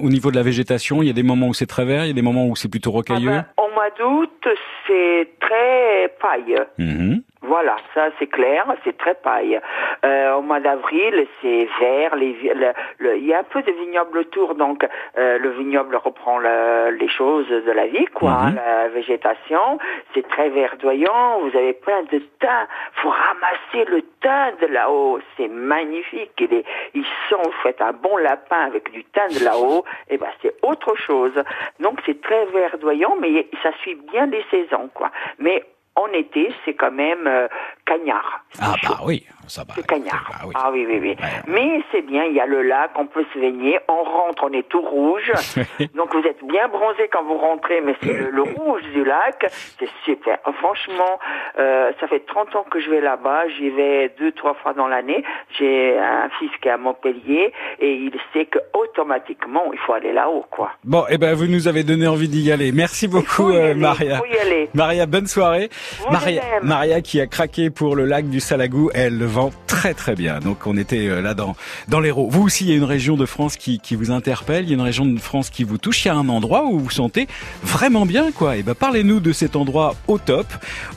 Au 0.00 0.08
niveau 0.10 0.30
de 0.30 0.36
la 0.36 0.42
végétation, 0.42 1.02
il 1.02 1.06
y 1.06 1.10
a 1.10 1.14
des 1.14 1.22
moments 1.24 1.48
où 1.48 1.54
c'est 1.54 1.66
très 1.66 1.84
vert, 1.86 2.04
il 2.04 2.08
y 2.08 2.10
a 2.12 2.14
des 2.14 2.22
moments 2.22 2.46
où 2.46 2.54
c'est 2.54 2.68
plutôt 2.70 2.90
rocailleux. 2.92 3.30
Ah 3.32 3.46
ben, 3.56 3.64
au 3.64 3.71
mois 3.82 3.90
d'août, 3.98 4.48
c'est 4.86 5.28
très 5.40 6.14
paille. 6.20 6.56
Mhm. 6.78 7.22
Voilà, 7.44 7.74
ça 7.92 8.10
c'est 8.20 8.28
clair, 8.28 8.64
c'est 8.84 8.96
très 8.96 9.14
paille. 9.14 9.58
Euh, 10.04 10.34
au 10.36 10.42
mois 10.42 10.60
d'avril, 10.60 11.26
c'est 11.40 11.66
vert. 11.80 12.14
Les, 12.14 12.34
vi- 12.34 12.52
le- 12.54 12.72
le- 12.98 13.16
il 13.16 13.26
y 13.26 13.34
a 13.34 13.40
un 13.40 13.42
peu 13.42 13.62
de 13.62 13.72
vignoble 13.72 14.18
autour, 14.18 14.54
donc 14.54 14.86
euh, 15.18 15.38
le 15.38 15.50
vignoble 15.50 15.96
reprend 15.96 16.38
le- 16.38 16.90
les 17.00 17.08
choses 17.08 17.48
de 17.48 17.72
la 17.72 17.88
vie, 17.88 18.04
quoi, 18.14 18.30
hein, 18.30 18.54
la 18.54 18.88
végétation. 18.90 19.78
C'est 20.14 20.26
très 20.28 20.50
verdoyant. 20.50 21.40
Vous 21.40 21.56
avez 21.58 21.72
plein 21.72 22.02
de 22.12 22.18
thym. 22.38 22.66
Faut 23.00 23.10
ramasser 23.10 23.90
le 23.90 24.02
thym 24.22 24.52
de 24.60 24.66
là-haut. 24.72 25.18
C'est 25.36 25.48
magnifique. 25.48 26.30
Il 26.38 26.54
est, 26.54 26.64
ils 26.94 27.04
sont. 27.28 27.42
Vous 27.42 27.50
faites 27.64 27.80
un 27.82 27.92
bon 27.92 28.16
lapin 28.18 28.60
avec 28.66 28.92
du 28.92 29.02
thym 29.02 29.26
de 29.36 29.44
là-haut. 29.44 29.84
Et 30.08 30.16
ben 30.16 30.28
c'est 30.42 30.54
autre 30.62 30.94
chose. 30.94 31.34
Donc 31.80 31.98
c'est 32.06 32.20
très 32.22 32.44
verdoyant, 32.46 33.16
mais 33.20 33.48
ça 33.64 33.71
suit 33.82 33.98
bien 34.10 34.26
les 34.26 34.44
saisons, 34.50 34.88
quoi. 34.94 35.10
Mais 35.38 35.64
en 35.94 36.06
été, 36.08 36.52
c'est 36.64 36.74
quand 36.74 36.90
même 36.90 37.26
euh, 37.26 37.48
cagnard. 37.84 38.44
Ah 38.60 38.74
bah 38.82 38.98
oui, 39.04 39.26
ça 39.48 39.64
va. 39.64 39.74
C'est 39.74 39.86
cagnard. 39.86 40.30
Ah 40.54 40.70
oui, 40.72 40.86
oui, 40.88 40.98
oui. 41.00 41.16
Mais 41.46 41.82
c'est 41.90 42.02
bien, 42.02 42.24
il 42.24 42.34
y 42.34 42.40
a 42.40 42.46
le 42.46 42.62
lac, 42.62 42.90
on 42.96 43.06
peut 43.06 43.24
se 43.32 43.38
baigner. 43.38 43.78
On 43.88 44.02
rentre, 44.02 44.44
on 44.44 44.52
est 44.52 44.68
tout 44.68 44.80
rouge. 44.80 45.32
Donc 45.94 46.14
vous 46.14 46.22
êtes 46.26 46.44
bien 46.44 46.68
bronzé 46.68 47.08
quand 47.12 47.24
vous 47.24 47.38
rentrez, 47.38 47.80
mais 47.80 47.94
c'est 48.02 48.12
le, 48.12 48.30
le 48.30 48.42
rouge 48.56 48.82
du 48.94 49.04
lac. 49.04 49.46
C'est 49.78 49.88
super. 50.04 50.38
Franchement, 50.58 51.18
euh, 51.58 51.92
ça 52.00 52.08
fait 52.08 52.20
30 52.26 52.56
ans 52.56 52.66
que 52.70 52.80
je 52.80 52.90
vais 52.90 53.00
là-bas. 53.00 53.48
J'y 53.56 53.70
vais 53.70 54.14
deux, 54.18 54.32
trois 54.32 54.54
fois 54.54 54.74
dans 54.74 54.88
l'année. 54.88 55.24
J'ai 55.58 55.98
un 55.98 56.28
fils 56.38 56.50
qui 56.60 56.68
est 56.68 56.72
à 56.72 56.78
Montpellier 56.78 57.52
et 57.80 57.92
il 57.92 58.12
sait 58.32 58.46
que 58.46 58.58
automatiquement, 58.74 59.72
il 59.72 59.78
faut 59.80 59.92
aller 59.94 60.12
là-haut, 60.12 60.44
quoi. 60.50 60.70
Bon, 60.84 61.04
eh 61.10 61.18
ben 61.18 61.34
vous 61.34 61.46
nous 61.46 61.68
avez 61.68 61.82
donné 61.84 62.06
envie 62.06 62.28
d'y 62.28 62.50
aller. 62.52 62.72
Merci 62.72 63.08
beaucoup, 63.08 63.50
y 63.50 63.56
euh, 63.56 63.74
Maria. 63.74 64.18
faut 64.18 64.26
y 64.26 64.38
aller. 64.38 64.68
Maria, 64.74 65.06
bonne 65.06 65.26
soirée. 65.26 65.68
Vous 65.98 66.12
Maria. 66.12 66.42
Maria 66.62 67.00
qui 67.00 67.20
a 67.20 67.26
craqué 67.26 67.70
pour 67.74 67.96
le 67.96 68.06
lac 68.06 68.28
du 68.28 68.40
Salagou, 68.40 68.90
elle 68.94 69.18
le 69.18 69.26
vend 69.26 69.50
très 69.66 69.94
très 69.94 70.14
bien. 70.14 70.38
Donc 70.40 70.66
on 70.66 70.76
était 70.76 71.08
euh, 71.08 71.20
là 71.20 71.34
dans 71.34 71.56
dans 71.88 72.00
l'Hérault. 72.00 72.28
Vous 72.30 72.42
aussi, 72.42 72.64
il 72.64 72.70
y 72.70 72.72
a 72.72 72.76
une 72.76 72.84
région 72.84 73.16
de 73.16 73.26
France 73.26 73.56
qui 73.56 73.80
qui 73.80 73.96
vous 73.96 74.10
interpelle, 74.10 74.64
il 74.64 74.68
y 74.68 74.72
a 74.72 74.74
une 74.74 74.80
région 74.80 75.06
de 75.06 75.18
France 75.18 75.50
qui 75.50 75.64
vous 75.64 75.78
touche. 75.78 76.04
Il 76.04 76.08
y 76.08 76.10
a 76.10 76.14
un 76.14 76.28
endroit 76.28 76.64
où 76.66 76.78
vous 76.78 76.84
vous 76.84 76.90
sentez 76.90 77.26
vraiment 77.62 78.06
bien, 78.06 78.32
quoi. 78.32 78.56
Et 78.56 78.62
ben 78.62 78.74
parlez-nous 78.74 79.20
de 79.20 79.32
cet 79.32 79.56
endroit 79.56 79.94
au 80.06 80.18
top 80.18 80.46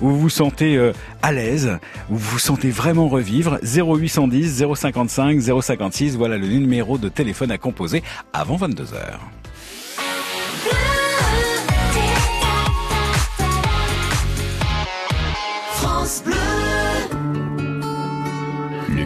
où 0.01 0.09
vous 0.09 0.19
vous 0.19 0.29
sentez 0.29 0.75
euh, 0.75 0.91
à 1.21 1.31
l'aise, 1.31 1.77
où 2.09 2.15
vous 2.15 2.31
vous 2.31 2.39
sentez 2.39 2.69
vraiment 2.69 3.07
revivre. 3.07 3.59
0810 3.63 4.65
055 4.75 5.41
056. 5.61 6.15
Voilà 6.15 6.37
le 6.37 6.47
numéro 6.47 6.97
de 6.97 7.09
téléphone 7.09 7.51
à 7.51 7.57
composer 7.57 8.03
avant 8.33 8.57
22 8.57 8.85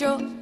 The 0.00 0.39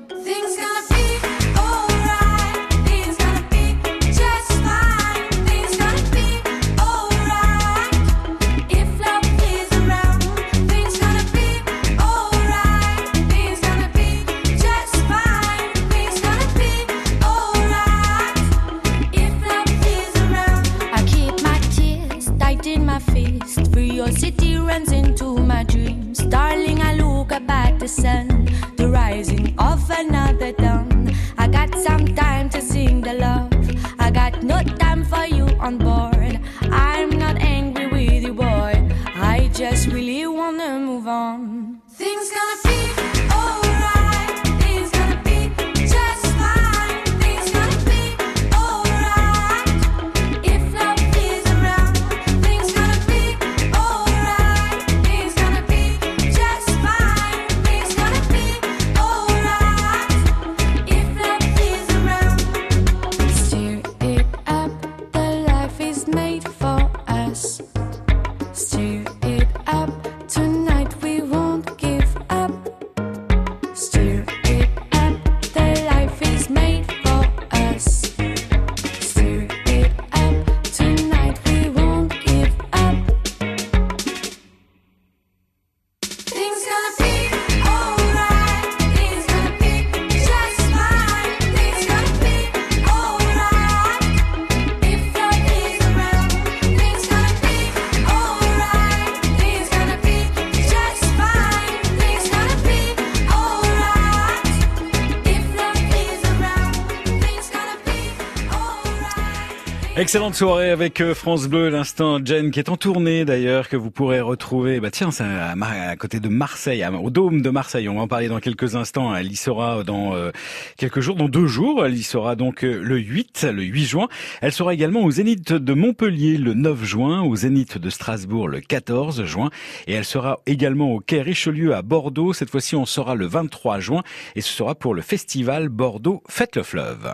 Excellente 110.09 110.37
soirée 110.37 110.71
avec 110.71 111.03
euh, 111.03 111.15
France 111.15 111.49
Bleu, 111.49 111.69
l'instant 111.69 112.19
Jen 112.25 112.51
qui 112.51 112.61
est 112.61 112.71
en 112.71 112.79
tournée 112.79 113.27
d'ailleurs, 113.27 113.69
que 113.69 113.77
vous 113.77 113.91
pourrez 113.91 114.21
retrouver, 114.21 114.81
bah 114.81 114.91
tiens, 114.91 115.11
c'est 115.11 115.23
à, 115.23 115.97
côté 115.97 116.19
de 116.19 116.31
Marseille, 116.31 116.83
au 117.03 117.11
Dôme 117.11 117.43
de 117.43 117.51
Marseille, 117.51 117.91
on 117.91 117.97
va 117.97 118.01
en 118.01 118.09
parler 118.09 118.29
dans 118.29 118.41
quelques 118.41 118.75
instants, 118.75 119.15
elle 119.15 119.31
y 119.31 119.37
sera 119.37 119.85
dans 119.85 120.15
euh, 120.15 120.31
quelques 120.79 121.01
jours, 121.01 121.15
dans 121.15 121.29
deux 121.29 121.47
jours, 121.47 121.85
elle 121.85 121.95
y 121.95 122.03
sera 122.03 122.37
donc 122.37 122.65
euh, 122.65 122.81
le 122.83 122.97
8, 122.97 123.49
le 123.53 123.63
8 123.63 123.85
juin, 123.85 124.09
elle 124.41 124.53
sera 124.53 124.73
également 124.73 125.03
au 125.03 125.11
Zénith 125.11 125.53
de 125.53 125.75
Montpellier 125.75 126.39
le 126.39 126.55
9 126.55 126.85
juin, 126.85 127.21
au 127.21 127.37
Zénith 127.37 127.77
de 127.77 127.91
Strasbourg 127.91 128.49
le 128.49 128.63
14 128.63 129.25
juin, 129.25 129.51
et 129.89 129.93
elle 129.93 130.07
sera 130.07 130.41
également 130.47 130.91
au 130.91 131.01
Quai 131.01 131.21
Richelieu 131.21 131.75
à 131.75 131.83
Bordeaux, 131.83 132.33
cette 132.33 132.49
fois-ci 132.49 132.77
on 132.77 132.87
sera 132.87 133.15
le 133.15 133.27
23 133.27 133.79
juin, 133.81 134.03
et 134.37 134.41
ce 134.41 134.55
sera 134.55 134.75
pour 134.75 134.95
le 134.95 135.03
festival 135.03 135.69
Bordeaux 135.69 136.23
Fête 136.31 136.57
le 136.57 136.63
Fleuve. 136.63 137.13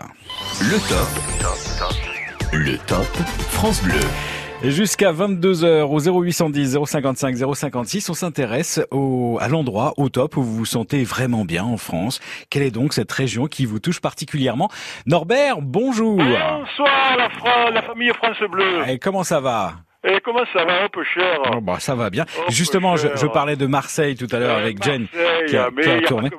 Le 0.61 0.77
top. 0.87 2.04
Le 2.57 2.77
top 2.87 3.05
France 3.49 3.83
Bleu. 3.83 3.99
Et 4.63 4.71
jusqu'à 4.71 5.11
22h 5.11 5.81
au 5.81 5.99
0810 6.23 6.77
055 6.85 7.35
056, 7.53 8.09
on 8.09 8.13
s'intéresse 8.13 8.79
au, 8.91 9.37
à 9.41 9.49
l'endroit 9.49 9.93
au 9.97 10.07
top 10.07 10.37
où 10.37 10.41
vous 10.41 10.55
vous 10.55 10.65
sentez 10.65 11.03
vraiment 11.03 11.43
bien 11.43 11.65
en 11.65 11.75
France. 11.75 12.21
Quelle 12.49 12.63
est 12.63 12.71
donc 12.71 12.93
cette 12.93 13.11
région 13.11 13.47
qui 13.47 13.65
vous 13.65 13.79
touche 13.79 13.99
particulièrement? 13.99 14.69
Norbert, 15.05 15.61
bonjour. 15.61 16.15
Bonsoir 16.15 17.17
la, 17.17 17.71
la 17.71 17.81
famille 17.81 18.13
France 18.13 18.37
Bleu. 18.49 18.87
Et 18.87 18.99
comment 18.99 19.25
ça 19.25 19.41
va? 19.41 19.73
Et 20.07 20.19
comment 20.21 20.43
ça 20.53 20.63
va 20.65 20.83
un 20.83 20.89
peu 20.89 21.03
cher 21.03 21.39
Oh, 21.55 21.61
bah, 21.61 21.77
ça 21.79 21.95
va 21.95 22.09
bien. 22.09 22.25
Justement, 22.49 22.95
je, 22.95 23.07
je 23.15 23.25
parlais 23.27 23.55
de 23.55 23.65
Marseille 23.65 24.15
tout 24.15 24.27
à 24.31 24.39
l'heure 24.39 24.57
avec 24.57 24.81
Jen 24.83 25.07
qui 25.47 25.57
a, 25.57 25.71
qui 25.71 25.89
a 25.89 26.01
tourné. 26.01 26.29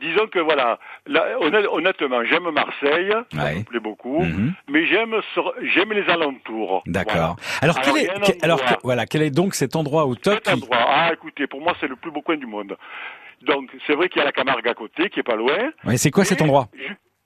disons 0.00 0.26
que 0.28 0.38
voilà, 0.38 0.78
là, 1.06 1.26
honnêt- 1.40 1.66
honnêtement, 1.70 2.24
j'aime 2.24 2.50
Marseille, 2.50 3.12
ça 3.32 3.44
Ouais. 3.44 3.56
me 3.58 3.62
plaît 3.64 3.80
beaucoup, 3.80 4.22
Mhm. 4.22 4.54
mais 4.70 4.86
j'aime 4.86 5.14
j'aime 5.74 5.92
les 5.92 6.08
alentours. 6.10 6.82
D'accord. 6.86 7.36
Voilà. 7.36 7.36
Alors, 7.60 7.80
quel 7.82 7.96
est, 7.98 8.42
alors 8.44 8.64
que- 8.64 8.74
voilà, 8.82 9.06
quel 9.06 9.22
est 9.22 9.30
donc 9.30 9.54
cet 9.54 9.76
endroit 9.76 10.06
au 10.06 10.14
top 10.14 10.34
cet 10.34 10.44
qui- 10.44 10.52
endroit. 10.54 10.78
Ah, 10.80 11.10
écoutez, 11.12 11.46
pour 11.46 11.60
moi, 11.60 11.74
c'est 11.80 11.88
le 11.88 11.96
plus 11.96 12.10
beau 12.10 12.22
coin 12.22 12.36
du 12.36 12.46
monde. 12.46 12.76
Donc, 13.42 13.70
c'est 13.86 13.94
vrai 13.94 14.08
qu'il 14.08 14.18
y 14.18 14.22
a 14.22 14.24
la 14.26 14.32
Camargue 14.32 14.66
à 14.68 14.74
côté, 14.74 15.08
qui 15.10 15.20
est 15.20 15.22
pas 15.24 15.36
loin. 15.36 15.56
Ouais, 15.84 15.96
c'est 15.96 16.10
quoi 16.10 16.24
cet 16.24 16.42
endroit? 16.42 16.68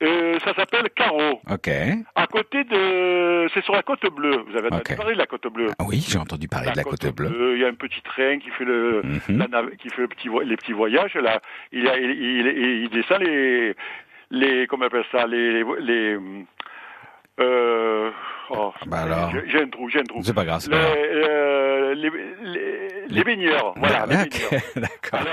Euh, 0.04 0.38
ça 0.44 0.54
s'appelle 0.54 0.88
Carreau. 0.94 1.40
Ok. 1.50 1.68
À 2.14 2.26
côté 2.26 2.64
de, 2.64 3.48
c'est 3.54 3.62
sur 3.64 3.74
la 3.74 3.82
côte 3.82 4.04
bleue. 4.14 4.44
Vous 4.48 4.56
avez 4.56 4.66
entendu 4.68 4.94
parler 4.96 5.12
de 5.14 5.18
la 5.18 5.26
côte 5.26 5.46
bleue? 5.52 5.68
Ah 5.78 5.84
oui, 5.86 6.04
j'ai 6.06 6.18
entendu 6.18 6.46
parler 6.48 6.70
de 6.72 6.76
la 6.76 6.84
côte 6.84 7.06
bleue. 7.14 7.54
Il 7.56 7.60
y 7.62 7.64
a 7.64 7.68
un 7.68 7.74
petit 7.74 8.00
train 8.02 8.38
qui 8.38 8.50
fait 8.50 8.64
le, 8.64 9.02
Mhm. 9.02 9.46
la 9.50 9.62
qui 9.78 9.88
fait 9.90 10.02
le 10.02 10.08
petit 10.08 10.28
vo- 10.28 10.42
les 10.42 10.56
petits 10.56 10.72
voyages. 10.72 11.14
Là, 11.14 11.40
il, 11.72 11.88
a- 11.88 11.98
il, 11.98 12.10
il, 12.10 12.46
il 12.84 12.88
descend 12.90 13.20
les, 13.22 13.74
les, 14.30 14.66
comment 14.66 14.84
on 14.84 14.86
appelle 14.88 15.04
ça, 15.12 15.26
les, 15.26 15.64
les, 15.80 16.18
euh, 17.40 18.10
oh, 18.50 18.72
Bah 18.86 18.98
alors. 19.00 19.32
j'ai- 19.46 19.62
un 19.62 19.68
trou, 19.68 19.88
j'ai 19.88 20.00
un 20.00 20.04
trou. 20.04 20.20
C'est 20.22 20.34
pas 20.34 20.44
grave, 20.44 20.62
Les, 20.66 20.70
pas 20.70 20.78
grave. 20.82 20.96
euh, 20.96 21.94
les, 21.94 22.10
les, 23.08 23.24
baigneurs, 23.24 23.74
voilà, 23.76 24.06
baigneurs. 24.06 24.30
D'accord. 24.76 25.26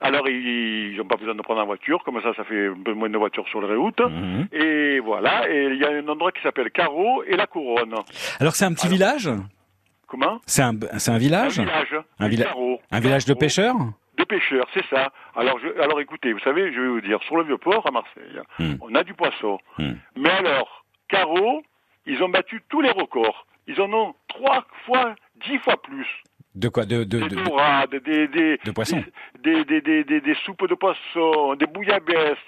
Alors, 0.00 0.28
ils 0.28 0.94
n'ont 0.96 1.06
pas 1.06 1.16
besoin 1.16 1.34
de 1.34 1.42
prendre 1.42 1.60
en 1.62 1.66
voiture, 1.66 2.02
comme 2.04 2.20
ça, 2.22 2.34
ça 2.34 2.44
fait 2.44 2.68
un 2.68 2.82
peu 2.84 2.92
moins 2.92 3.08
de 3.08 3.16
voitures 3.18 3.48
sur 3.48 3.60
les 3.62 3.74
routes. 3.74 4.00
Mhm. 4.00 4.48
Et 4.52 5.00
voilà, 5.00 5.50
et 5.50 5.64
il 5.66 5.76
y 5.78 5.84
a 5.84 5.90
un 5.90 6.06
endroit 6.08 6.32
qui 6.32 6.42
s'appelle 6.42 6.70
Carreau 6.70 7.22
et 7.24 7.36
la 7.36 7.46
Couronne. 7.46 7.94
Alors, 8.40 8.54
c'est 8.54 8.64
un 8.66 8.74
petit 8.74 8.88
village? 8.88 9.30
Comment? 10.06 10.40
C'est 10.46 10.62
un, 10.62 10.72
village? 11.18 11.58
Un 11.58 11.64
village. 11.64 11.96
Un, 12.20 12.28
villa- 12.28 12.44
Carreau. 12.44 12.80
un 12.90 13.00
village 13.00 13.24
de 13.24 13.34
pêcheurs? 13.34 13.74
De 14.18 14.24
pêcheurs, 14.24 14.66
c'est 14.72 14.84
ça. 14.88 15.10
Alors, 15.34 15.58
je, 15.58 15.68
alors 15.82 16.00
écoutez, 16.00 16.32
vous 16.32 16.38
savez, 16.40 16.72
je 16.72 16.80
vais 16.80 16.88
vous 16.88 17.00
dire, 17.00 17.18
sur 17.24 17.36
le 17.36 17.44
Vieux-Port 17.44 17.86
à 17.86 17.90
Marseille, 17.90 18.40
Hmm. 18.58 18.74
on 18.80 18.94
a 18.94 19.02
du 19.02 19.14
poisson. 19.14 19.58
Hmm. 19.78 19.94
Mais 20.16 20.30
alors, 20.30 20.84
Carreau, 21.08 21.62
ils 22.06 22.22
ont 22.22 22.28
battu 22.28 22.62
tous 22.68 22.80
les 22.80 22.90
records. 22.90 23.46
Ils 23.66 23.80
en 23.80 23.92
ont 23.92 24.14
trois 24.28 24.64
fois, 24.86 25.14
dix 25.46 25.58
fois 25.58 25.76
plus. 25.82 26.06
De 26.56 26.68
quoi 26.68 26.84
de, 26.86 27.04
de, 27.04 27.18
Des 27.20 27.28
de- 27.28 27.36
de- 27.36 27.44
dorades, 27.44 27.90
des, 28.04 28.28
des, 28.28 28.58
de 28.64 28.70
poissons 28.72 29.04
des, 29.44 29.64
des, 29.66 29.80
des, 29.82 30.04
des, 30.04 30.20
des 30.20 30.34
soupes 30.44 30.66
de 30.68 30.74
poisson, 30.74 31.54
des 31.54 31.66
bouillabaisse. 31.66 32.38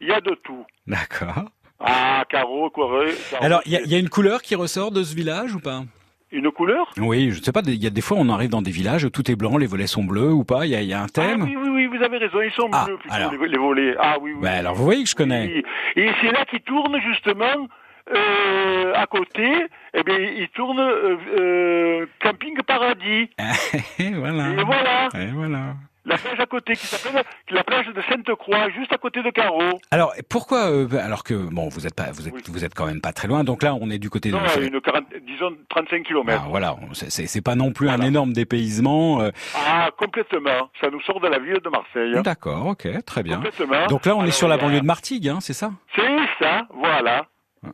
Il 0.00 0.08
y 0.08 0.12
a 0.12 0.20
de 0.20 0.34
tout. 0.44 0.64
D'accord. 0.86 1.44
Ah, 1.80 2.24
Carreau. 2.28 2.68
Carreau, 2.70 3.04
Alors, 3.40 3.62
il 3.66 3.72
y 3.72 3.76
a, 3.76 3.80
il 3.80 3.90
y 3.90 3.94
a 3.94 3.98
une 3.98 4.10
couleur 4.10 4.42
qui 4.42 4.54
ressort 4.54 4.90
de 4.90 5.02
ce 5.02 5.14
village 5.16 5.54
ou 5.54 5.60
pas? 5.60 5.82
Une 6.30 6.50
couleur? 6.50 6.90
Oui, 6.98 7.30
je 7.30 7.40
sais 7.40 7.52
pas, 7.52 7.62
il 7.66 7.82
y 7.82 7.86
a 7.86 7.90
des 7.90 8.00
fois 8.00 8.16
on 8.20 8.28
arrive 8.28 8.50
dans 8.50 8.60
des 8.62 8.70
villages, 8.72 9.06
tout 9.12 9.30
est 9.30 9.36
blanc, 9.36 9.56
les 9.56 9.66
volets 9.66 9.86
sont 9.86 10.02
bleus 10.04 10.32
ou 10.32 10.42
pas, 10.44 10.66
il 10.66 10.72
y 10.72 10.74
a, 10.74 10.80
il 10.82 10.88
y 10.88 10.92
a 10.92 11.00
un 11.00 11.06
thème 11.06 11.42
Ah 11.42 11.44
oui, 11.44 11.56
oui, 11.56 11.68
oui, 11.70 11.86
vous 11.86 12.02
avez 12.02 12.18
raison, 12.18 12.40
ils 12.42 12.50
sont 12.52 12.68
Ah, 12.72 12.84
bleus 12.86 12.96
plutôt, 12.98 13.14
alors. 13.14 13.32
les, 13.32 13.48
les 13.48 13.58
volets. 13.58 13.94
Ah 14.00 14.16
oui, 14.20 14.32
oui. 14.34 14.42
Bah, 14.42 14.50
alors 14.52 14.74
vous 14.74 14.84
voyez 14.84 15.04
que 15.04 15.08
je 15.10 15.14
connais. 15.14 15.46
Oui. 15.46 16.02
Et 16.02 16.10
c'est 16.20 16.32
là 16.32 16.44
qu'ils 16.46 16.60
tournent 16.62 17.00
justement 17.00 17.68
euh, 18.12 18.92
à 18.94 19.06
côté, 19.06 19.66
eh 19.94 20.02
bien, 20.02 20.18
ils 20.18 20.48
tournent 20.54 20.78
euh, 20.80 21.16
euh, 21.38 22.06
Camping 22.22 22.56
Paradis. 22.66 23.30
Et 23.98 24.10
voilà. 24.12 24.48
Et 24.50 24.64
voilà. 24.64 25.08
Et 25.14 25.26
voilà. 25.32 25.74
La 26.06 26.18
plage 26.18 26.38
à 26.38 26.44
côté 26.44 26.74
qui 26.74 26.86
s'appelle 26.86 27.22
la 27.48 27.64
plage 27.64 27.86
de 27.86 28.02
Sainte-Croix, 28.02 28.68
juste 28.76 28.92
à 28.92 28.98
côté 28.98 29.22
de 29.22 29.30
Carreau. 29.30 29.80
Alors 29.90 30.12
pourquoi 30.28 30.70
euh, 30.70 30.86
alors 31.02 31.24
que 31.24 31.32
bon 31.32 31.70
vous 31.70 31.86
êtes 31.86 31.94
pas 31.94 32.10
vous 32.12 32.28
êtes 32.28 32.46
vous 32.50 32.62
êtes 32.62 32.74
quand 32.74 32.84
même 32.84 33.00
pas 33.00 33.14
très 33.14 33.26
loin 33.26 33.42
donc 33.42 33.62
là 33.62 33.74
on 33.74 33.88
est 33.88 33.96
du 33.96 34.10
côté 34.10 34.28
de 34.30 34.34
Non, 34.36 34.42
une 34.60 34.82
40, 34.82 35.04
disons 35.26 35.56
35 35.70 36.02
km. 36.02 36.42
Ah, 36.44 36.46
voilà, 36.50 36.76
c'est- 36.92 37.26
c'est 37.26 37.40
pas 37.40 37.54
non 37.54 37.72
plus 37.72 37.88
un 37.88 38.02
énorme 38.02 38.34
dépaysement. 38.34 39.22
euh, 39.22 39.30
Ah, 39.56 39.88
complètement. 39.96 40.68
Ça 40.78 40.90
nous 40.90 41.00
sort 41.00 41.20
de 41.20 41.28
la 41.28 41.38
ville 41.38 41.60
de 41.64 41.70
Marseille. 41.70 42.22
D'accord, 42.22 42.66
ok, 42.66 42.86
très 43.06 43.22
bien. 43.22 43.36
Complètement. 43.36 43.86
Donc 43.86 44.04
là 44.04 44.14
on 44.14 44.26
est 44.26 44.30
sur 44.30 44.46
la 44.46 44.56
il 44.56 44.60
banlieue 44.60 44.80
de 44.82 44.86
Martigues, 44.86 45.28
hein, 45.30 45.38
c'est 45.40 45.54
ça? 45.54 45.70
C'est 45.96 46.02
ça, 46.38 46.66
voilà. 46.74 47.24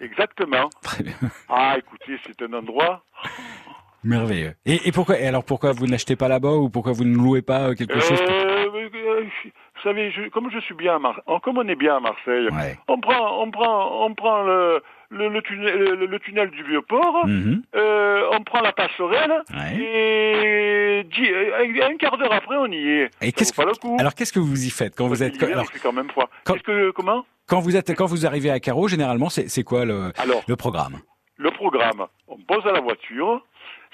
Exactement. 0.00 0.68
Très 0.82 1.02
bien. 1.04 1.14
Ah, 1.48 1.76
écoutez, 1.78 2.18
c'est 2.26 2.42
un 2.42 2.52
endroit. 2.52 3.02
Merveilleux. 4.02 4.54
Et, 4.64 4.88
et 4.88 4.92
pourquoi 4.92 5.18
et 5.20 5.26
alors 5.26 5.44
pourquoi 5.44 5.72
vous 5.72 5.86
n'achetez 5.86 6.16
pas 6.16 6.28
là-bas 6.28 6.52
ou 6.52 6.70
pourquoi 6.70 6.92
vous 6.92 7.04
ne 7.04 7.14
louez 7.16 7.42
pas 7.42 7.68
euh, 7.68 7.74
quelque 7.74 8.00
chose 8.00 8.18
pour- 8.20 8.30
Euh, 8.30 8.66
euh, 8.94 9.24
vous 9.24 9.82
savez, 9.82 10.10
je, 10.10 10.28
comme 10.30 10.50
je 10.50 10.58
suis 10.60 10.74
bien 10.74 10.96
à 10.96 10.98
Mar 10.98 11.20
comme 11.42 11.58
on 11.58 11.68
est 11.68 11.74
bien 11.74 11.96
à 11.96 12.00
Marseille, 12.00 12.48
on 12.88 12.98
prend, 13.00 13.42
on 13.42 13.50
prend, 13.50 14.06
on 14.06 14.14
prend 14.14 14.42
le, 14.42 14.82
le, 15.10 15.28
le, 15.28 15.42
tunnel, 15.42 15.76
le, 15.78 16.06
le 16.06 16.18
tunnel 16.20 16.50
du 16.50 16.62
Vieux-Port, 16.62 17.26
Mhm. 17.26 17.62
euh, 17.74 18.28
on 18.32 18.42
prend 18.42 18.60
la 18.60 18.72
passerelle, 18.72 19.42
et 20.00 21.04
dix- 21.10 21.30
euh, 21.32 21.86
un 21.88 21.96
quart 21.96 22.16
d'heure 22.18 22.32
après, 22.32 22.56
on 22.56 22.66
y 22.66 22.88
est. 22.88 23.10
Et 23.20 23.32
qu'est-ce 23.32 23.52
pas 23.54 23.64
le 23.64 23.72
coup. 23.74 23.96
Alors 23.98 24.14
qu'est-ce 24.14 24.32
que 24.32 24.38
vous 24.38 24.64
y 24.66 24.70
faites 24.70 24.94
quand 24.96 25.08
vous 25.08 25.22
êtes 25.22 25.42
alors, 25.42 25.66
quand 25.82 25.92
même 25.92 26.08
froid. 26.10 26.28
Qu'est-ce 26.46 26.62
que, 26.62 26.90
comment? 26.92 27.24
quand 27.46 27.60
vous 27.60 27.76
êtes 27.76 27.94
quand 27.96 28.06
vous 28.06 28.26
arrivez 28.26 28.50
à 28.50 28.60
Carreau, 28.60 28.86
généralement 28.88 29.28
c'est 29.28 29.64
quoi 29.64 29.84
le 29.84 30.12
Alors. 30.18 30.42
le 30.46 30.56
programme? 30.56 31.00
Le 31.36 31.50
programme, 31.50 32.06
on 32.28 32.36
pose 32.36 32.64
à 32.66 32.72
la 32.72 32.80
voiture, 32.80 33.44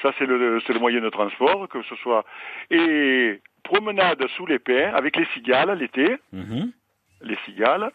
ça 0.02 0.12
c'est 0.18 0.26
le, 0.26 0.58
le 0.58 0.78
moyen 0.78 1.00
de 1.00 1.08
transport, 1.10 1.68
que 1.68 1.82
ce 1.88 1.94
soit, 1.96 2.24
et 2.70 3.40
promenade 3.62 4.26
sous 4.36 4.46
les 4.46 4.58
pins 4.58 4.92
avec 4.94 5.16
les 5.16 5.26
cigales 5.34 5.70
l'été, 5.78 6.16
Mhm. 6.32 6.72
Les 7.22 7.36
cigales, 7.44 7.90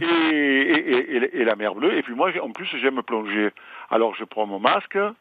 et, 0.00 0.04
et, 0.04 0.92
et- 0.92 1.16
et- 1.16 1.36
et 1.40 1.44
la 1.44 1.56
mer 1.56 1.74
bleue. 1.74 1.96
Et 1.96 2.02
puis 2.02 2.14
moi, 2.14 2.30
en 2.42 2.50
plus, 2.50 2.66
j'aime 2.80 3.02
plonger. 3.02 3.50
Alors 3.90 4.14
je 4.14 4.24
prends 4.24 4.46
mon 4.46 4.58
masque, 4.58 4.96
euh, 4.96 5.12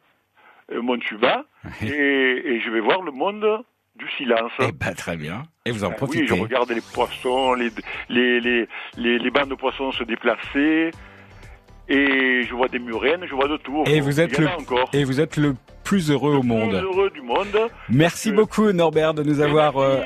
mon 0.82 0.98
tuba, 0.98 1.46
et, 1.82 1.88
et 1.88 2.62
je 2.62 2.70
vais 2.70 2.80
voir 2.80 3.02
le 3.02 3.12
monde 3.12 3.64
du 3.98 4.08
silence. 4.18 4.52
Eh 4.60 4.72
ben 4.72 4.94
très 4.96 5.18
bien. 5.18 5.44
Et 5.66 5.72
vous 5.72 5.84
en 5.84 5.90
Ah 5.92 5.96
profitez. 5.96 6.22
Oui, 6.22 6.28
je 6.38 6.42
regarde 6.42 6.72
les 6.72 6.82
poissons, 6.94 7.54
les, 7.54 7.70
les, 8.10 8.40
les, 8.40 8.68
les, 8.98 9.20
les 9.20 9.30
bandes 9.32 9.50
de 9.50 9.56
poissons 9.56 9.92
se 9.92 10.04
déplacer, 10.06 10.92
et 11.90 12.44
je 12.44 12.54
vois 12.56 12.68
des 12.70 12.80
murènes, 12.80 13.26
je 13.28 13.36
vois 13.36 13.48
de 13.50 13.58
tout. 13.58 13.84
Et 13.88 14.00
vous 14.00 14.20
êtes 14.22 14.38
le 14.38 14.48
encore. 14.48 14.90
et 14.94 15.04
vous 15.04 15.20
êtes 15.20 15.36
le 15.38 15.56
plus 15.92 16.10
heureux 16.10 16.36
au 16.36 16.42
monde. 16.42 16.70
plus 16.70 16.78
heureux 16.80 17.10
du 17.10 17.22
monde. 17.22 17.70
Merci 17.90 18.32
beaucoup 18.32 18.72
Norbert 18.72 19.14
de 19.14 19.24
nous 19.24 19.42
avoir 19.42 19.76
euh, 19.76 20.00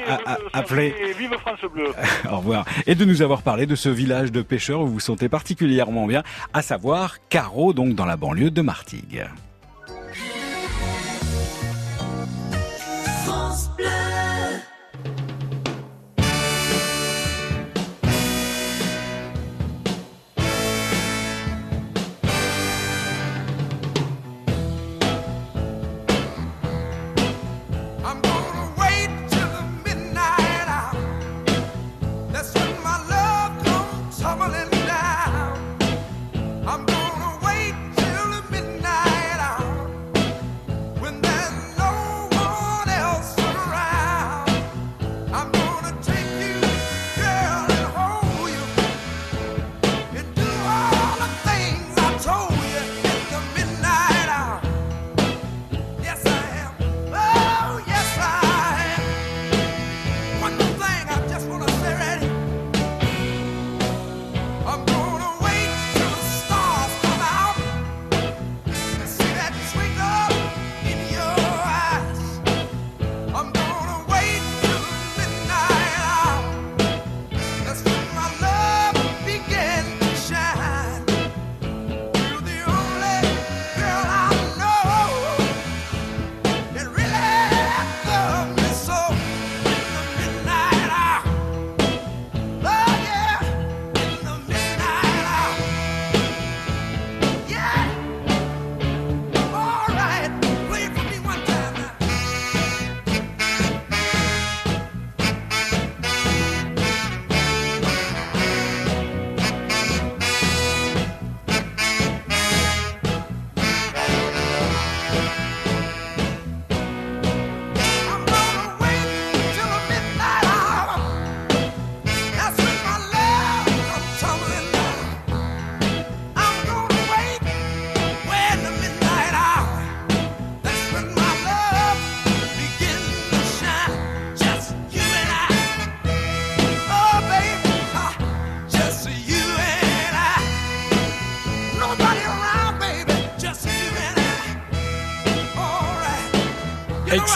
appelé. 0.52 0.96
Et 1.00 1.14
vive 1.14 1.36
France 1.38 1.60
Bleu. 1.72 1.90
Au 2.32 2.38
revoir. 2.38 2.66
Et 2.88 2.96
de 2.96 3.06
nous 3.06 3.22
avoir 3.22 3.44
parlé 3.44 3.68
de 3.68 3.76
ce 3.76 3.90
village 3.90 4.32
de 4.32 4.42
pêcheurs 4.42 4.82
où 4.82 4.88
vous 4.88 4.94
vous 4.94 5.00
sentez 5.00 5.30
particulièrement 5.30 6.08
bien, 6.08 6.24
à 6.56 6.64
savoir 6.64 7.18
Carreau, 7.30 7.72
donc 7.72 7.94
dans 7.94 8.08
la 8.08 8.18
banlieue 8.18 8.50
de 8.50 8.64
Martigues. 8.64 9.28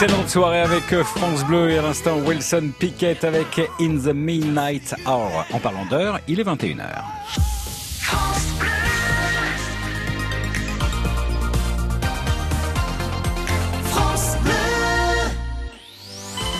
Excellente 0.02 0.30
soirée 0.30 0.60
avec 0.62 0.94
euh, 0.94 1.04
France 1.04 1.44
Bleu 1.44 1.68
et 1.68 1.76
à 1.76 1.82
l'instant 1.82 2.16
Wilson 2.20 2.70
Pickett 2.78 3.22
avec 3.22 3.60
In 3.78 3.98
the 3.98 4.14
Midnight 4.14 4.94
Hour. 5.04 5.44
En 5.52 5.58
parlant 5.58 5.84
d'heure, 5.84 6.18
il 6.26 6.40
est 6.40 6.42
21h. 6.42 6.88
France 8.00 8.56
Bleu. 8.58 8.70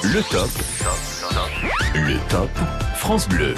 Le 0.03 0.23
top. 0.31 0.51
Le 1.95 2.19
top 2.29 2.51
France 2.97 3.27
Bleu. 3.27 3.55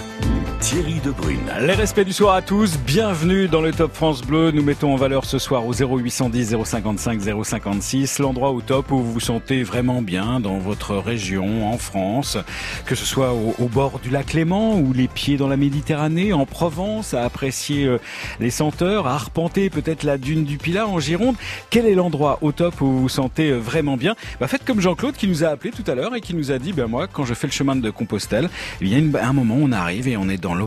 Les 1.61 1.75
respects 1.75 2.01
du 2.01 2.15
soir 2.15 2.35
à 2.35 2.41
tous, 2.41 2.79
bienvenue 2.79 3.47
dans 3.47 3.61
le 3.61 3.73
Top 3.73 3.93
France 3.93 4.23
Bleu. 4.23 4.53
Nous 4.53 4.63
mettons 4.63 4.95
en 4.95 4.97
valeur 4.97 5.27
ce 5.27 5.39
soir 5.39 5.67
au 5.67 5.75
0810 5.75 6.57
055 6.65 7.21
056 7.45 8.19
l'endroit 8.21 8.53
au 8.53 8.63
top 8.63 8.91
où 8.91 8.97
vous 9.03 9.13
vous 9.13 9.21
sentez 9.21 9.65
vraiment 9.65 10.01
bien 10.01 10.41
dans 10.41 10.57
votre 10.57 10.97
région, 10.97 11.71
en 11.71 11.77
France, 11.77 12.39
que 12.87 12.95
ce 12.95 13.05
soit 13.05 13.35
au, 13.35 13.69
bord 13.69 13.99
du 13.99 14.09
lac 14.09 14.33
Léman 14.33 14.79
ou 14.79 14.95
les 14.95 15.09
pieds 15.09 15.37
dans 15.37 15.47
la 15.47 15.59
Méditerranée, 15.59 16.33
en 16.33 16.47
Provence, 16.47 17.13
à 17.13 17.23
apprécier 17.23 17.85
euh, 17.85 17.99
les 18.41 18.51
senteurs, 18.51 19.07
à 19.07 19.13
arpenter 19.13 19.69
peut-être 19.69 20.05
la 20.05 20.17
dune 20.17 20.45
du 20.45 20.57
Pilat 20.57 20.87
en 20.87 21.01
Gironde. 21.01 21.37
Quel 21.69 21.85
est 21.85 21.95
l'endroit 21.95 22.39
au 22.41 22.53
top 22.53 22.81
où 22.81 22.87
vous 22.87 23.01
vous 23.03 23.09
sentez 23.11 23.51
euh, 23.51 23.59
vraiment 23.59 23.99
bien? 23.99 24.15
Bah, 24.41 24.49
Faites 24.49 24.65
comme 24.65 24.81
Jean-Claude 24.81 25.17
qui 25.17 25.29
nous 25.29 25.45
a 25.45 25.49
appelé 25.49 25.71
tout 25.71 25.89
à 25.91 25.95
l'heure 25.95 26.15
et 26.15 26.23
qui 26.23 26.35
nous 26.35 26.51
a 26.51 26.59
dit, 26.59 26.73
ben 26.73 26.87
moi, 26.87 27.09
quand 27.09 27.27
je 27.27 27.35
fais 27.35 27.47
le 27.47 27.53
chemin 27.53 27.77
de 27.77 27.91
Compostelle, 27.91 28.49
il 28.81 28.89
y 28.89 28.95
a 28.95 29.27
un 29.27 29.33
moment, 29.35 29.57
on 29.61 29.71
arrive 29.71 30.09
et 30.09 30.17
on 30.17 30.31
est 30.31 30.39
dans 30.39 30.62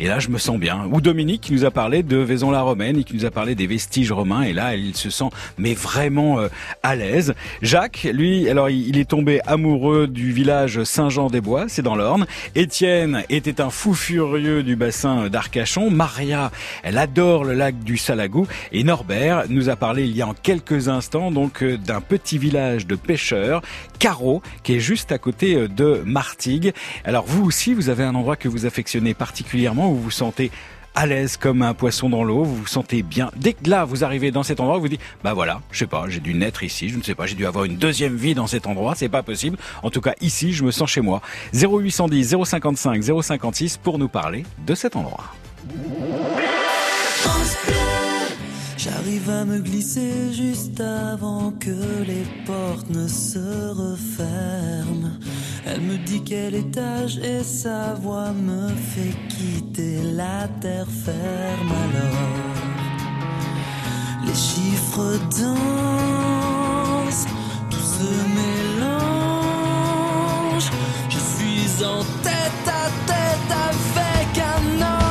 et 0.00 0.06
là, 0.06 0.18
je 0.18 0.28
me 0.28 0.38
sens 0.38 0.58
bien. 0.58 0.88
Ou 0.90 1.00
Dominique 1.00 1.42
qui 1.42 1.52
nous 1.52 1.64
a 1.64 1.70
parlé 1.70 2.02
de 2.02 2.16
Vaison-la-Romaine 2.16 2.98
et 2.98 3.04
qui 3.04 3.14
nous 3.14 3.24
a 3.24 3.30
parlé 3.30 3.54
des 3.54 3.66
vestiges 3.66 4.12
romains 4.12 4.42
et 4.42 4.52
là, 4.52 4.76
il 4.76 4.96
se 4.96 5.10
sent 5.10 5.28
mais 5.58 5.74
vraiment 5.74 6.40
euh, 6.40 6.48
à 6.82 6.94
l'aise. 6.94 7.34
Jacques, 7.62 8.08
lui, 8.10 8.48
alors 8.48 8.70
il 8.70 8.94
il 8.94 9.00
est 9.00 9.06
tombé 9.06 9.40
amoureux 9.46 10.06
du 10.06 10.30
village 10.30 10.84
Saint-Jean-des-Bois, 10.84 11.64
c'est 11.66 11.82
dans 11.82 11.96
l'Orne. 11.96 12.26
Étienne 12.54 13.24
était 13.28 13.60
un 13.60 13.70
fou 13.70 13.92
furieux 13.92 14.62
du 14.62 14.76
bassin 14.76 15.28
d'Arcachon. 15.28 15.90
Maria, 15.90 16.52
elle 16.84 16.96
adore 16.96 17.42
le 17.42 17.54
lac 17.54 17.76
du 17.80 17.96
Salagou. 17.96 18.46
Et 18.70 18.84
Norbert 18.84 19.46
nous 19.48 19.68
a 19.68 19.74
parlé 19.74 20.04
il 20.04 20.16
y 20.16 20.22
a 20.22 20.28
en 20.28 20.34
quelques 20.34 20.86
instants 20.86 21.32
donc 21.32 21.64
euh, 21.64 21.76
d'un 21.76 22.00
petit 22.00 22.38
village 22.38 22.86
de 22.86 22.94
pêcheurs, 22.94 23.62
Carreau, 24.04 24.42
qui 24.62 24.74
est 24.74 24.80
juste 24.80 25.12
à 25.12 25.18
côté 25.18 25.54
euh, 25.54 25.66
de 25.66 26.02
Martigues. 26.04 26.74
Alors 27.06 27.24
vous 27.24 27.42
aussi, 27.42 27.72
vous 27.72 27.88
avez 27.88 28.04
un 28.04 28.14
endroit 28.14 28.36
que 28.36 28.48
vous 28.48 28.66
affectionnez 28.66 29.14
particulièrement, 29.14 29.90
où 29.90 29.94
vous 29.94 30.02
vous 30.02 30.10
sentez 30.10 30.50
à 30.94 31.06
l'aise 31.06 31.38
comme 31.38 31.62
un 31.62 31.72
poisson 31.72 32.10
dans 32.10 32.22
l'eau, 32.22 32.44
vous 32.44 32.54
vous 32.54 32.66
sentez 32.66 33.02
bien. 33.02 33.30
Dès 33.34 33.54
que 33.54 33.66
là, 33.66 33.86
vous 33.86 34.04
arrivez 34.04 34.30
dans 34.30 34.42
cet 34.42 34.60
endroit, 34.60 34.76
vous 34.76 34.88
dites, 34.88 35.00
bah 35.22 35.32
voilà, 35.32 35.62
je 35.70 35.78
sais 35.78 35.86
pas, 35.86 36.04
j'ai 36.10 36.20
dû 36.20 36.34
naître 36.34 36.62
ici, 36.62 36.90
je 36.90 36.98
ne 36.98 37.02
sais 37.02 37.14
pas, 37.14 37.24
j'ai 37.24 37.34
dû 37.34 37.46
avoir 37.46 37.64
une 37.64 37.78
deuxième 37.78 38.14
vie 38.14 38.34
dans 38.34 38.46
cet 38.46 38.66
endroit, 38.66 38.94
c'est 38.94 39.08
pas 39.08 39.22
possible. 39.22 39.56
En 39.82 39.88
tout 39.88 40.02
cas, 40.02 40.12
ici, 40.20 40.52
je 40.52 40.64
me 40.64 40.70
sens 40.70 40.90
chez 40.90 41.00
moi. 41.00 41.22
0810 41.54 42.36
055 42.44 43.22
056 43.22 43.78
pour 43.78 43.98
nous 43.98 44.08
parler 44.08 44.44
de 44.66 44.74
cet 44.74 44.96
endroit. 44.96 45.32
J'arrive 48.84 49.30
à 49.30 49.46
me 49.46 49.60
glisser 49.60 50.30
juste 50.34 50.78
avant 50.78 51.52
que 51.52 51.70
les 52.06 52.26
portes 52.44 52.90
ne 52.90 53.08
se 53.08 53.38
referment. 53.70 55.18
Elle 55.64 55.80
me 55.80 55.96
dit 55.96 56.22
quel 56.22 56.54
étage 56.54 57.16
et 57.16 57.42
sa 57.42 57.94
voix 57.94 58.32
me 58.32 58.68
fait 58.68 59.16
quitter 59.30 60.02
la 60.02 60.48
terre 60.60 60.86
ferme 60.86 61.72
alors. 61.84 62.52
Les 64.26 64.34
chiffres 64.34 65.18
dansent, 65.40 67.26
tout 67.70 67.78
se 67.78 68.12
mélange. 68.38 69.00
Je 71.08 71.18
suis 71.18 71.82
en 71.82 72.04
tête 72.22 72.66
à 72.66 72.90
tête 73.06 73.50
avec 73.50 74.38
un 74.38 74.82
ange. 74.82 75.03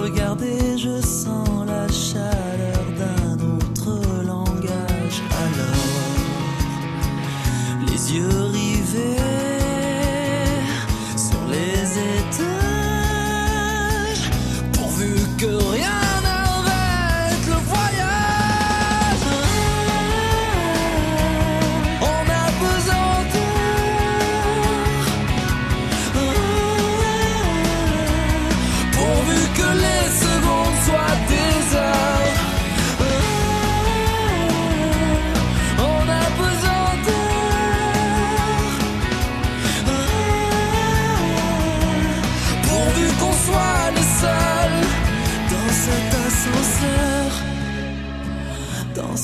Regarder, 0.00 0.78
je 0.78 1.02
sens 1.02 1.19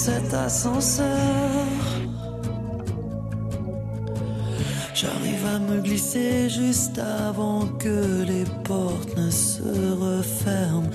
cet 0.07 0.35
ascenseur. 0.35 1.67
J'arrive 4.95 5.45
à 5.55 5.59
me 5.59 5.81
glisser 5.81 6.49
juste 6.49 7.01
avant 7.29 7.67
que 7.83 8.23
les 8.23 8.45
portes 8.63 9.17
ne 9.17 9.31
se 9.31 9.65
referment. 10.07 10.91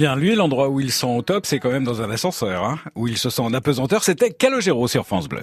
Bien, 0.00 0.16
lui, 0.16 0.34
l'endroit 0.34 0.70
où 0.70 0.80
ils 0.80 0.92
sont 0.92 1.10
au 1.10 1.20
top, 1.20 1.44
c'est 1.44 1.58
quand 1.58 1.68
même 1.68 1.84
dans 1.84 2.00
un 2.00 2.10
ascenseur, 2.10 2.64
hein, 2.64 2.78
où 2.94 3.06
ils 3.06 3.18
se 3.18 3.28
sont 3.28 3.42
en 3.42 3.52
apesanteur. 3.52 4.02
C'était 4.02 4.30
Calogero 4.30 4.88
sur 4.88 5.04
France 5.04 5.28
Bleu. 5.28 5.42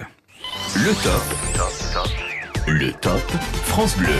Le 0.74 0.92
top. 1.04 2.66
Le 2.66 2.92
top 2.94 3.20
France 3.66 3.96
Bleu. 3.96 4.18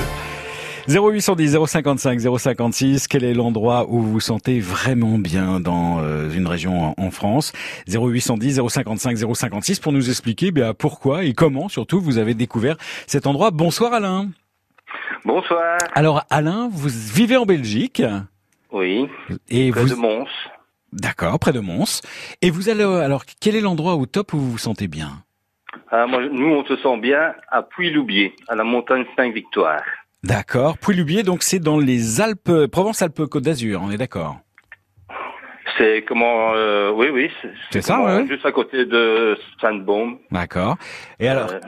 0810 0.87 1.59
055 1.67 2.21
056, 2.39 3.09
quel 3.09 3.25
est 3.25 3.35
l'endroit 3.35 3.87
où 3.89 4.01
vous 4.01 4.13
vous 4.13 4.21
sentez 4.21 4.61
vraiment 4.61 5.19
bien 5.19 5.59
dans 5.59 5.99
euh, 6.03 6.31
une 6.31 6.47
région 6.47 6.91
en, 6.91 6.95
en 6.97 7.11
France? 7.11 7.51
0810 7.89 8.61
055 8.69 9.19
056 9.35 9.81
pour 9.81 9.91
nous 9.91 10.09
expliquer 10.09 10.53
bien, 10.53 10.73
pourquoi 10.73 11.25
et 11.25 11.33
comment 11.33 11.69
surtout 11.69 12.01
vous 12.01 12.17
avez 12.17 12.35
découvert 12.35 12.77
cet 13.09 13.27
endroit. 13.27 13.51
Bonsoir 13.51 13.93
Alain. 13.93 14.29
Bonsoir. 15.25 15.79
Alors 15.95 16.23
Alain, 16.31 16.69
vous 16.73 16.89
vivez 16.89 17.37
en 17.37 17.45
Belgique 17.45 18.05
Oui. 18.73 19.09
et 19.51 19.71
Près 19.71 19.81
vous 19.83 19.89
de 19.89 19.95
Mons. 19.95 20.27
D'accord, 20.93 21.39
près 21.39 21.53
de 21.53 21.61
Mons. 21.61 22.01
Et 22.43 22.51
vous 22.51 22.69
allez 22.69 22.83
alors 22.85 23.25
quel 23.41 23.57
est 23.57 23.61
l'endroit 23.61 23.95
au 23.97 24.07
top 24.07 24.33
où 24.33 24.39
vous 24.39 24.51
vous 24.53 24.59
sentez 24.59 24.89
bien? 24.89 25.23
Ah, 25.91 26.07
moi, 26.07 26.21
nous, 26.31 26.47
on 26.49 26.65
se 26.65 26.77
sent 26.77 26.99
bien 26.99 27.35
à 27.51 27.63
Puy-Loubier, 27.63 28.35
à 28.49 28.55
la 28.57 28.65
montagne 28.65 29.05
Saint-Victoire. 29.17 29.83
D'accord. 30.25 30.77
Puy-Lubier, 30.79 31.23
donc 31.23 31.43
c'est 31.43 31.59
dans 31.61 31.79
les 31.79 32.21
Alpes, 32.21 32.67
Provence-Alpes-Côte 32.73 33.45
d'Azur, 33.45 33.81
on 33.83 33.91
est 33.91 33.97
d'accord? 33.99 34.39
C'est 35.77 36.05
comment 36.09 36.53
euh, 36.55 36.91
Oui, 36.91 37.09
oui. 37.13 37.31
C'est 37.71 37.83
ça, 37.83 37.95
comment- 37.97 38.07
ouais. 38.17 38.27
Juste 38.27 38.45
à 38.47 38.53
côté 38.53 38.85
de 38.85 39.39
Sainte-Baume. 39.61 40.19
D'accord. 40.31 40.77
Et 41.21 41.29
alors, 41.29 41.51
Euh, 41.53 41.61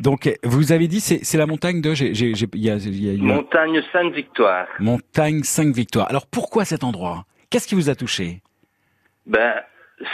donc 0.00 0.30
vous 0.42 0.72
avez 0.72 0.88
dit 0.88 1.00
c'est 1.00 1.24
c'est 1.24 1.38
la 1.38 1.46
montagne 1.46 1.80
de 1.80 1.90
y 1.90 2.70
a, 2.70 2.76
y 2.76 3.08
a- 3.08 3.12
y 3.12 3.20
a- 3.20 3.22
montagne 3.22 3.82
Sainte-Victoire. 3.92 4.66
montagne 4.80 5.42
5 5.42 5.74
victoires. 5.74 6.06
Alors 6.08 6.26
pourquoi 6.26 6.64
cet 6.64 6.84
endroit? 6.84 7.24
Qu'est-ce 7.50 7.66
qui 7.68 7.74
vous 7.74 7.88
a 7.90 7.94
touché? 7.94 8.40
Ben, 9.26 9.54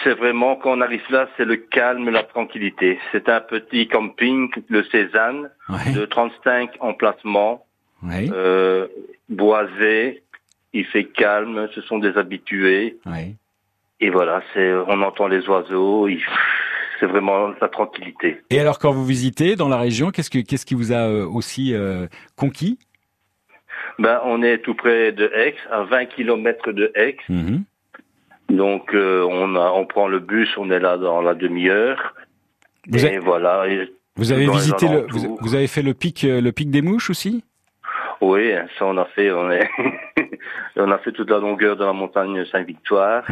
c'est 0.04 0.14
vraiment, 0.14 0.56
quand 0.56 0.72
on 0.78 0.80
arrive 0.80 1.02
là, 1.10 1.28
c'est 1.36 1.44
le 1.44 1.56
calme, 1.56 2.08
la 2.10 2.22
tranquillité. 2.22 2.98
C'est 3.10 3.28
un 3.28 3.40
petit 3.40 3.88
camping, 3.88 4.48
le 4.68 4.84
Cézanne, 4.84 5.50
de 5.94 6.04
35 6.06 6.70
emplacements, 6.80 7.66
euh, 8.32 8.86
boisé, 9.28 10.22
il 10.72 10.84
fait 10.86 11.04
calme, 11.04 11.68
ce 11.74 11.80
sont 11.82 11.98
des 11.98 12.16
habitués. 12.16 12.98
Et 14.00 14.10
voilà, 14.10 14.42
c'est, 14.52 14.72
on 14.72 15.00
entend 15.02 15.28
les 15.28 15.46
oiseaux, 15.48 16.08
il- 16.08 16.20
c'est 17.02 17.08
vraiment 17.08 17.48
la 17.60 17.68
tranquillité. 17.68 18.40
Et 18.50 18.60
alors, 18.60 18.78
quand 18.78 18.92
vous 18.92 19.04
visitez 19.04 19.56
dans 19.56 19.68
la 19.68 19.76
région, 19.76 20.12
qu'est-ce 20.12 20.30
que 20.30 20.38
qu'est-ce 20.38 20.64
qui 20.64 20.76
vous 20.76 20.92
a 20.92 21.08
euh, 21.08 21.26
aussi 21.26 21.74
euh, 21.74 22.06
conquis? 22.36 22.78
Ben, 23.98 24.20
on 24.24 24.40
est 24.42 24.58
tout 24.58 24.74
près 24.74 25.10
de 25.10 25.28
Aix, 25.34 25.56
à 25.72 25.82
20 25.82 26.06
km 26.06 26.70
de 26.70 26.92
Aix. 26.94 27.16
Mhm. 27.28 27.64
Donc, 28.50 28.94
euh, 28.94 29.26
on, 29.28 29.56
a, 29.56 29.72
on 29.72 29.84
prend 29.84 30.06
le 30.06 30.20
bus, 30.20 30.48
on 30.56 30.70
est 30.70 30.78
là 30.78 30.96
dans 30.96 31.20
la 31.22 31.34
demi-heure. 31.34 32.14
Vous 32.86 33.04
et 33.04 33.08
avez- 33.08 33.18
voilà. 33.18 33.66
et 33.66 33.92
Vous 34.14 34.30
avez 34.30 34.46
visité 34.46 34.86
le, 34.88 35.06
vous, 35.10 35.36
vous 35.40 35.54
avez 35.56 35.66
fait 35.66 35.82
le 35.82 35.94
pic 35.94 36.22
le 36.22 36.50
pic 36.52 36.70
des 36.70 36.82
mouches 36.82 37.10
aussi? 37.10 37.42
Oui, 38.20 38.52
ça 38.78 38.86
on 38.86 38.96
a 38.98 39.06
fait. 39.06 39.32
On, 39.32 39.50
est 39.50 39.68
on 40.76 40.90
a 40.92 40.98
fait 40.98 41.10
toute 41.10 41.30
la 41.30 41.38
longueur 41.38 41.76
de 41.76 41.84
la 41.84 41.92
montagne 41.92 42.44
Saint-Victoire. 42.52 43.24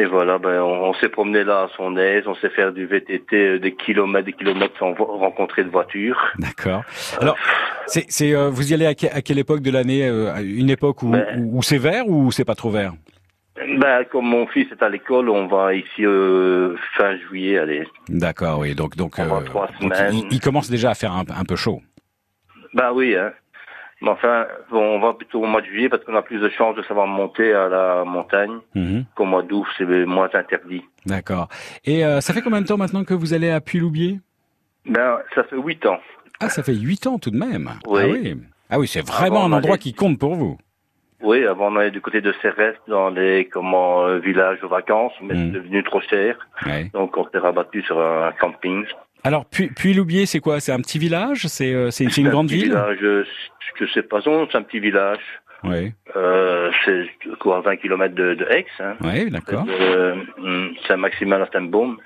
Et 0.00 0.04
voilà, 0.04 0.38
ben, 0.38 0.60
on, 0.62 0.90
on 0.90 0.94
s'est 0.94 1.08
promené 1.08 1.42
là 1.42 1.62
à 1.62 1.68
son 1.76 1.96
aise, 1.96 2.22
on 2.28 2.34
s'est 2.36 2.50
faire 2.50 2.72
du 2.72 2.86
VTT 2.86 3.34
euh, 3.36 3.58
des 3.58 3.74
kilomètres, 3.74 4.26
des 4.26 4.32
kilomètres 4.32 4.78
sans 4.78 4.94
rencontrer 4.94 5.64
de 5.64 5.70
voiture. 5.70 6.16
D'accord. 6.38 6.82
Alors, 7.20 7.36
c'est, 7.86 8.06
c'est, 8.08 8.32
euh, 8.32 8.48
vous 8.48 8.70
y 8.70 8.74
allez 8.74 8.86
à, 8.86 8.94
que- 8.94 9.12
à 9.12 9.22
quelle 9.22 9.40
époque 9.40 9.60
de 9.60 9.72
l'année 9.72 10.06
euh, 10.06 10.32
Une 10.40 10.70
époque 10.70 11.02
où, 11.02 11.08
Ben- 11.10 11.26
où, 11.52 11.58
où 11.58 11.62
c'est 11.64 11.78
vert 11.78 12.04
ou 12.06 12.30
c'est 12.30 12.44
pas 12.44 12.54
trop 12.54 12.70
vert? 12.70 12.92
Ben, 13.56 14.04
comme 14.04 14.26
mon 14.26 14.46
fils 14.46 14.68
est 14.70 14.80
à 14.84 14.88
l'école, 14.88 15.28
on 15.30 15.48
va 15.48 15.74
ici 15.74 16.06
euh, 16.06 16.76
fin 16.96 17.16
juillet, 17.16 17.58
allez. 17.58 17.84
D'accord, 18.08 18.60
oui. 18.60 18.76
Donc, 18.76 18.94
donc, 18.94 19.14
trois 19.14 19.66
donc 19.80 19.94
semaines. 19.96 20.14
il, 20.14 20.34
il 20.36 20.40
commence 20.40 20.70
déjà 20.70 20.90
à 20.90 20.94
faire 20.94 21.12
un, 21.12 21.24
un 21.28 21.44
peu 21.44 21.56
chaud. 21.56 21.80
Ben 22.72 22.92
oui, 22.94 23.16
hein. 23.16 23.32
Mais 24.00 24.10
enfin, 24.10 24.46
on 24.70 25.00
va 25.00 25.12
plutôt 25.14 25.42
au 25.42 25.46
mois 25.46 25.60
de 25.60 25.66
juillet 25.66 25.88
parce 25.88 26.04
qu'on 26.04 26.14
a 26.14 26.22
plus 26.22 26.38
de 26.40 26.48
chances 26.50 26.76
de 26.76 26.82
savoir 26.82 27.06
monter 27.08 27.52
à 27.52 27.68
la 27.68 28.04
montagne 28.04 28.58
Mhm. 28.74 29.04
qu'au 29.16 29.24
mois 29.24 29.42
d'août, 29.42 29.66
c'est 29.76 29.84
moins 29.84 30.28
interdit. 30.32 30.84
D'accord. 31.04 31.48
Et 31.84 32.04
euh, 32.04 32.20
ça 32.20 32.32
fait 32.32 32.40
combien 32.42 32.60
de 32.60 32.66
temps 32.66 32.76
maintenant 32.76 33.02
que 33.04 33.14
vous 33.14 33.34
allez 33.34 33.50
à 33.50 33.60
Puy-Loubier? 33.60 34.20
Ben, 34.86 35.18
ça 35.34 35.42
fait 35.44 35.56
huit 35.56 35.84
ans. 35.86 35.98
Ah, 36.40 36.48
ça 36.48 36.62
fait 36.62 36.74
huit 36.74 37.06
ans 37.08 37.18
tout 37.18 37.30
de 37.30 37.36
même. 37.36 37.70
Oui. 37.88 38.00
Ah 38.04 38.06
oui. 38.08 38.36
Ah 38.70 38.78
oui, 38.78 38.86
c'est 38.86 39.04
vraiment 39.04 39.44
Avant, 39.44 39.48
un 39.54 39.56
endroit 39.56 39.72
allait- 39.74 39.78
qui 39.82 39.94
compte 39.94 40.18
pour 40.18 40.34
vous. 40.36 40.56
Oui, 41.20 41.44
avant 41.44 41.72
on 41.72 41.76
allait 41.76 41.90
du 41.90 42.00
côté 42.00 42.20
de 42.20 42.32
Céreste 42.40 42.78
dans 42.86 43.10
les 43.10 43.46
comment 43.46 44.04
euh, 44.04 44.18
villages 44.20 44.60
de 44.60 44.68
vacances, 44.68 45.12
mais 45.20 45.34
Mm. 45.34 45.38
c'est 45.38 45.50
devenu 45.58 45.82
trop 45.82 46.00
cher. 46.02 46.36
Ouais. 46.64 46.88
Donc 46.94 47.16
on 47.16 47.28
s'est 47.28 47.38
rabattu 47.38 47.82
sur 47.82 47.98
un 48.00 48.30
camping. 48.40 48.84
Alors, 49.24 49.44
Puy- 49.46 49.68
Puy-Loubier, 49.74 50.26
c'est 50.26 50.40
quoi? 50.40 50.60
C'est 50.60 50.72
un 50.72 50.80
petit 50.80 50.98
village? 50.98 51.46
C'est 51.48 51.72
euh, 51.74 51.90
c'est 51.90 52.04
une 52.16 52.26
un 52.26 52.30
grande 52.30 52.46
petit 52.48 52.56
ville? 52.56 52.68
village, 52.68 52.98
euh, 53.02 53.24
je 53.78 53.86
sais 53.86 54.02
pas, 54.02 54.20
c'est 54.22 54.30
un 54.56 54.62
petit 54.62 54.80
village. 54.80 55.20
Oui. 55.64 55.92
Euh, 56.16 56.70
c'est 56.84 57.08
quoi, 57.40 57.60
20 57.60 57.76
km 57.78 58.14
de, 58.14 58.34
de 58.34 58.44
Aix. 58.48 58.66
Hein. 58.78 58.94
Oui, 59.02 59.28
d'accord. 59.30 59.66
Euh, 59.68 60.14
hum, 60.38 60.72
Saint-Maximin 60.86 61.42
à 61.42 61.46
Steinbaum. 61.46 61.98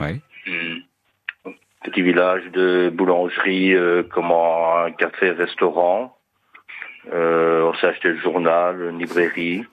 Oui. 0.00 0.20
Hum. 0.48 1.52
Petit 1.84 2.02
village 2.02 2.42
de 2.52 2.90
boulangerie, 2.92 3.74
euh, 3.74 4.02
comment 4.10 4.78
un 4.78 4.90
café-restaurant. 4.92 6.16
Euh, 7.12 7.62
on 7.70 7.74
s'est 7.74 7.86
acheté 7.86 8.08
le 8.08 8.18
journal, 8.18 8.80
une 8.90 8.98
librairie. 8.98 9.64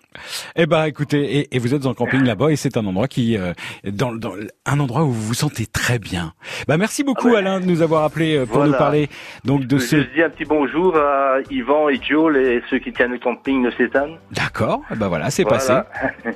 Eh 0.55 0.65
ben, 0.65 0.85
écoutez, 0.85 1.39
et, 1.39 1.55
et 1.55 1.59
vous 1.59 1.73
êtes 1.73 1.85
en 1.85 1.93
camping 1.93 2.23
là-bas, 2.23 2.49
et 2.51 2.55
c'est 2.55 2.77
un 2.77 2.85
endroit 2.85 3.07
qui, 3.07 3.37
euh, 3.37 3.53
dans, 3.85 4.13
dans 4.13 4.33
un 4.65 4.79
endroit 4.79 5.03
où 5.03 5.11
vous 5.11 5.21
vous 5.27 5.33
sentez 5.33 5.65
très 5.65 5.99
bien. 5.99 6.33
Bah, 6.67 6.77
merci 6.77 7.03
beaucoup 7.03 7.33
Alain 7.35 7.59
de 7.59 7.65
nous 7.65 7.81
avoir 7.81 8.03
appelé 8.03 8.35
euh, 8.37 8.45
pour 8.45 8.57
Voilà. 8.57 8.71
nous 8.71 8.77
parler 8.77 9.09
donc 9.45 9.65
de 9.65 9.77
ce. 9.77 9.97
Je 10.01 10.13
dis 10.15 10.21
un 10.21 10.29
petit 10.29 10.45
bonjour 10.45 10.95
à 10.97 11.37
Yvan 11.49 11.89
et 11.89 11.99
Joe, 12.01 12.33
les, 12.33 12.61
ceux 12.69 12.79
qui 12.79 12.91
tiennent 12.93 13.11
le 13.11 13.19
camping 13.19 13.63
de 13.65 13.71
Cézanne. 13.71 14.17
D'accord. 14.31 14.81
Ben 14.95 15.07
voilà, 15.07 15.29
c'est 15.29 15.43
Voilà. 15.43 15.57
passé. 15.57 15.73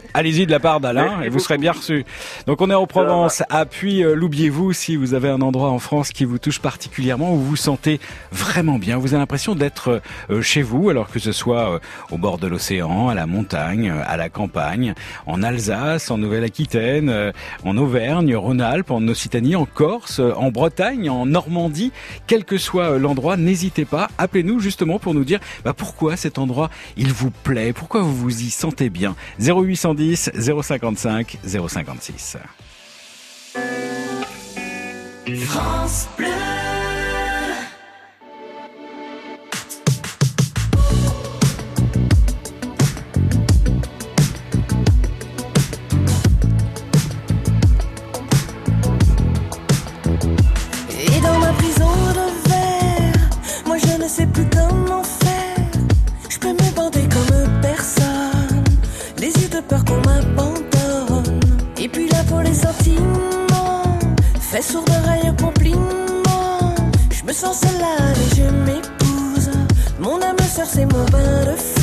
Allez-y 0.13 0.45
de 0.45 0.51
la 0.51 0.59
part 0.59 0.80
d'Alain 0.80 1.21
et 1.21 1.30
vous 1.30 1.39
serez 1.39 1.57
bien 1.57 1.71
reçu. 1.71 2.05
Donc 2.45 2.61
on 2.61 2.69
est 2.69 2.73
en 2.73 2.88
Provence, 2.88 3.43
à 3.49 3.65
Puy. 3.65 4.03
euh, 4.03 4.15
L'oubliez-vous 4.15 4.73
si 4.73 4.95
vous 4.95 5.13
avez 5.13 5.30
un 5.30 5.41
endroit 5.41 5.69
en 5.69 5.80
France 5.80 6.11
qui 6.11 6.25
vous 6.25 6.39
touche 6.39 6.59
particulièrement, 6.59 7.34
où 7.34 7.38
vous 7.38 7.45
vous 7.45 7.55
sentez 7.55 7.99
vraiment 8.32 8.78
bien. 8.80 8.97
Vous 8.97 9.13
avez 9.13 9.19
l'impression 9.19 9.55
d'être 9.55 10.01
euh, 10.30 10.41
chez 10.41 10.61
vous, 10.61 10.89
alors 10.89 11.09
que 11.09 11.19
ce 11.19 11.32
soit 11.32 11.73
euh, 11.75 11.80
au 12.11 12.17
bord 12.17 12.38
de 12.38 12.47
l'océan, 12.47 13.09
à 13.09 13.15
la 13.15 13.25
montagne, 13.25 13.66
euh, 13.76 14.01
à 14.05 14.18
la 14.18 14.30
campagne, 14.30 14.93
en 15.26 15.43
Alsace, 15.43 16.09
en 16.09 16.18
Nouvelle-Aquitaine, 16.18 17.09
euh, 17.09 17.32
en 17.65 17.78
Auvergne, 17.78 18.36
Rhône-Alpes, 18.36 18.91
en 18.91 19.05
Occitanie, 19.07 19.55
en 19.55 19.65
Corse, 19.65 20.20
euh, 20.20 20.34
en 20.36 20.51
Bretagne, 20.51 21.09
en 21.09 21.25
Normandie, 21.25 21.91
quel 22.28 22.46
que 22.46 22.58
soit 22.58 22.97
l'endroit, 22.97 23.37
n'hésitez 23.37 23.86
pas, 23.86 24.09
appelez-nous 24.17 24.59
justement 24.59 25.00
pour 25.00 25.13
nous 25.13 25.25
dire 25.25 25.39
bah, 25.63 25.74
pourquoi 25.74 26.16
cet 26.16 26.37
endroit 26.37 26.70
il 26.96 27.12
vous 27.12 27.32
plaît, 27.32 27.74
pourquoi 27.74 28.01
vous 28.01 28.16
vous 28.16 28.41
y 28.41 28.50
sentez 28.50 28.89
bien? 28.89 29.16
0810 29.39 30.32
055 30.62 31.37
056. 31.43 32.37
France. 35.36 36.08
Et 61.88 61.89
puis 61.89 62.09
la 62.09 62.22
peau, 62.26 62.42
les 62.42 62.54
sentiments, 62.54 63.97
fait 64.42 64.62
sourd 64.62 64.84
d'oreille 64.84 65.34
compliment. 65.42 66.76
Je 67.09 67.24
me 67.24 67.32
sens 67.32 67.62
seule 67.62 67.80
là 67.80 68.12
et 68.12 68.36
je 68.36 68.43
m'épouse. 68.43 69.50
Mon 69.97 70.22
âme 70.22 70.38
sœur, 70.54 70.66
c'est 70.68 70.86
mon 70.86 71.05
bain 71.05 71.46
de 71.46 71.55
foule. 71.55 71.76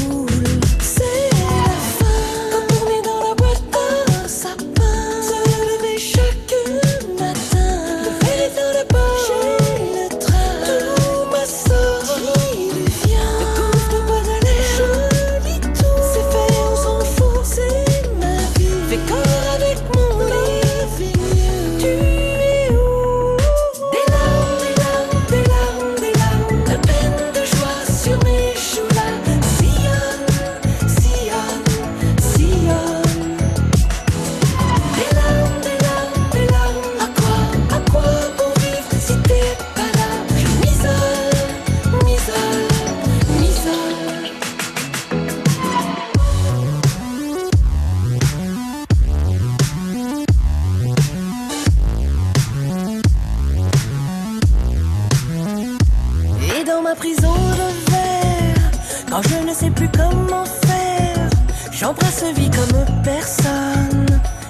Prison 56.95 57.33
de 57.33 57.91
verre, 57.91 58.71
quand 59.11 59.23
je 59.23 59.49
ne 59.49 59.55
sais 59.55 59.71
plus 59.71 59.89
comment 59.89 60.45
faire, 60.45 61.29
j'embrasse 61.73 62.25
vie 62.37 62.51
comme 62.51 63.03
personne, 63.03 64.07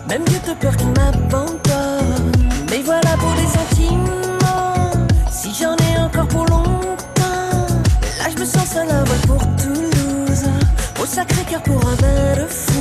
même 0.08 0.24
Dieu 0.24 0.38
de 0.46 0.54
peur 0.54 0.76
qui 0.76 0.86
m'abandonne. 0.86 2.32
Mais 2.70 2.82
voilà 2.82 3.16
pour 3.18 3.34
les 3.36 3.46
sentiments, 3.46 4.90
si 5.30 5.54
j'en 5.54 5.76
ai 5.76 5.98
encore 6.02 6.28
pour 6.28 6.46
longtemps, 6.46 7.66
là 8.18 8.30
je 8.34 8.40
me 8.40 8.44
sens 8.44 8.68
seule 8.72 8.90
à 8.90 9.04
vol 9.04 9.18
pour 9.26 9.40
Toulouse, 9.56 10.44
au 11.02 11.06
sacré 11.06 11.42
cœur 11.50 11.62
pour 11.62 11.80
un 11.86 11.94
bain 11.96 12.36
de. 12.36 12.73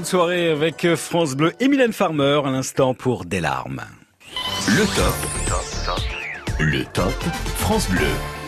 Excellente 0.00 0.18
soirée 0.18 0.48
avec 0.48 0.94
France 0.94 1.34
Bleu 1.34 1.52
et 1.60 1.68
Mylène 1.68 1.92
Farmer 1.92 2.40
à 2.46 2.50
l'instant 2.50 2.94
pour 2.94 3.26
Des 3.26 3.40
larmes. 3.40 3.82
Le 4.66 4.86
top. 4.96 5.14
Le 6.58 6.84
top 6.86 7.12
France 7.58 7.90
Bleu. 7.90 8.39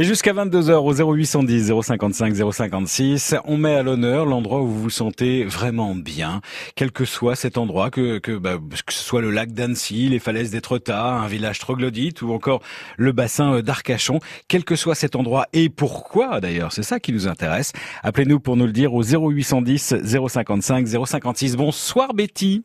Et 0.00 0.04
jusqu'à 0.04 0.32
22h 0.32 0.74
au 0.74 1.16
0810 1.16 1.72
055 1.82 2.52
056, 2.52 3.34
on 3.46 3.56
met 3.56 3.74
à 3.74 3.82
l'honneur 3.82 4.26
l'endroit 4.26 4.60
où 4.60 4.68
vous 4.68 4.82
vous 4.82 4.90
sentez 4.90 5.42
vraiment 5.42 5.96
bien, 5.96 6.40
quel 6.76 6.92
que 6.92 7.04
soit 7.04 7.34
cet 7.34 7.58
endroit, 7.58 7.90
que, 7.90 8.18
que, 8.18 8.38
bah, 8.38 8.58
que 8.86 8.92
ce 8.92 9.02
soit 9.02 9.20
le 9.20 9.32
lac 9.32 9.50
d'Annecy, 9.50 10.08
les 10.08 10.20
falaises 10.20 10.52
d'Étretat, 10.52 11.04
un 11.04 11.26
village 11.26 11.58
troglodyte 11.58 12.22
ou 12.22 12.32
encore 12.32 12.62
le 12.96 13.10
bassin 13.10 13.60
d'Arcachon, 13.60 14.20
quel 14.46 14.62
que 14.62 14.76
soit 14.76 14.94
cet 14.94 15.16
endroit 15.16 15.46
et 15.52 15.68
pourquoi 15.68 16.38
d'ailleurs, 16.38 16.70
c'est 16.70 16.84
ça 16.84 17.00
qui 17.00 17.12
nous 17.12 17.26
intéresse. 17.26 17.72
Appelez-nous 18.04 18.38
pour 18.38 18.56
nous 18.56 18.66
le 18.66 18.72
dire 18.72 18.94
au 18.94 19.02
0810 19.02 19.96
055 20.28 20.86
056. 20.86 21.56
Bonsoir 21.56 22.14
Betty. 22.14 22.62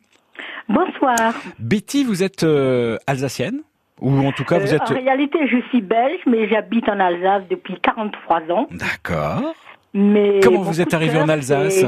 Bonsoir. 0.68 1.34
Betty, 1.58 2.04
vous 2.04 2.22
êtes 2.22 2.44
euh, 2.44 2.96
alsacienne? 3.08 3.62
Ou 4.00 4.26
en 4.26 4.32
tout 4.32 4.44
cas, 4.44 4.58
vous 4.58 4.72
Euh, 4.72 4.76
êtes... 4.76 4.90
En 4.90 4.94
réalité, 4.94 5.38
je 5.48 5.58
suis 5.68 5.80
belge, 5.80 6.20
mais 6.26 6.48
j'habite 6.48 6.88
en 6.88 6.98
Alsace 7.00 7.42
depuis 7.50 7.78
43 7.80 8.40
ans. 8.50 8.68
D'accord. 8.70 9.54
Mais 9.92 10.40
Comment 10.42 10.62
vous 10.62 10.80
êtes 10.80 10.92
arrivé 10.94 11.18
en 11.20 11.28
Alsace 11.28 11.84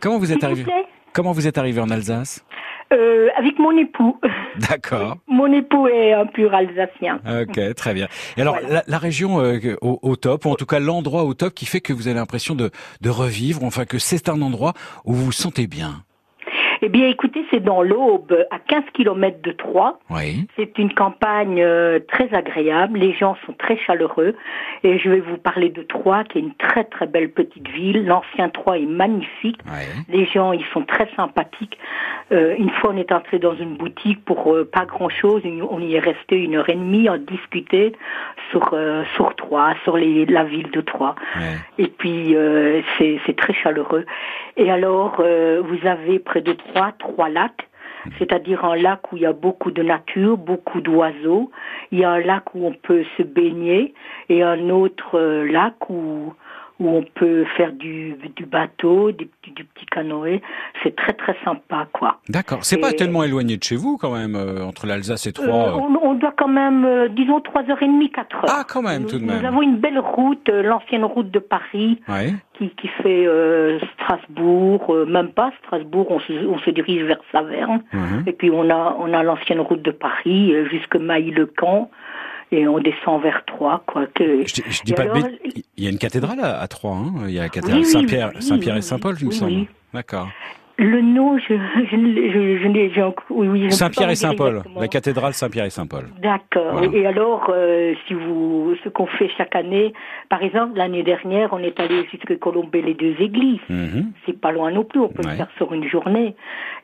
Comment 0.00 0.18
vous 0.18 0.32
êtes 0.32 0.44
arrivé 0.44 0.64
Comment 1.12 1.32
vous 1.32 1.46
êtes 1.48 1.58
arrivé 1.58 1.80
en 1.80 1.90
Alsace 1.90 2.44
Euh, 2.92 3.28
Avec 3.36 3.58
mon 3.58 3.76
époux. 3.76 4.20
D'accord. 4.70 5.16
Mon 5.26 5.52
époux 5.52 5.88
est 5.88 6.12
un 6.12 6.26
pur 6.26 6.54
Alsacien. 6.54 7.20
Ok, 7.26 7.74
très 7.74 7.94
bien. 7.94 8.06
Et 8.36 8.42
alors, 8.42 8.56
la, 8.68 8.84
la 8.86 8.98
région 8.98 9.40
euh, 9.40 9.58
au, 9.82 9.98
au 10.02 10.14
top, 10.16 10.44
ou 10.44 10.50
en 10.50 10.54
tout 10.54 10.66
cas 10.66 10.78
l'endroit 10.78 11.24
au 11.24 11.34
top 11.34 11.52
qui 11.54 11.66
fait 11.66 11.80
que 11.80 11.92
vous 11.92 12.06
avez 12.06 12.16
l'impression 12.16 12.54
de, 12.54 12.70
de 13.00 13.10
revivre, 13.10 13.64
enfin 13.64 13.84
que 13.84 13.98
c'est 13.98 14.28
un 14.28 14.40
endroit 14.40 14.74
où 15.04 15.12
vous 15.14 15.24
vous 15.26 15.32
sentez 15.32 15.66
bien. 15.66 16.02
Eh 16.82 16.88
bien, 16.88 17.08
écoutez, 17.08 17.44
c'est 17.50 17.62
dans 17.62 17.82
l'Aube, 17.82 18.46
à 18.50 18.58
15 18.58 18.84
km 18.92 19.42
de 19.42 19.52
Troyes. 19.52 19.98
Oui. 20.10 20.46
C'est 20.56 20.78
une 20.78 20.92
campagne 20.92 21.60
euh, 21.60 21.98
très 22.08 22.32
agréable, 22.32 22.98
les 22.98 23.12
gens 23.12 23.36
sont 23.46 23.52
très 23.52 23.76
chaleureux 23.78 24.36
et 24.84 24.98
je 24.98 25.10
vais 25.10 25.20
vous 25.20 25.38
parler 25.38 25.70
de 25.70 25.82
Troyes 25.82 26.24
qui 26.24 26.38
est 26.38 26.40
une 26.40 26.54
très 26.54 26.84
très 26.84 27.06
belle 27.06 27.30
petite 27.30 27.68
ville. 27.68 28.06
L'ancien 28.06 28.48
Troyes 28.48 28.78
est 28.78 28.86
magnifique, 28.86 29.58
les 30.08 30.26
gens 30.26 30.52
ils 30.52 30.64
sont 30.72 30.82
très 30.82 31.08
sympathiques. 31.16 31.78
Euh, 32.30 32.54
une 32.58 32.70
fois 32.70 32.90
on 32.94 32.96
est 32.96 33.10
entré 33.12 33.38
dans 33.38 33.54
une 33.56 33.76
boutique 33.76 34.24
pour 34.24 34.54
euh, 34.54 34.68
pas 34.70 34.84
grand 34.84 35.08
chose, 35.08 35.42
on 35.44 35.80
y 35.80 35.94
est 35.94 36.00
resté 36.00 36.36
une 36.36 36.56
heure 36.56 36.68
et 36.68 36.74
demie 36.74 37.08
à 37.08 37.18
discuter 37.18 37.92
sur 38.50 38.70
euh, 38.72 39.04
sur 39.16 39.34
Troyes, 39.48 39.74
sur 39.82 39.96
les, 39.96 40.26
la 40.26 40.44
ville 40.44 40.70
de 40.70 40.82
Troyes. 40.82 41.14
Et 41.78 41.86
puis 41.86 42.36
euh, 42.36 42.82
c'est 42.98 43.36
très 43.36 43.54
chaleureux. 43.54 44.04
Et 44.58 44.70
alors 44.70 45.16
euh, 45.20 45.62
vous 45.64 45.86
avez 45.86 46.18
près 46.18 46.42
de 46.42 46.52
Troyes 46.52 46.92
trois 46.98 47.30
lacs 47.30 47.66
c'est-à-dire 48.18 48.64
un 48.64 48.76
lac 48.76 49.12
où 49.12 49.16
il 49.16 49.22
y 49.22 49.26
a 49.26 49.32
beaucoup 49.32 49.70
de 49.72 49.82
nature, 49.82 50.36
beaucoup 50.38 50.80
d'oiseaux. 50.80 51.50
Il 51.90 51.98
y 51.98 52.04
a 52.04 52.10
un 52.10 52.20
lac 52.20 52.54
où 52.54 52.64
on 52.64 52.72
peut 52.72 53.04
se 53.16 53.22
baigner 53.22 53.92
et 54.28 54.42
un 54.42 54.70
autre 54.70 55.18
euh, 55.18 55.44
lac 55.44 55.74
où 55.90 56.32
où 56.80 56.88
on 56.88 57.02
peut 57.14 57.44
faire 57.56 57.72
du, 57.72 58.14
du 58.36 58.46
bateau, 58.46 59.10
du, 59.12 59.26
petit- 59.26 59.50
du 59.50 59.64
petit 59.64 59.86
canoë. 59.86 60.40
C'est 60.82 60.94
très 60.94 61.12
très 61.12 61.36
sympa, 61.44 61.88
quoi. 61.92 62.20
D'accord. 62.28 62.60
C'est 62.62 62.78
pas 62.78 62.92
tellement 62.92 63.24
éloigné 63.24 63.56
de 63.56 63.64
chez 63.64 63.76
vous 63.76 63.96
quand 63.98 64.12
même, 64.14 64.36
euh, 64.36 64.64
entre 64.64 64.86
l'Alsace 64.86 65.26
et 65.26 65.32
Troyes. 65.32 65.48
euh. 65.50 65.72
on, 65.76 65.98
on 66.02 66.14
doit 66.14 66.34
quand 66.36 66.48
même, 66.48 66.84
euh, 66.84 67.08
disons, 67.08 67.40
trois 67.40 67.62
heures 67.68 67.82
et 67.82 67.86
demie, 67.86 68.10
quatre 68.10 68.36
heures. 68.36 68.44
Ah, 68.48 68.64
quand 68.68 68.82
même, 68.82 69.06
tout 69.06 69.18
de 69.18 69.24
Nous 69.24 69.32
même. 69.32 69.44
avons 69.44 69.62
une 69.62 69.76
belle 69.78 69.98
route, 69.98 70.48
euh, 70.48 70.62
l'ancienne 70.62 71.04
route 71.04 71.30
de 71.30 71.38
Paris, 71.40 72.00
Ouais. 72.08 72.32
qui, 72.54 72.70
qui 72.70 72.88
fait 73.02 73.26
euh, 73.26 73.78
Strasbourg, 73.94 74.94
euh, 74.94 75.04
même 75.04 75.30
pas 75.30 75.50
Strasbourg, 75.64 76.06
on 76.10 76.20
se, 76.20 76.32
on 76.46 76.58
se 76.58 76.70
dirige 76.70 77.02
vers 77.04 77.20
Saverne. 77.32 77.82
Mhm. 77.92 78.22
Et 78.26 78.32
puis 78.32 78.50
on 78.52 78.70
a, 78.70 78.96
on 79.00 79.12
a 79.12 79.22
l'ancienne 79.22 79.60
route 79.60 79.82
de 79.82 79.90
Paris 79.90 80.54
euh, 80.54 80.68
jusque 80.68 80.94
Mailly-le-Camp. 80.96 81.90
Et 82.50 82.66
on 82.66 82.78
descend 82.78 83.22
vers 83.22 83.44
Troyes, 83.46 83.82
quoi. 83.86 84.06
Que... 84.14 84.46
Je, 84.46 84.62
je 84.66 84.82
dis 84.82 84.92
Et 84.92 84.94
pas 84.94 85.04
de 85.04 85.10
alors. 85.10 85.28
Il 85.76 85.84
y 85.84 85.86
a 85.86 85.90
une 85.90 85.98
cathédrale 85.98 86.40
à, 86.40 86.66
Troyes. 86.68 86.96
Hein 86.96 87.12
il 87.26 87.34
y 87.34 87.38
a 87.38 87.42
la 87.42 87.48
cathédrale 87.48 87.80
Oui, 87.80 87.84
Saint-Pierre, 87.84 88.32
oui, 88.34 88.42
Saint-Pierre 88.42 88.74
oui, 88.74 88.78
et 88.78 88.82
Saint-Paul, 88.82 89.16
il 89.20 89.26
me 89.26 89.32
semble. 89.32 89.52
oui. 89.52 89.68
D'accord. 89.92 90.28
Le 90.80 91.00
nom, 91.00 91.36
je, 91.38 91.54
je, 91.90 91.96
je, 91.96 92.58
je 92.62 92.68
n'ai, 92.68 92.90
j'ai 92.94 93.02
encore- 93.02 93.24
oui, 93.30 93.70
Saint-Pierre 93.72 94.10
et 94.10 94.14
Saint-Paul. 94.14 94.62
La 94.78 94.86
cathédrale 94.86 95.34
Saint-Pierre 95.34 95.64
et 95.64 95.70
Saint-Paul. 95.70 96.04
D'accord. 96.22 96.72
Voilà. 96.74 96.96
Et 96.96 97.04
alors, 97.04 97.50
euh, 97.52 97.94
si 98.06 98.14
vous, 98.14 98.74
ce 98.84 98.88
qu'on 98.88 99.06
fait 99.06 99.28
chaque 99.36 99.56
année, 99.56 99.92
par 100.28 100.40
exemple, 100.42 100.76
l'année 100.78 101.02
dernière, 101.02 101.48
on 101.52 101.58
est 101.58 101.80
allé 101.80 102.06
jusque 102.12 102.38
Colombey 102.38 102.80
les 102.82 102.94
deux 102.94 103.16
églises. 103.18 103.58
Mhm. 103.68 104.12
C'est 104.24 104.40
pas 104.40 104.52
loin 104.52 104.70
non 104.70 104.84
plus, 104.84 105.00
on 105.00 105.08
peut 105.08 105.22
le 105.28 105.34
faire 105.36 105.48
sur 105.56 105.72
une 105.74 105.88
journée. 105.88 106.36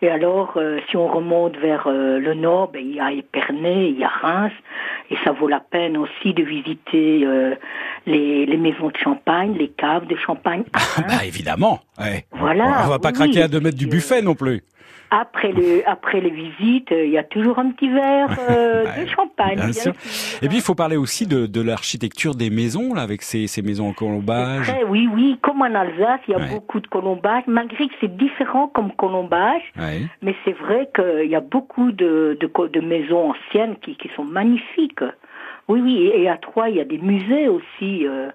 Et 0.03 0.09
alors, 0.09 0.55
euh, 0.57 0.81
si 0.91 0.97
on 0.97 1.07
remonte 1.07 1.57
vers 1.59 1.87
euh, 1.87 2.19
le 2.19 2.35
nord, 2.35 2.73
ben, 2.73 2.83
il 2.85 2.97
y 2.97 3.01
a 3.01 3.12
Épernay, 3.12 3.91
il 3.91 3.99
y 4.01 4.05
a 4.05 4.09
Reims, 4.09 4.53
et 5.11 5.16
ça 5.25 5.31
vaut 5.31 5.47
la 5.49 5.61
peine 5.61 5.97
aussi 5.97 6.35
de 6.35 6.43
visiter 6.43 7.25
euh, 7.25 7.55
les, 8.07 8.45
les 8.45 8.57
maisons 8.57 8.89
de 8.89 8.97
champagne, 8.97 9.55
les 9.57 9.69
caves 9.69 10.09
de 10.09 10.16
champagne. 10.16 10.65
Bah 10.97 11.25
évidemment. 11.27 11.81
Ouais. 11.99 12.25
Voilà, 12.33 12.83
On 12.87 12.89
va 12.89 12.99
pas 12.99 13.09
oui, 13.09 13.15
craquer 13.15 13.43
à 13.43 13.49
deux 13.49 13.61
mètres 13.61 13.77
du 13.77 13.84
puis, 13.86 13.98
buffet 13.98 14.23
non 14.23 14.35
plus. 14.35 14.62
Après, 15.11 15.52
le, 15.52 15.89
après 15.89 16.20
les 16.20 16.31
visites, 16.31 16.90
euh, 16.90 17.05
il 17.05 17.11
y 17.12 17.19
a 17.19 17.23
toujours 17.23 17.61
un 17.61 17.70
petit 17.70 17.89
verre 17.89 18.36
euh, 18.51 18.85
de 19.01 19.06
champagne. 19.06 19.55
Bien 19.56 19.65
bien 19.66 19.73
sûr. 19.73 19.93
Et 20.43 20.48
puis 20.48 20.56
il 20.56 20.62
faut 20.62 20.74
parler 20.74 20.97
aussi 20.97 21.27
de, 21.27 21.47
de 21.47 21.61
l'architecture 21.61 22.35
des 22.35 22.51
maisons, 22.51 22.94
là, 22.94 23.02
avec 23.02 23.23
ces, 23.23 23.47
ces 23.47 23.62
maisons 23.62 23.89
en 23.89 23.93
colombage. 23.93 24.74
Oui, 24.89 25.09
oui, 25.12 25.39
comme 25.40 25.61
en 25.62 25.73
Alsace, 25.73 26.20
il 26.27 26.32
y 26.32 26.35
a 26.35 26.39
Ouais. 26.39 26.48
beaucoup 26.51 26.81
de 26.81 26.89
colombage, 26.89 27.44
malgré 27.47 27.86
que 27.86 27.94
c'est 28.01 28.16
différent 28.16 28.66
comme 28.66 28.90
colombage. 28.93 29.62
Ouais. 29.78 30.01
Mais 30.23 30.35
c'est 30.44 30.56
vrai 30.56 30.89
qu'il 30.97 31.31
y 31.31 31.36
a 31.36 31.40
beaucoup 31.40 31.93
de, 31.93 32.36
de, 32.40 32.81
maisons 32.81 33.31
anciennes 33.31 33.77
qui, 33.82 33.94
qui 33.97 34.11
sont 34.16 34.24
magnifiques. 34.24 35.05
Oui, 35.69 35.81
oui, 35.81 36.11
et, 36.12 36.28
à 36.28 36.39
Troyes, 36.39 36.70
il 36.70 36.77
y 36.77 36.81
a 36.81 36.85
des 36.85 36.98
musées 36.98 37.47
aussi. 37.48 38.05
euh, 38.06 38.31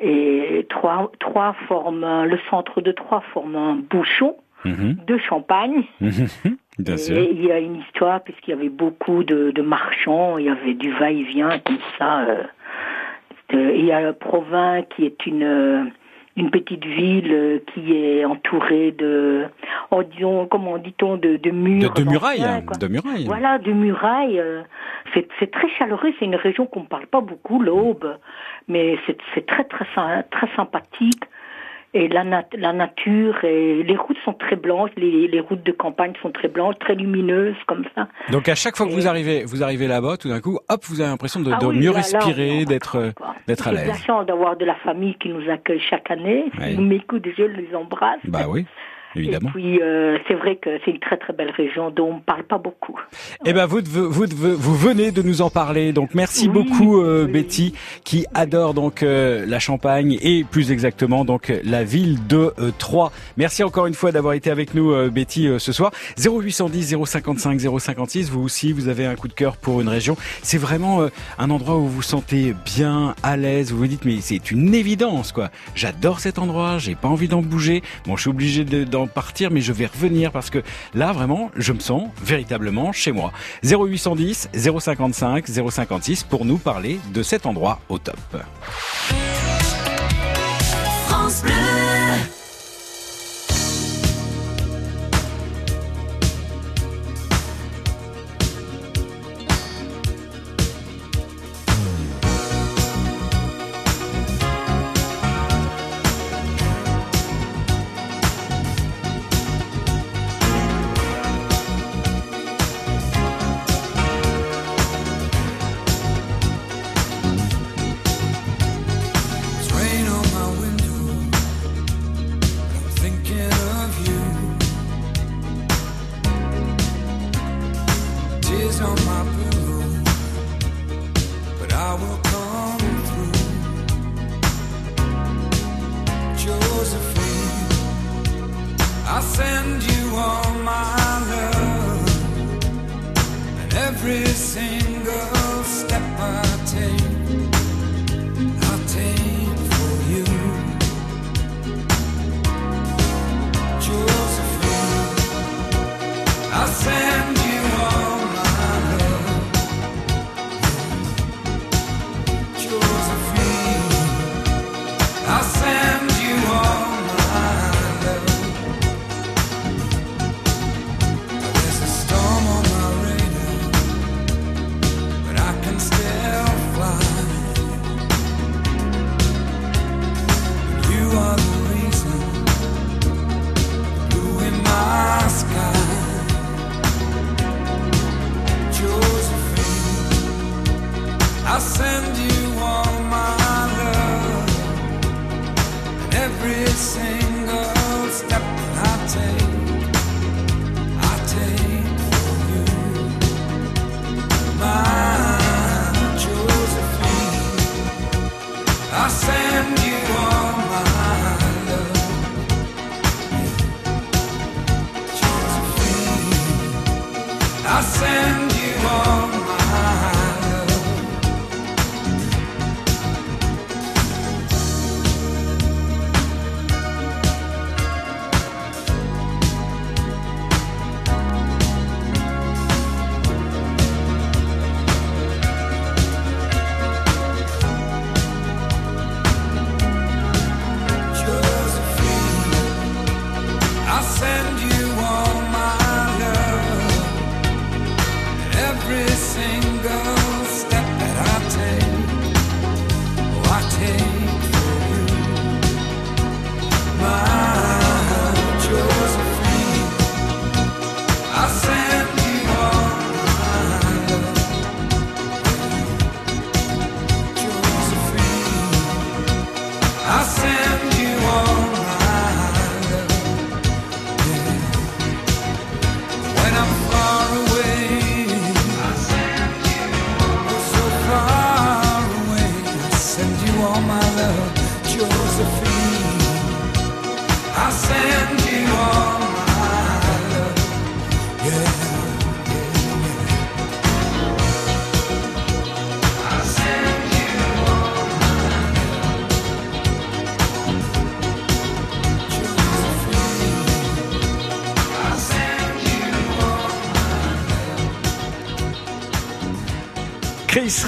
et 0.00 0.66
Troyes, 0.68 1.10
Troyes 1.20 1.54
forme, 1.68 2.04
un- 2.04 2.26
le 2.26 2.38
centre 2.50 2.80
de 2.80 2.92
Troyes 2.92 3.22
forme 3.32 3.56
un 3.56 3.76
bouchon 3.76 4.36
Mhm. 4.64 4.96
de 5.06 5.18
champagne. 5.18 5.84
Bien 6.78 6.96
sûr. 6.96 7.16
Et 7.16 7.30
il 7.32 7.44
y 7.44 7.52
a 7.52 7.58
une 7.58 7.76
histoire 7.76 8.20
puisqu'il 8.22 8.50
y 8.50 8.54
avait 8.54 8.68
beaucoup 8.68 9.22
de, 9.24 9.50
de 9.50 9.62
marchands, 9.62 10.38
il 10.38 10.46
y 10.46 10.48
avait 10.50 10.74
du 10.74 10.90
va-et-vient 10.92 11.58
comme 11.64 11.78
ça. 11.98 12.20
euh, 12.24 12.42
de- 13.50 13.74
il 13.76 13.84
y 13.84 13.92
a 13.92 14.12
Provins 14.12 14.82
qui 14.82 15.06
est 15.06 15.24
une 15.26 15.44
euh, 15.44 15.84
une 16.38 16.50
petite 16.50 16.84
ville 16.84 17.32
euh, 17.32 17.58
qui 17.72 17.96
est 17.96 18.24
entourée 18.26 18.92
de, 18.92 19.44
oh, 19.90 20.02
disons, 20.02 20.46
comment 20.46 20.76
dit-on, 20.76 21.16
de, 21.16 21.36
de 21.38 21.50
murs. 21.50 21.94
de 21.94 22.02
murailles. 22.04 22.42
hein, 22.44 22.60
quoi. 22.66 22.76
De 22.76 22.88
murailles. 22.88 23.24
Voilà, 23.24 23.56
de 23.58 23.72
murailles. 23.72 24.42
C'est 25.14 25.28
c'est 25.38 25.50
très 25.50 25.68
chaleureux. 25.78 26.12
C'est 26.18 26.26
une 26.26 26.34
région 26.36 26.66
qu'on 26.66 26.80
ne 26.80 26.86
parle 26.86 27.06
pas 27.06 27.20
beaucoup, 27.22 27.62
l'Aube, 27.62 28.16
mais 28.68 28.98
c'est 29.06 29.16
c'est 29.34 29.46
très 29.46 29.64
très 29.64 29.86
très 30.30 30.48
sympathique. 30.56 31.22
Et 31.98 32.08
la, 32.08 32.24
nat- 32.24 32.44
la 32.58 32.74
nature 32.74 33.42
et 33.42 33.82
les 33.82 33.96
routes 33.96 34.18
sont 34.24 34.34
très 34.34 34.56
blanches. 34.56 34.90
Les, 34.98 35.28
les 35.28 35.40
routes 35.40 35.62
de 35.62 35.72
campagne 35.72 36.12
sont 36.20 36.30
très 36.30 36.48
blanches, 36.48 36.74
très 36.78 36.94
lumineuses 36.94 37.56
comme 37.66 37.84
ça. 37.94 38.06
Donc 38.30 38.50
à 38.50 38.54
chaque 38.54 38.76
fois 38.76 38.84
que 38.86 38.92
vous 38.92 39.08
arrivez, 39.08 39.44
vous 39.44 39.62
arrivez 39.62 39.86
là-bas, 39.86 40.18
tout 40.18 40.28
d'un 40.28 40.40
coup, 40.40 40.58
hop, 40.68 40.80
vous 40.90 41.00
avez 41.00 41.08
l'impression 41.08 41.40
de, 41.40 41.50
Ah 41.54 41.58
de 41.58 41.66
oui, 41.66 41.78
mieux 41.78 41.92
là, 41.92 41.96
respirer, 42.02 42.66
d'être, 42.66 42.96
euh, 42.96 43.10
d'être 43.46 43.68
à 43.68 43.70
J'ai 43.70 43.76
de 43.78 43.80
la 43.86 43.92
l'aise. 43.94 44.04
chance 44.04 44.26
d'avoir 44.26 44.56
de 44.58 44.66
la 44.66 44.74
famille 44.76 45.14
qui 45.14 45.30
nous 45.30 45.48
accueille 45.50 45.80
chaque 45.80 46.10
année. 46.10 46.44
Oui. 46.58 46.72
Ils 46.72 46.80
m'écoutent, 46.82 47.26
je 47.34 47.44
les 47.44 47.74
embrasse. 47.74 48.20
Bah 48.24 48.40
oui, 48.46 48.66
évidemment. 49.18 49.50
Et 49.50 49.52
puis, 49.52 49.82
euh, 49.82 50.18
c'est 50.28 50.34
vrai 50.34 50.56
que 50.56 50.78
c'est 50.84 50.90
une 50.90 51.00
très 51.00 51.16
très 51.16 51.32
belle 51.32 51.50
région 51.50 51.90
dont 51.90 52.10
on 52.10 52.14
ne 52.16 52.20
parle 52.20 52.44
pas 52.44 52.58
beaucoup. 52.58 52.98
Eh 53.44 53.52
ben 53.52 53.66
vous, 53.66 53.80
vous, 53.84 54.10
vous, 54.10 54.56
vous 54.56 54.74
venez 54.74 55.10
de 55.10 55.22
nous 55.22 55.42
en 55.42 55.50
parler. 55.50 55.92
Donc 55.92 56.14
merci 56.14 56.48
beaucoup 56.48 57.00
euh, 57.00 57.26
Betty 57.26 57.74
qui 58.04 58.26
adore 58.34 58.74
donc 58.74 59.02
euh, 59.02 59.44
la 59.46 59.58
Champagne 59.58 60.18
et 60.22 60.44
plus 60.44 60.70
exactement 60.70 61.24
donc 61.24 61.52
la 61.64 61.84
ville 61.84 62.26
de 62.26 62.52
euh, 62.58 62.70
Troyes. 62.78 63.10
Merci 63.36 63.62
encore 63.64 63.86
une 63.86 63.94
fois 63.94 64.12
d'avoir 64.12 64.34
été 64.34 64.50
avec 64.50 64.74
nous 64.74 64.92
euh, 64.92 65.10
Betty 65.10 65.48
euh, 65.48 65.58
ce 65.58 65.72
soir. 65.72 65.90
0810 66.18 66.96
055 67.04 67.60
056. 67.78 68.30
Vous 68.30 68.42
aussi 68.42 68.72
vous 68.72 68.88
avez 68.88 69.06
un 69.06 69.14
coup 69.14 69.28
de 69.28 69.32
cœur 69.32 69.56
pour 69.56 69.80
une 69.80 69.88
région. 69.88 70.16
C'est 70.42 70.58
vraiment 70.58 71.02
euh, 71.02 71.08
un 71.38 71.50
endroit 71.50 71.76
où 71.76 71.82
vous 71.82 71.96
vous 71.96 72.02
sentez 72.02 72.54
bien 72.64 73.14
à 73.22 73.36
l'aise. 73.36 73.72
Vous 73.72 73.78
vous 73.78 73.86
dites 73.86 74.04
mais 74.04 74.20
c'est 74.20 74.50
une 74.50 74.74
évidence 74.74 75.32
quoi. 75.32 75.50
J'adore 75.74 76.20
cet 76.20 76.38
endroit. 76.38 76.78
J'ai 76.78 76.94
pas 76.94 77.08
envie 77.08 77.28
d'en 77.28 77.42
bouger. 77.42 77.82
Bon 78.06 78.16
je 78.16 78.22
suis 78.22 78.30
obligé 78.30 78.64
partir 79.08 79.50
mais 79.50 79.60
je 79.60 79.72
vais 79.72 79.86
revenir 79.86 80.32
parce 80.32 80.50
que 80.50 80.62
là 80.94 81.12
vraiment 81.12 81.50
je 81.56 81.72
me 81.72 81.80
sens 81.80 82.08
véritablement 82.22 82.92
chez 82.92 83.12
moi. 83.12 83.32
0810 83.64 84.48
055 84.54 85.46
056 85.46 86.24
pour 86.24 86.44
nous 86.44 86.58
parler 86.58 86.98
de 87.12 87.22
cet 87.22 87.46
endroit 87.46 87.80
au 87.88 87.98
top. 87.98 88.16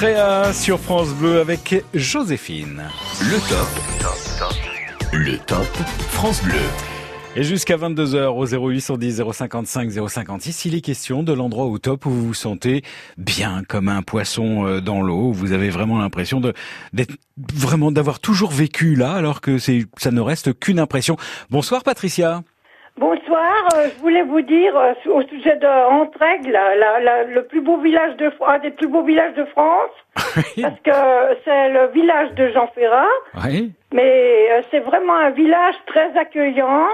Rea 0.00 0.52
sur 0.52 0.78
France 0.78 1.12
Bleu 1.12 1.40
avec 1.40 1.84
Joséphine. 1.92 2.84
Le 3.20 3.38
top. 3.48 5.12
Le 5.12 5.36
top 5.38 5.66
France 6.10 6.40
Bleu. 6.44 6.54
Et 7.34 7.42
jusqu'à 7.42 7.76
22h 7.76 8.26
au 8.28 8.46
0810 8.46 9.22
055 9.32 9.90
056, 10.08 10.66
il 10.66 10.76
est 10.76 10.82
question 10.82 11.24
de 11.24 11.32
l'endroit 11.32 11.66
au 11.66 11.78
top 11.78 12.06
où 12.06 12.10
vous 12.10 12.28
vous 12.28 12.34
sentez 12.34 12.84
bien 13.16 13.64
comme 13.68 13.88
un 13.88 14.02
poisson 14.02 14.66
euh, 14.68 14.80
dans 14.80 15.02
l'eau, 15.02 15.30
où 15.30 15.32
vous 15.32 15.50
avez 15.50 15.68
vraiment 15.68 15.98
l'impression 15.98 16.38
de 16.38 16.52
d'être 16.92 17.16
vraiment 17.36 17.90
d'avoir 17.90 18.20
toujours 18.20 18.52
vécu 18.52 18.94
là 18.94 19.14
alors 19.14 19.40
que 19.40 19.58
c'est 19.58 19.86
ça 19.96 20.12
ne 20.12 20.20
reste 20.20 20.56
qu'une 20.56 20.78
impression. 20.78 21.16
Bonsoir 21.50 21.82
Patricia. 21.82 22.44
Bonsoir, 22.98 23.68
euh, 23.76 23.88
je 23.94 24.00
voulais 24.00 24.22
vous 24.22 24.40
dire 24.40 24.76
euh, 24.76 24.92
au 25.12 25.22
sujet 25.22 25.54
de 25.54 25.66
Entraigue, 25.66 26.46
la- 26.50 26.74
la- 26.74 26.98
la- 26.98 27.22
le 27.24 27.44
plus 27.44 27.60
beau 27.60 27.76
village 27.76 28.16
de 28.16 28.28
un 28.44 28.58
des 28.58 28.70
plus 28.72 28.88
beaux 28.88 29.02
villages 29.04 29.34
de 29.34 29.44
France, 29.44 29.90
parce 30.16 30.80
que 30.82 31.38
c'est 31.44 31.68
le 31.68 31.86
village 31.92 32.32
de 32.32 32.48
Jean 32.48 32.66
Ferrat, 32.74 33.06
Oui. 33.44 33.70
mais 33.92 34.48
euh, 34.50 34.62
c'est 34.72 34.80
vraiment 34.80 35.14
un 35.14 35.30
village 35.30 35.76
très 35.86 36.10
accueillant, 36.18 36.88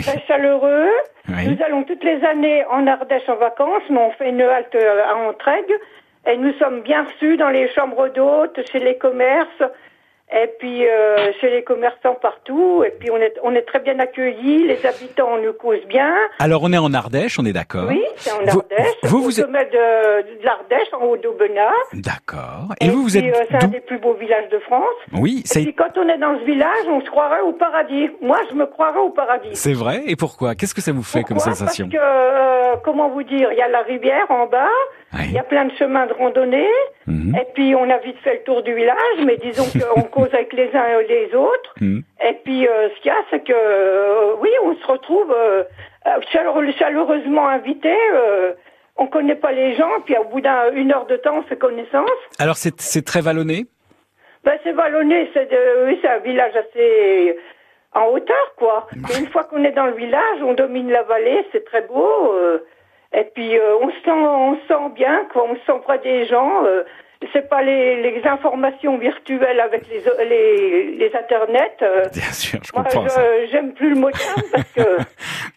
très 0.00 0.20
chaleureux. 0.28 0.90
Oui. 1.28 1.48
Nous 1.48 1.64
allons 1.64 1.82
toutes 1.82 2.04
les 2.04 2.24
années 2.24 2.64
en 2.70 2.86
Ardèche 2.86 3.28
en 3.28 3.34
vacances, 3.36 3.82
mais 3.90 3.98
on 3.98 4.12
fait 4.12 4.28
une 4.28 4.40
halte 4.42 4.76
euh, 4.76 5.02
à 5.08 5.16
Entraigue, 5.28 5.74
et 6.30 6.36
nous 6.36 6.52
sommes 6.54 6.82
bien 6.82 7.02
reçus 7.02 7.36
dans 7.36 7.50
les 7.50 7.68
chambres 7.70 8.06
d'hôtes, 8.10 8.60
chez 8.70 8.78
les 8.78 8.96
commerces, 8.96 9.62
et 10.32 10.46
puis 10.58 10.86
euh, 10.86 11.32
chez 11.40 11.50
les 11.50 11.62
commerçants 11.62 12.14
partout, 12.20 12.82
et 12.84 12.90
puis 12.90 13.10
on 13.10 13.16
est, 13.16 13.34
on 13.42 13.54
est 13.54 13.62
très 13.62 13.78
bien 13.80 13.98
accueillis, 13.98 14.66
les 14.66 14.84
habitants 14.86 15.38
nous 15.42 15.52
causent 15.54 15.86
bien. 15.86 16.12
Alors 16.38 16.62
on 16.64 16.72
est 16.72 16.78
en 16.78 16.92
Ardèche, 16.94 17.38
on 17.38 17.44
est 17.46 17.52
d'accord. 17.52 17.86
Oui, 17.88 18.04
c'est 18.16 18.32
en 18.32 18.38
Vous- 18.46 18.60
Ardèche, 18.60 18.94
vous, 19.04 19.18
au 19.18 19.22
vous 19.22 19.40
êtes- 19.40 19.46
sommet 19.46 19.64
de, 19.66 20.38
de 20.38 20.44
l'Ardèche, 20.44 20.88
en 20.92 21.04
haut 21.04 21.16
d'Aubenas. 21.16 21.72
D'accord. 21.94 22.74
Et, 22.80 22.88
vous 22.88 23.02
vous 23.04 23.08
puis, 23.08 23.18
êtes 23.26 23.34
euh, 23.36 23.44
c'est 23.50 23.64
un 23.64 23.68
des 23.68 23.80
plus 23.80 23.98
beaux 23.98 24.14
villages 24.14 24.48
de 24.50 24.58
France. 24.60 24.84
Oui, 25.12 25.42
Et 25.44 25.46
c'est 25.48 25.62
puis 25.62 25.74
quand 25.74 25.96
on 25.96 26.08
est 26.08 26.18
dans 26.18 26.38
ce 26.38 26.44
village, 26.44 26.86
on 26.88 27.00
se 27.00 27.10
croirait 27.10 27.40
au 27.40 27.52
paradis. 27.52 28.10
Moi, 28.20 28.38
je 28.50 28.54
me 28.54 28.66
croirais 28.66 29.00
au 29.00 29.10
paradis. 29.10 29.50
c'est 29.54 29.72
vrai? 29.72 30.02
Et 30.06 30.16
pourquoi? 30.16 30.54
Qu'est-ce 30.54 30.74
que 30.74 30.80
ça 30.80 30.92
vous 30.92 31.02
fait 31.02 31.22
comme 31.24 31.38
sensation? 31.38 31.88
Parce 31.90 32.02
que, 32.02 32.06
euh, 32.74 32.76
comment 32.84 33.08
vous 33.08 33.22
dire, 33.22 33.50
il 33.52 33.58
y 33.58 33.62
a 33.62 33.68
la 33.68 33.82
rivière 33.82 34.30
en 34.30 34.46
bas, 34.46 34.68
il 35.14 35.32
y 35.32 35.38
a 35.38 35.42
plein 35.42 35.64
de 35.64 35.72
chemins 35.72 36.06
de 36.06 36.12
randonnée, 36.12 36.68
Mhm. 37.06 37.34
et 37.40 37.46
puis 37.54 37.74
on 37.74 37.88
a 37.88 37.96
vite 37.98 38.18
fait 38.18 38.34
le 38.34 38.42
tour 38.44 38.62
du 38.62 38.74
village, 38.74 39.18
mais 39.24 39.36
disons 39.38 39.64
qu'on 39.94 40.02
cause 40.02 40.32
avec 40.34 40.52
les 40.52 40.70
uns 40.74 41.00
et 41.00 41.06
les 41.06 41.34
autres. 41.34 41.74
Mhm. 41.80 42.02
Et 42.28 42.34
puis 42.44 42.66
euh, 42.68 42.88
ce 42.94 43.00
qu'il 43.00 43.10
y 43.10 43.14
a, 43.14 43.18
c'est 43.30 43.40
que, 43.44 43.52
euh, 43.54 44.34
oui, 44.40 44.50
on 44.64 44.74
se 44.76 44.86
retrouve 44.86 45.32
euh, 45.36 45.64
chaleureusement 46.78 47.48
invités. 47.48 47.96
euh, 48.14 48.52
on 49.00 49.06
connaît 49.06 49.36
pas 49.36 49.52
les 49.52 49.76
gens, 49.76 49.90
puis 50.04 50.16
au 50.18 50.24
bout 50.24 50.40
d'une 50.40 50.92
heure 50.92 51.06
de 51.06 51.16
temps, 51.16 51.36
on 51.38 51.42
fait 51.42 51.56
connaissance. 51.56 52.10
Alors 52.40 52.56
c'est 52.56 53.04
très 53.04 53.20
vallonné? 53.20 53.66
Ben, 54.44 54.58
c'est 54.64 54.72
vallonné, 54.72 55.30
c'est 55.32 55.48
oui, 55.86 55.98
c'est 56.02 56.08
un 56.08 56.18
village 56.18 56.52
assez 56.56 57.36
en 57.94 58.06
hauteur, 58.06 58.54
quoi. 58.56 58.86
Mais 58.96 59.18
une 59.20 59.28
fois 59.28 59.44
qu'on 59.44 59.62
est 59.64 59.70
dans 59.72 59.86
le 59.86 59.92
village, 59.94 60.42
on 60.42 60.54
domine 60.54 60.90
la 60.90 61.02
vallée, 61.04 61.46
c'est 61.52 61.64
très 61.64 61.82
beau. 61.82 62.32
Et 63.12 63.24
puis 63.34 63.58
euh, 63.58 63.76
on 63.80 63.90
se 63.90 64.00
sent, 64.04 64.10
on 64.10 64.56
se 64.56 64.66
sent 64.68 64.90
bien, 64.94 65.26
quoi. 65.32 65.44
On 65.44 65.54
se 65.56 65.60
sent 65.66 65.80
près 65.84 65.98
des 66.00 66.26
gens. 66.26 66.64
euh, 66.64 66.84
c'est 67.32 67.48
pas 67.48 67.62
les, 67.62 68.00
les 68.02 68.24
informations 68.26 68.96
virtuelles 68.98 69.60
avec 69.60 69.82
les, 69.88 70.00
les, 70.28 70.84
les 70.96 71.16
internets. 71.16 71.76
euh, 71.82 72.04
Bien 72.12 72.32
sûr, 72.32 72.60
je 72.64 72.70
moi, 72.74 72.84
comprends 72.84 73.06
j'aime 73.50 73.72
plus 73.74 73.90
le 73.90 73.96
moderne 73.96 74.42
parce 74.52 74.72
que 74.72 74.82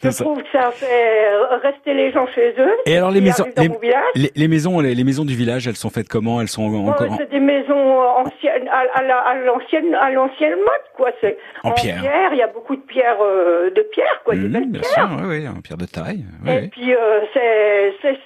je 0.03 0.09
ça. 0.09 0.23
trouve 0.23 0.41
que 0.41 0.49
ça 0.51 0.71
fait 0.71 1.27
rester 1.61 1.93
les 1.93 2.11
gens 2.11 2.25
chez 2.33 2.53
eux. 2.57 2.73
Et 2.85 2.97
alors 2.97 3.11
les 3.11 3.21
maisons, 3.21 3.45
les, 3.57 3.69
les- 4.15 4.31
les 4.35 4.47
maisons, 4.47 4.79
les, 4.79 5.03
maisons 5.03 5.23
du 5.25 5.35
village, 5.35 5.67
elles 5.67 5.75
sont 5.75 5.89
faites 5.91 6.09
comment? 6.09 6.41
Elles 6.41 6.47
sont 6.47 6.63
encore 6.87 7.11
en, 7.11 7.17
c'est 7.17 7.29
des 7.29 7.39
maisons 7.39 7.99
anciennes, 8.01 8.67
à, 8.69 8.83
à 8.99 9.03
la- 9.03 9.19
à 9.19 9.35
l'ancienne, 9.35 9.95
à 9.99 10.09
l'ancienne 10.09 10.55
mode, 10.57 10.87
quoi. 10.95 11.11
C'est 11.21 11.37
En 11.63 11.71
pierre. 11.73 12.29
Il 12.31 12.37
y 12.37 12.41
a 12.41 12.47
beaucoup 12.47 12.75
de 12.75 12.81
pierres, 12.81 13.17
euh, 13.21 13.69
de 13.69 13.81
pierres, 13.83 14.21
quoi, 14.25 14.33
des 14.35 14.41
Mhm, 14.41 14.51
belles 14.51 14.65
bien 14.71 14.81
pierres. 14.81 14.93
sûr, 14.93 15.09
oui, 15.25 15.37
oui, 15.41 15.47
en 15.47 15.61
pierre 15.61 15.77
de 15.77 15.85
taille. 15.85 16.25
oui, 16.43 16.51
Et 16.51 16.59
oui. 16.61 16.67
puis 16.69 16.95
euh, 16.95 17.21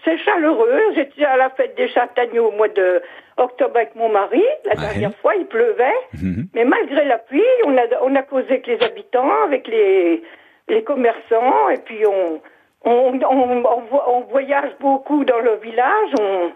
c'est 0.05 0.17
chaleureux. 0.19 0.79
J'étais 0.95 1.25
à 1.25 1.35
la 1.37 1.49
fête 1.49 1.75
des 1.75 1.87
châtaigniers 1.89 2.39
au 2.39 2.51
mois 2.51 2.67
de 2.69 3.01
octobre 3.37 3.75
avec 3.75 3.95
mon 3.95 4.09
mari. 4.09 4.43
La 4.65 4.75
dernière 4.75 5.15
fois, 5.17 5.35
il 5.35 5.45
pleuvait. 5.45 5.99
Mhm. 6.21 6.47
Mais 6.53 6.65
malgré 6.65 7.05
la 7.05 7.17
pluie, 7.17 7.41
on 7.65 7.75
a, 7.77 7.83
on 8.03 8.15
a 8.15 8.21
causé 8.23 8.47
avec 8.49 8.67
les 8.67 8.81
habitants, 8.81 9.29
avec 9.45 9.67
les, 9.67 10.23
les 10.69 10.83
commerçants, 10.83 11.69
et 11.69 11.77
puis 11.77 12.05
on, 12.05 12.41
on, 12.85 13.19
on, 13.21 13.63
on 13.65 13.81
vo- 13.91 14.01
on 14.07 14.21
voyage 14.31 14.71
beaucoup 14.79 15.25
dans 15.25 15.39
le 15.39 15.55
village. 15.63 16.09
On, 16.19 16.51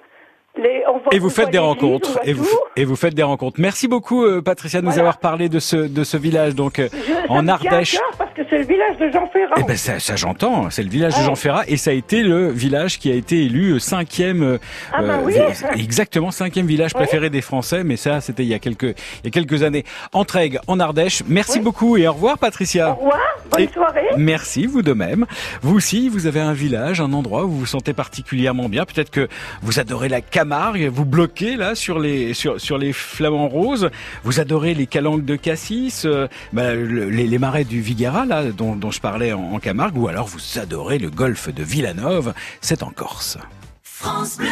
les, 0.57 0.83
on 0.87 0.93
voit- 0.97 1.13
Et 1.13 1.19
vous 1.19 1.27
on 1.27 1.29
faites 1.29 1.51
des 1.51 1.57
rencontres. 1.59 2.19
Et 2.23 2.33
vous, 2.33 2.47
et 2.75 2.83
vous 2.85 2.95
faites 2.95 3.13
des 3.13 3.23
rencontres. 3.23 3.59
Merci 3.61 3.87
beaucoup, 3.87 4.25
euh, 4.25 4.41
Patricia, 4.41 4.81
de 4.81 4.85
nous 4.87 4.97
avoir 4.99 5.19
parlé 5.19 5.47
de 5.47 5.59
ce, 5.59 5.75
de 5.77 6.03
ce 6.03 6.17
village, 6.17 6.55
donc, 6.55 6.79
euh, 6.79 6.87
Je- 6.91 7.29
en 7.31 7.47
Ardèche. 7.47 7.97
cœur 7.99 8.28
que 8.43 8.49
c'est 8.49 8.57
le 8.59 8.65
village 8.65 8.97
de 8.99 9.09
Jean 9.11 9.27
Ferrand. 9.27 9.55
Eh 9.57 9.63
ben 9.63 9.75
ça, 9.77 9.99
ça 9.99 10.15
j'entends, 10.15 10.69
c'est 10.69 10.83
le 10.83 10.89
village 10.89 11.13
de 11.13 11.19
Ouais. 11.19 11.25
Jean 11.25 11.35
Ferrat 11.35 11.63
et 11.67 11.77
ça 11.77 11.91
a 11.91 11.93
été 11.93 12.23
le 12.23 12.49
village 12.49 12.97
qui 12.99 13.11
a 13.11 13.15
été 13.15 13.43
élu 13.45 13.71
euh, 13.73 13.79
cinquième, 13.79 14.43
euh, 14.43 14.57
Ah 14.93 15.01
bah 15.01 15.19
euh, 15.19 15.25
oui. 15.25 15.33
exactement 15.75 16.31
cinquième 16.31 16.65
village 16.67 16.93
préféré 16.93 17.29
des 17.29 17.41
Français, 17.41 17.83
mais 17.83 17.97
ça 17.97 18.21
c'était 18.21 18.43
il 18.43 18.49
y 18.49 18.53
a 18.53 18.59
quelques 18.59 18.83
il 19.23 19.25
y 19.25 19.27
a 19.27 19.31
quelques 19.31 19.63
années. 19.63 19.83
Entraigue 20.13 20.59
en 20.67 20.79
Ardèche. 20.79 21.23
Merci 21.27 21.59
beaucoup 21.59 21.97
et 21.97 22.07
au 22.07 22.13
revoir 22.13 22.37
Patricia. 22.37 22.91
Au 22.91 22.95
revoir, 22.95 23.19
bonne 23.51 23.61
Et 23.61 23.67
soirée. 23.67 24.07
Merci, 24.17 24.65
vous 24.65 24.81
de 24.81 24.93
même. 24.93 25.25
Vous 25.61 25.75
aussi, 25.75 26.09
vous 26.09 26.25
avez 26.27 26.39
un 26.39 26.53
village, 26.53 27.01
un 27.01 27.13
endroit 27.13 27.45
où 27.45 27.49
vous 27.49 27.59
vous 27.59 27.65
sentez 27.65 27.93
particulièrement 27.93 28.69
bien. 28.69 28.85
Peut-être 28.85 29.09
que 29.11 29.27
vous 29.61 29.79
adorez 29.79 30.09
la 30.09 30.21
Camargue, 30.21 30.87
vous 30.91 31.05
bloquez 31.05 31.55
là 31.57 31.75
sur 31.75 31.99
les 31.99 32.33
sur 32.33 32.59
sur 32.61 32.77
les 32.77 32.93
flamants 32.93 33.47
roses. 33.49 33.89
Vous 34.23 34.39
adorez 34.39 34.73
les 34.73 34.87
calanques 34.87 35.25
de 35.25 35.35
Cassis, 35.35 36.03
euh, 36.05 36.27
bah, 36.53 36.73
le- 36.73 37.09
les, 37.09 37.27
les 37.27 37.37
marais 37.39 37.63
du 37.63 37.81
Viguera 37.81 38.25
là 38.29 38.43
dont, 38.45 38.75
dont 38.75 38.91
je 38.91 39.01
parlais 39.01 39.33
en, 39.33 39.53
en 39.53 39.59
Camargue, 39.59 39.97
ou 39.97 40.07
alors 40.07 40.27
vous 40.27 40.59
adorez 40.59 40.99
le 40.99 41.09
golfe 41.09 41.49
de 41.49 41.63
Villanove. 41.63 42.33
C'est 42.61 42.83
en 42.83 42.91
Corse. 42.91 43.37
France 43.83 44.37
Bleu. 44.37 44.47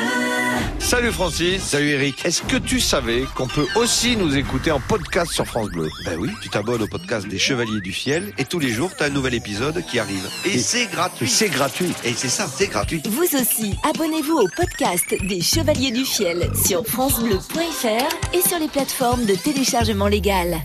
Salut 0.79 1.11
Francis. 1.11 1.63
Salut 1.63 1.89
Eric. 1.91 2.25
Est-ce 2.25 2.41
que 2.41 2.57
tu 2.57 2.81
savais 2.81 3.23
qu'on 3.35 3.47
peut 3.47 3.65
aussi 3.75 4.17
nous 4.17 4.35
écouter 4.35 4.71
en 4.71 4.81
podcast 4.81 5.31
sur 5.31 5.45
France 5.45 5.69
Bleu? 5.69 5.87
Ben 6.03 6.17
oui, 6.19 6.29
tu 6.41 6.49
t'abonnes 6.49 6.81
au 6.81 6.87
podcast 6.87 7.27
des 7.29 7.37
Chevaliers 7.37 7.79
du 7.79 7.93
Fiel 7.93 8.33
et 8.37 8.43
tous 8.43 8.59
les 8.59 8.69
jours, 8.69 8.91
tu 8.93 9.03
as 9.03 9.07
un 9.07 9.09
nouvel 9.09 9.35
épisode 9.35 9.81
qui 9.85 9.99
arrive. 9.99 10.27
Et, 10.43 10.57
c'est 10.57 10.87
gratuit. 10.87 11.29
C'est 11.29 11.47
gratuit. 11.47 11.93
Et 12.03 12.11
c'est 12.11 12.27
ça, 12.27 12.45
c'est 12.47 12.67
gratuit. 12.67 13.01
Vous 13.09 13.23
aussi, 13.23 13.77
abonnez-vous 13.89 14.37
au 14.37 14.47
podcast 14.53 15.15
des 15.21 15.39
Chevaliers 15.39 15.91
du 15.91 16.03
Fiel 16.03 16.49
sur 16.53 16.85
francebleu.fr 16.85 18.35
et 18.35 18.41
sur 18.41 18.59
les 18.59 18.67
plateformes 18.67 19.23
de 19.25 19.35
téléchargement 19.35 20.07
légal. 20.07 20.57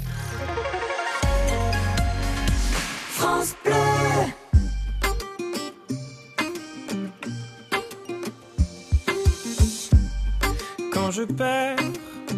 Quand 10.92 11.10
je 11.10 11.22
perds 11.22 11.76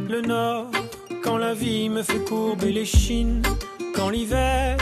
le 0.09 0.21
nord, 0.21 0.71
quand 1.23 1.39
la 1.39 1.55
vie 1.55 1.89
me 1.89 2.03
fait 2.03 2.25
courber 2.25 2.73
les 2.73 2.85
chines, 2.85 3.43
quand 3.95 4.11
l'hiver 4.11 4.77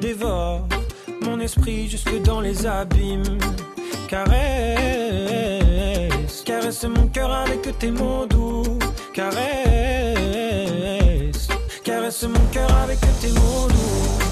dévore 0.00 0.68
mon 1.22 1.40
esprit 1.40 1.88
jusque 1.88 2.22
dans 2.22 2.40
les 2.40 2.66
abîmes. 2.66 3.38
Caresse, 4.08 4.32
caresse 6.44 6.84
mon 6.84 7.06
cœur 7.08 7.32
avec 7.32 7.78
tes 7.78 7.90
mots 7.90 8.26
doux. 8.26 8.78
Caresse, 9.14 9.48
caresse 11.82 12.24
mon 12.24 12.46
cœur 12.52 12.70
avec 12.76 13.00
tes 13.20 13.30
mots 13.30 13.68
doux. 13.68 14.31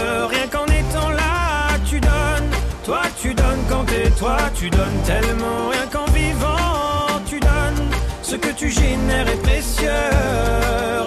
Tu 4.61 4.69
donnes 4.69 5.01
tellement. 5.05 5.69
Rien 5.71 5.87
qu'en 5.91 6.05
vivant, 6.11 7.19
tu 7.25 7.39
donnes. 7.39 7.89
Ce 8.21 8.35
que 8.35 8.49
tu 8.49 8.69
génères 8.69 9.27
est 9.27 9.41
précieux. 9.41 9.89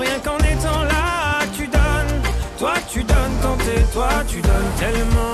Rien 0.01 0.19
qu'en 0.25 0.39
étant 0.39 0.83
là, 0.83 1.47
tu 1.57 1.67
donnes. 1.69 2.17
Toi, 2.59 2.75
tu 2.93 3.05
donnes 3.05 3.37
quand 3.43 3.57
t'es 3.65 3.83
toi, 3.93 4.11
tu 4.27 4.41
donnes 4.41 4.73
tellement. 4.81 5.34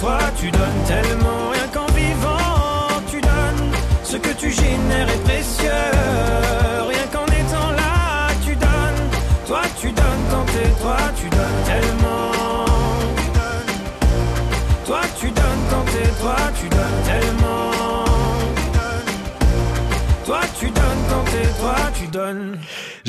Toi, 0.00 0.18
tu 0.36 0.50
donnes 0.50 0.84
tellement. 0.86 1.49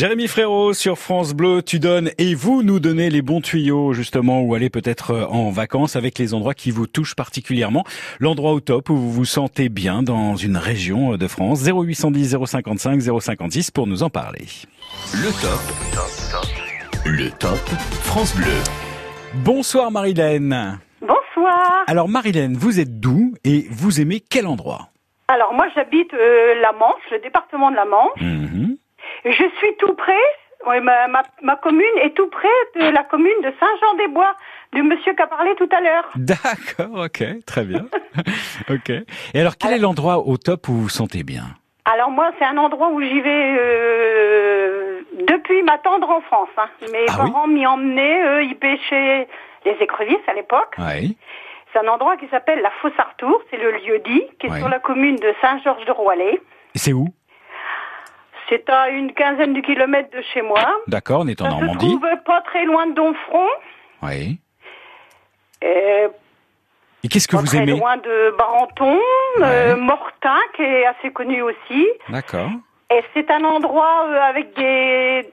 Jérémy 0.02 0.28
Frérot 0.28 0.74
sur 0.74 0.98
France 0.98 1.36
Bleu, 1.36 1.62
tu 1.62 1.78
donnes 1.78 2.10
et 2.18 2.34
vous 2.34 2.64
nous 2.64 2.80
donnez 2.80 3.12
les 3.12 3.22
bons 3.22 3.40
tuyaux 3.40 3.94
justement 3.94 4.42
où 4.42 4.56
aller 4.56 4.72
peut-être 4.72 5.12
euh, 5.12 5.26
en 5.28 5.52
vacances 5.52 5.96
avec 5.96 6.18
les 6.18 6.34
endroits 6.34 6.56
qui 6.56 6.72
vous 6.72 6.88
touchent 6.88 7.16
particulièrement. 7.16 7.84
L'endroit 8.20 8.54
au 8.54 8.62
top 8.62 8.90
où 8.90 8.96
vous 8.96 9.12
vous 9.12 9.26
sentez 9.26 9.70
bien 9.70 10.02
dans 10.02 10.36
une 10.36 10.58
région 10.58 11.18
de 11.18 11.28
France. 11.28 11.64
0810 11.64 12.36
055 12.44 13.00
056 13.00 13.70
pour 13.70 13.86
nous 13.86 14.02
en 14.02 14.10
parler. 14.10 14.46
Le 15.14 15.30
top. 15.40 15.62
Le 17.06 17.30
top 17.38 17.60
France 18.02 18.36
Bleu. 18.36 18.58
Bonsoir 19.46 19.92
Marilène. 19.92 20.80
Bonsoir. 21.00 21.84
Alors 21.86 22.10
Marilène, 22.10 22.56
vous 22.56 22.80
êtes 22.80 23.00
d'où 23.00 23.36
et 23.44 23.68
vous 23.70 24.02
aimez 24.02 24.20
quel 24.20 24.48
endroit? 24.48 24.88
Alors 25.28 25.54
moi 25.54 25.68
j'habite 25.76 26.12
euh, 26.16 26.60
la 26.60 26.72
Manche, 26.72 27.04
le 27.12 27.20
département 27.20 27.70
de 27.70 27.76
la 27.76 27.86
Manche. 27.86 28.20
Mhm. 28.20 28.78
Je 29.26 29.32
suis 29.32 29.76
tout 29.80 29.94
près, 29.94 30.18
ouais, 30.68 30.80
ma, 30.82 31.08
ma, 31.08 31.22
ma 31.42 31.56
commune 31.58 31.86
est 32.02 32.16
tout 32.16 32.28
près 32.30 32.48
de 32.76 32.90
la 32.90 33.04
commune 33.04 33.40
de 33.44 33.54
Saint-Jean-des-Bois, 33.60 34.36
du 34.74 34.82
monsieur 34.84 35.14
qui 35.14 35.22
a 35.22 35.28
parlé 35.28 35.54
tout 35.56 35.70
à 35.72 35.82
l'heure. 35.82 36.10
D'accord, 36.16 37.06
ok, 37.06 37.24
très 37.46 37.64
bien. 37.64 37.86
ok. 38.70 38.90
Et 39.34 39.40
alors 39.40 39.58
quel 39.60 39.74
est 39.74 39.80
l'endroit 39.80 40.20
au 40.28 40.38
top 40.38 40.68
où 40.70 40.74
vous 40.74 40.82
vous 40.84 40.90
sentez 40.90 41.24
bien? 41.24 41.44
Alors 41.86 42.10
moi 42.12 42.32
c'est 42.40 42.46
un 42.46 42.58
endroit 42.58 42.90
où 42.90 43.02
j'y 43.02 43.22
vais 43.22 43.58
euh, 43.60 45.02
depuis 45.28 45.62
ma 45.64 45.78
tendre 45.80 46.10
enfance. 46.10 46.50
hein. 46.58 46.70
Mes 46.92 47.06
Ah 47.10 47.16
oui 47.24 47.32
parents 47.32 47.48
m'y 47.48 47.66
emmenaient, 47.66 48.24
eux 48.24 48.44
ils 48.44 48.56
pêchaient 48.56 49.28
les 49.66 49.72
écrevisses 49.82 50.28
à 50.28 50.34
l'époque. 50.34 50.76
Oui. 50.78 51.18
C'est 51.74 51.80
un 51.80 51.88
endroit 51.88 52.18
qui 52.18 52.28
s'appelle 52.28 52.62
la 52.62 52.70
Fosse 52.82 52.98
Artour, 52.98 53.42
c'est 53.50 53.58
le 53.58 53.72
lieu 53.72 54.00
dit, 54.00 54.24
qui 54.40 54.48
est 54.48 54.58
sur 54.58 54.68
la 54.68 54.80
commune 54.80 55.16
de 55.16 55.34
Saint-Georges-de-Roillet. 55.42 56.42
Et 56.76 56.80
C'est 56.80 56.92
où? 56.94 57.08
C'est 58.52 58.70
à 58.70 58.90
une 58.90 59.14
quinzaine 59.14 59.54
de 59.54 59.62
kilomètres 59.62 60.10
de 60.16 60.22
chez 60.34 60.42
moi. 60.42 60.60
D'accord, 60.88 61.22
on 61.24 61.28
est 61.28 61.42
en 61.42 61.46
Ça 61.46 61.52
se 61.52 61.56
Normandie. 61.56 61.88
trouve 61.88 62.08
pas 62.26 62.42
très 62.42 62.66
loin 62.66 62.86
de 62.88 62.94
Donfront, 62.94 63.48
Oui. 64.04 64.40
et 65.62 66.08
Et 67.04 67.08
qu'est-ce 67.08 67.28
que 67.30 67.36
pas 67.38 67.42
vous 67.42 67.48
très 67.48 67.60
aimez 67.60 67.78
loin 67.80 67.96
de 67.98 68.36
Barenton, 68.38 69.00
euh, 69.42 69.76
Mortain, 69.78 70.38
qui 70.56 70.64
est 70.64 70.86
assez 70.86 71.12
connu 71.12 71.42
aussi. 71.42 71.88
D'accord. 72.10 72.50
Et 72.94 73.02
c'est 73.14 73.32
un 73.32 73.46
endroit 73.46 74.04
euh, 74.10 74.20
avec 74.22 74.54
des, 74.56 75.26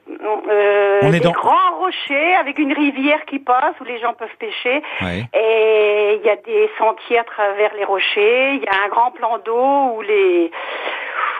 euh, 0.49 0.99
On 1.01 1.09
est 1.09 1.19
des 1.19 1.19
dans- 1.19 1.31
grands 1.33 1.77
rochers, 1.77 2.35
avec 2.35 2.57
une 2.57 2.71
rivière 2.71 3.25
qui 3.25 3.39
passe 3.39 3.75
où 3.81 3.83
les 3.83 3.99
gens 3.99 4.13
peuvent 4.13 4.29
pêcher. 4.39 4.81
Ouais. 5.01 5.25
Et 5.33 6.19
il 6.21 6.25
y 6.25 6.29
a 6.29 6.37
des 6.37 6.69
sentiers 6.77 7.19
à 7.19 7.25
travers 7.25 7.73
les 7.75 7.83
rochers. 7.83 8.53
Il 8.53 8.63
y 8.63 8.67
a 8.67 8.85
un 8.85 8.87
grand 8.87 9.11
plan 9.11 9.37
d'eau 9.39 9.95
où 9.97 10.01
les 10.03 10.49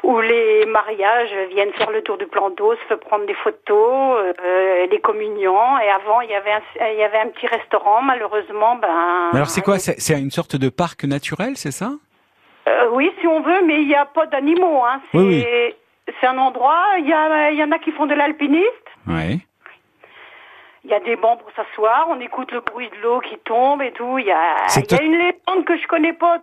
où 0.04 0.20
les 0.22 0.66
mariages 0.66 1.34
viennent 1.50 1.74
faire 1.74 1.92
le 1.92 2.02
tour 2.02 2.18
du 2.18 2.26
plan 2.28 2.50
d'eau, 2.50 2.74
se 2.88 2.94
prendre 2.94 3.26
des 3.26 3.34
photos, 3.34 4.34
euh, 4.44 4.88
des 4.88 5.00
communions. 5.00 5.78
Et 5.80 5.90
avant, 5.90 6.22
il 6.22 6.30
y 6.30 6.36
avait 6.36 6.52
un, 6.52 6.62
il 6.92 6.98
y 6.98 7.04
avait 7.04 7.20
un 7.20 7.28
petit 7.28 7.48
restaurant. 7.48 8.02
Malheureusement, 8.02 8.76
ben. 8.76 9.30
Mais 9.34 9.38
alors 9.40 9.50
c'est 9.50 9.62
quoi 9.62 9.78
C'est 9.78 10.00
c'est 10.00 10.20
une 10.20 10.32
sorte 10.32 10.56
de 10.56 10.70
parc 10.70 11.04
naturel, 11.04 11.58
c'est 11.58 11.72
ça? 11.72 11.92
Euh, 12.68 12.90
oui, 12.92 13.12
si 13.20 13.28
on 13.28 13.42
veut, 13.42 13.62
mais 13.66 13.82
il 13.82 13.88
n'y 13.88 13.96
a 13.96 14.06
pas 14.06 14.26
d'animaux. 14.28 14.84
Hein. 14.86 15.02
C'est, 15.12 15.18
Oui, 15.18 15.46
c'est 16.20 16.28
un 16.28 16.38
endroit. 16.38 16.84
Il 17.00 17.08
y, 17.08 17.14
a, 17.14 17.52
il 17.52 17.58
y 17.58 17.64
en 17.64 17.72
a 17.72 17.80
qui 17.80 17.92
font 17.92 18.06
de 18.06 18.14
l'alpinisme. 18.16 18.66
Oui. 19.08 19.42
Il 20.86 20.92
y 20.92 20.94
a 20.94 21.00
des 21.02 21.16
bancs 21.18 21.40
pour 21.40 21.52
s'asseoir. 21.52 22.08
On 22.10 22.20
écoute 22.20 22.52
le 22.52 22.62
bruit 22.62 22.90
de 22.90 22.96
l'eau 23.04 23.20
qui 23.20 23.38
tombe 23.40 23.82
et 23.82 23.92
tout. 23.92 24.18
Il 24.18 24.26
y 24.26 24.32
a, 24.32 24.56
il 24.78 24.92
y 24.92 24.96
a 24.96 25.04
une 25.04 25.18
légende 25.18 25.66
que 25.66 25.78
je 25.78 25.88
connais 25.88 26.14
pas 26.14 26.40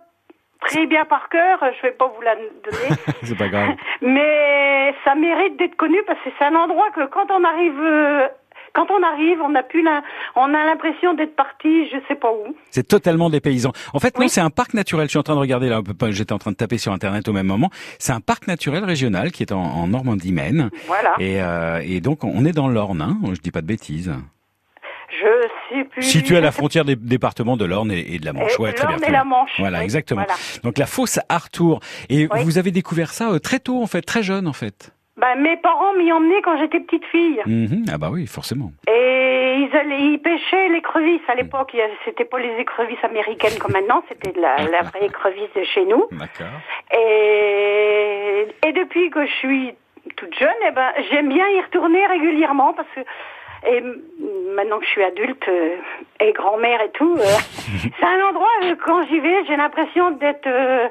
très 0.61 0.85
bien 0.87 1.05
par 1.05 1.29
cœur. 1.29 1.59
Je 1.77 1.87
vais 1.87 1.93
pas 1.93 2.07
vous 2.15 2.21
la 2.21 2.35
donner. 2.35 2.95
c'est 3.23 3.37
pas 3.37 3.47
grave. 3.49 3.75
mais 4.01 4.93
ça 5.05 5.15
mérite 5.15 5.57
d'être 5.57 5.75
connu 5.75 5.97
parce 6.05 6.19
que 6.21 6.29
c'est 6.37 6.45
un 6.45 6.55
endroit 6.55 6.89
que 6.95 7.05
quand 7.07 7.27
on 7.31 7.43
arrive, 7.43 7.79
euh, 7.81 8.27
quand 8.73 8.91
on 8.91 9.01
arrive, 9.01 9.39
on 9.41 9.55
a 9.55 9.63
plus 9.63 9.81
l'im- 9.83 10.03
on 10.35 10.53
a 10.53 10.65
l'impression 10.65 11.13
d'être 11.15 11.35
parti, 11.35 11.87
je 11.89 11.97
sais 12.07 12.15
pas 12.15 12.31
où. 12.31 12.55
C'est 12.69 12.87
totalement 12.87 13.29
dépaysant. 13.29 13.71
En 13.93 13.99
fait, 13.99 14.17
non, 14.19 14.27
c'est 14.27 14.41
un 14.41 14.49
parc 14.51 14.73
naturel. 14.73 15.05
Je 15.07 15.11
suis 15.11 15.19
en 15.19 15.23
train 15.23 15.35
de 15.35 15.39
regarder 15.39 15.69
là, 15.69 15.81
j'étais 16.09 16.33
en 16.33 16.37
train 16.37 16.51
de 16.51 16.57
taper 16.57 16.77
sur 16.77 16.91
Internet 16.91 17.27
au 17.27 17.33
même 17.33 17.47
moment. 17.47 17.69
C'est 17.97 18.13
un 18.13 18.19
parc 18.21 18.47
naturel 18.47 18.83
régional 18.83 19.31
qui 19.31 19.43
est 19.43 19.51
en, 19.51 19.61
en 19.63 19.87
Normandie-Maine. 19.87 20.69
Voilà. 20.85 21.15
Et, 21.19 21.41
euh, 21.41 21.81
et 21.83 22.01
donc, 22.01 22.23
on 22.23 22.45
est 22.45 22.51
dans 22.51 22.67
l'Orne, 22.67 23.01
hein 23.01 23.17
je 23.33 23.39
dis 23.41 23.51
pas 23.51 23.61
de 23.61 23.67
bêtises. 23.67 24.13
Je 25.09 25.47
sais 25.75 25.83
plus. 25.85 26.01
Situé 26.03 26.37
à 26.37 26.41
la 26.41 26.51
frontière 26.51 26.83
des 26.85 26.95
départements 26.95 27.55
de 27.57 27.65
l'Orne 27.65 27.91
et, 27.91 28.15
et 28.15 28.19
de 28.19 28.25
la 28.25 28.33
Manche. 28.33 28.59
Ouais, 28.59 28.73
très 28.73 28.87
bien. 28.87 28.97
et 28.97 29.11
la 29.11 29.23
Manche, 29.23 29.51
Voilà, 29.59 29.77
oui, 29.79 29.83
exactement. 29.85 30.21
voilà. 30.25 30.37
Donc 30.63 30.77
la 30.77 30.85
fosse 30.85 31.19
Artour. 31.29 31.79
Et 32.09 32.27
Oui. 32.31 32.39
vous 32.43 32.57
avez 32.57 32.71
découvert 32.71 33.11
ça 33.11 33.31
euh, 33.31 33.39
très 33.39 33.59
tôt, 33.59 33.81
en 33.81 33.87
fait, 33.87 34.01
très 34.01 34.21
jeune, 34.23 34.47
en 34.47 34.53
fait. 34.53 34.91
Ben, 35.15 35.35
mes 35.39 35.57
parents 35.57 35.93
m'y 35.97 36.11
emmenaient 36.11 36.41
quand 36.43 36.59
j'étais 36.59 36.79
petite 36.79 37.05
fille. 37.05 37.41
Mhm. 37.47 37.85
Ah 37.91 37.97
bah 37.97 38.09
oui, 38.11 38.27
forcément. 38.27 38.71
Et 38.87 39.55
ils, 39.59 39.75
allaient, 39.75 39.99
ils 40.13 40.19
pêchaient 40.19 40.69
l'écrevisse 40.69 41.21
à 41.27 41.33
l'époque. 41.33 41.71
Il 41.73 41.77
y 41.79 41.81
avait- 41.81 41.93
C'était 42.05 42.25
pas 42.25 42.37
les 42.39 42.53
écrevisses 42.59 43.03
américaines 43.03 43.57
comme 43.59 43.71
maintenant, 43.71 44.03
c'était 44.09 44.31
de 44.33 44.39
la, 44.39 44.57
la 44.71 44.81
vraie 44.83 45.05
écrevisse 45.07 45.49
de 45.55 45.63
chez 45.63 45.85
nous. 45.85 46.05
D'accord. 46.11 46.53
Et, 46.93 48.47
et 48.67 48.71
depuis 48.73 49.09
que 49.09 49.25
je 49.25 49.31
suis 49.39 49.73
toute 50.15 50.37
jeune, 50.37 50.49
eh 50.67 50.71
ben, 50.71 50.89
j'aime 51.11 51.29
bien 51.29 51.47
y 51.49 51.61
retourner 51.61 52.05
régulièrement 52.07 52.73
parce 52.73 52.87
que 52.95 53.01
et 53.65 53.81
maintenant 54.55 54.79
que 54.79 54.85
je 54.85 54.91
suis 54.91 55.03
adulte 55.03 55.47
euh, 55.47 55.77
et 56.19 56.33
grand-mère 56.33 56.81
et 56.81 56.91
tout, 56.91 57.15
euh, 57.17 57.23
c'est 57.99 58.05
un 58.05 58.29
endroit 58.29 58.47
euh, 58.63 58.75
quand 58.85 59.05
j'y 59.07 59.19
vais, 59.19 59.45
j'ai 59.45 59.55
l'impression 59.55 60.11
d'être 60.11 60.47
euh, 60.47 60.87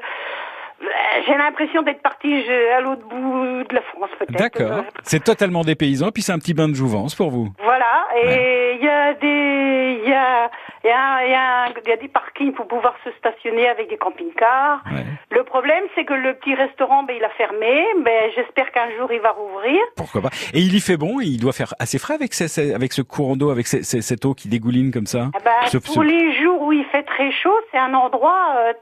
j'ai 1.25 1.35
l'impression 1.35 1.81
d'être 1.81 2.01
partie 2.01 2.43
je- 2.45 2.73
à 2.77 2.81
l'autre 2.81 3.05
bout 3.07 3.63
de 3.67 3.73
la 3.75 3.81
France 3.81 4.09
peut-être. 4.19 4.37
D'accord. 4.39 4.83
C'est 5.03 5.23
totalement 5.23 5.61
dépaysant, 5.63 6.11
puis 6.11 6.21
c'est 6.23 6.31
un 6.31 6.39
petit 6.39 6.53
bain 6.53 6.67
de 6.69 6.75
jouvence 6.75 7.15
pour 7.15 7.29
vous. 7.31 7.49
Voilà, 7.63 8.05
et 8.15 8.75
il 8.79 8.85
y 8.85 8.89
a 8.89 9.13
des, 9.13 9.99
il 10.03 10.09
y 10.09 10.13
a, 10.13 10.49
il 10.83 10.87
y 10.87 10.91
a, 10.91 11.25
il 11.25 11.31
y 11.31 11.33
a, 11.35 11.67
il 11.85 11.89
y 11.89 11.91
a 11.91 11.97
des 11.97 12.07
parkings 12.07 12.53
pour 12.53 12.67
pouvoir 12.67 12.95
se 13.03 13.09
stationner 13.17 13.67
avec 13.67 13.89
des 13.89 13.97
camping-cars. 13.97 14.83
Le 15.31 15.43
problème, 15.43 15.83
c'est 15.95 16.05
que 16.05 16.13
le 16.13 16.33
petit 16.35 16.55
restaurant, 16.55 17.03
ben, 17.03 17.15
il 17.17 17.23
a 17.23 17.29
fermé. 17.29 17.83
Ben, 18.03 18.31
j'espère 18.35 18.71
qu'un 18.71 18.89
jour 18.97 19.11
il 19.11 19.19
va 19.19 19.31
rouvrir. 19.31 19.79
Pourquoi 19.95 20.21
pas 20.21 20.29
Et 20.53 20.59
il 20.59 20.73
y 20.75 20.79
fait 20.79 20.97
bon, 20.97 21.19
il 21.21 21.37
doit 21.39 21.51
faire 21.53 21.73
assez 21.79 21.99
frais 21.99 22.13
avec, 22.15 22.33
ces- 22.33 22.73
avec 22.73 22.93
ce 22.93 23.01
courant 23.01 23.35
d'eau, 23.35 23.49
avec 23.51 23.67
cette 23.67 24.25
eau 24.25 24.33
qui 24.33 24.47
dégouline 24.47 24.91
comme 24.91 25.05
ça. 25.05 25.29
Eh 25.39 25.43
ben, 25.43 25.51
Ce- 25.67 25.79
ce- 25.79 25.99
les 26.01 26.33
jours 26.41 26.61
où 26.61 26.71
il 26.71 26.85
fait 26.85 27.03
très 27.03 27.31
chaud, 27.31 27.53
c'est 27.71 27.77
un 27.77 27.93
endroit, 27.93 28.55
euh, 28.57 28.73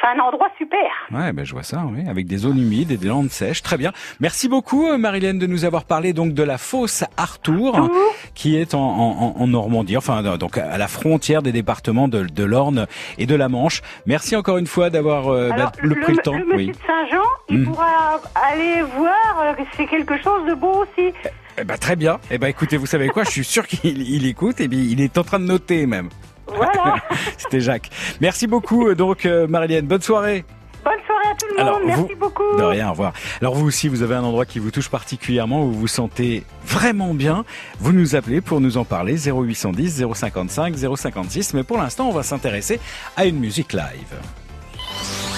c'est 0.00 0.06
un 0.08 0.18
endroit 0.22 0.48
super. 0.58 0.78
Ouais, 1.10 1.32
ben 1.32 1.44
je 1.44 1.52
vois 1.52 1.62
ça, 1.62 1.84
oui, 1.92 2.08
avec 2.08 2.26
des 2.26 2.38
zones 2.38 2.58
humides 2.58 2.90
et 2.90 2.96
des 2.96 3.08
landes 3.08 3.30
sèches. 3.30 3.62
Très 3.62 3.76
bien. 3.76 3.92
Merci 4.20 4.48
beaucoup, 4.48 4.86
euh, 4.88 4.98
Marilène, 4.98 5.38
de 5.38 5.46
nous 5.46 5.64
avoir 5.64 5.84
parlé 5.84 6.12
donc 6.12 6.34
de 6.34 6.42
la 6.42 6.58
fosse 6.58 7.04
Artour, 7.16 7.88
qui 8.34 8.56
est 8.56 8.74
en, 8.74 8.80
en- 8.80 9.34
en 9.38 9.46
Normandie, 9.46 9.96
enfin 9.96 10.24
euh, 10.24 10.36
donc 10.36 10.58
à 10.58 10.78
la 10.78 10.88
frontière 10.88 11.42
des 11.42 11.52
départements 11.52 12.08
de, 12.08 12.24
de 12.24 12.44
l'Orne 12.44 12.86
et 13.18 13.26
de 13.26 13.34
la 13.34 13.48
Manche. 13.48 13.82
Merci 14.06 14.36
encore 14.36 14.58
une 14.58 14.66
fois 14.66 14.90
d'avoir 14.90 15.28
euh, 15.28 15.50
bah, 15.56 15.72
le, 15.82 15.94
pris 16.00 16.12
le 16.14 16.18
temps. 16.22 16.32
monsieur 16.34 16.54
oui. 16.56 16.66
de 16.68 16.72
Saint-Jean, 16.86 17.22
il 17.48 17.58
Mhm. 17.58 17.64
pourra 17.66 18.20
aller 18.50 18.82
voir, 18.96 19.54
c'est 19.76 19.86
quelque 19.86 20.16
chose 20.22 20.46
de 20.48 20.54
beau 20.54 20.82
aussi. 20.84 21.12
Eh 21.60 21.64
ben, 21.64 21.76
très 21.76 21.96
bien. 21.96 22.18
Eh 22.30 22.38
ben 22.38 22.46
écoutez, 22.46 22.76
vous 22.76 22.86
savez 22.86 23.08
quoi? 23.08 23.24
Je 23.24 23.30
suis 23.30 23.44
sûr 23.44 23.66
qu'il 23.66 24.00
il 24.08 24.26
écoute 24.26 24.60
et 24.60 24.68
puis 24.68 24.90
il 24.92 25.00
est 25.00 25.18
en 25.18 25.24
train 25.24 25.40
de 25.40 25.44
noter 25.44 25.86
même. 25.86 26.08
Voilà. 26.54 26.96
C'était 27.38 27.60
Jacques. 27.60 27.90
Merci 28.20 28.46
beaucoup, 28.46 28.88
euh, 28.88 28.94
donc 28.94 29.26
euh, 29.26 29.46
Marilène. 29.46 29.86
Bonne 29.86 30.02
soirée. 30.02 30.44
Bonne 30.84 30.94
soirée 31.06 31.28
à 31.30 31.34
tout 31.34 31.46
le 31.56 31.64
monde. 31.64 31.82
Merci 31.84 32.12
vous, 32.14 32.18
beaucoup. 32.18 32.56
De 32.56 32.62
rien, 32.62 32.88
au 32.88 32.90
revoir. 32.92 33.12
Alors 33.40 33.54
vous 33.54 33.66
aussi, 33.66 33.88
vous 33.88 34.02
avez 34.02 34.14
un 34.14 34.24
endroit 34.24 34.46
qui 34.46 34.58
vous 34.58 34.70
touche 34.70 34.88
particulièrement, 34.88 35.64
où 35.64 35.72
vous 35.72 35.80
vous 35.80 35.88
sentez 35.88 36.44
vraiment 36.64 37.14
bien. 37.14 37.44
Vous 37.80 37.92
nous 37.92 38.16
appelez 38.16 38.40
pour 38.40 38.60
nous 38.60 38.78
en 38.78 38.84
parler 38.84 39.16
0810 39.18 40.04
055 40.14 40.74
056. 40.96 41.54
Mais 41.54 41.64
pour 41.64 41.78
l'instant, 41.78 42.08
on 42.08 42.12
va 42.12 42.22
s'intéresser 42.22 42.80
à 43.16 43.26
une 43.26 43.38
musique 43.38 43.72
live. 43.72 44.14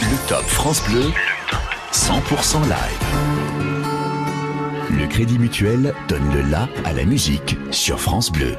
Le 0.03 0.29
top 0.29 0.45
France 0.45 0.83
Bleu, 0.89 1.05
100% 1.93 2.63
live. 2.63 3.41
Le 4.99 5.07
Crédit 5.07 5.39
Mutuel 5.39 5.95
donne 6.09 6.35
le 6.35 6.43
la 6.43 6.69
à 6.85 6.93
la 6.93 7.05
musique 7.05 7.57
sur 7.71 8.01
France 8.01 8.31
Bleu. 8.31 8.57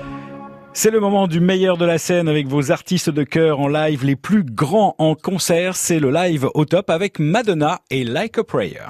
C'est 0.74 0.90
le 0.90 1.02
moment 1.02 1.28
du 1.28 1.42
meilleur 1.42 1.76
de 1.76 1.86
la 1.86 1.98
scène 1.98 2.30
avec 2.30 2.48
vos 2.48 2.72
artistes 2.72 3.10
de 3.10 3.24
cœur 3.24 3.60
en 3.60 3.68
live 3.68 4.06
les 4.06 4.16
plus 4.16 4.44
grands 4.46 4.96
en 5.00 5.16
concert. 5.16 5.76
C'est 5.76 6.00
le 6.00 6.12
live 6.12 6.48
au 6.54 6.64
top 6.64 6.90
avec 6.90 7.20
Madonna 7.20 7.82
et 7.90 8.06
Like 8.06 8.38
a 8.38 8.44
Prayer. 8.46 8.88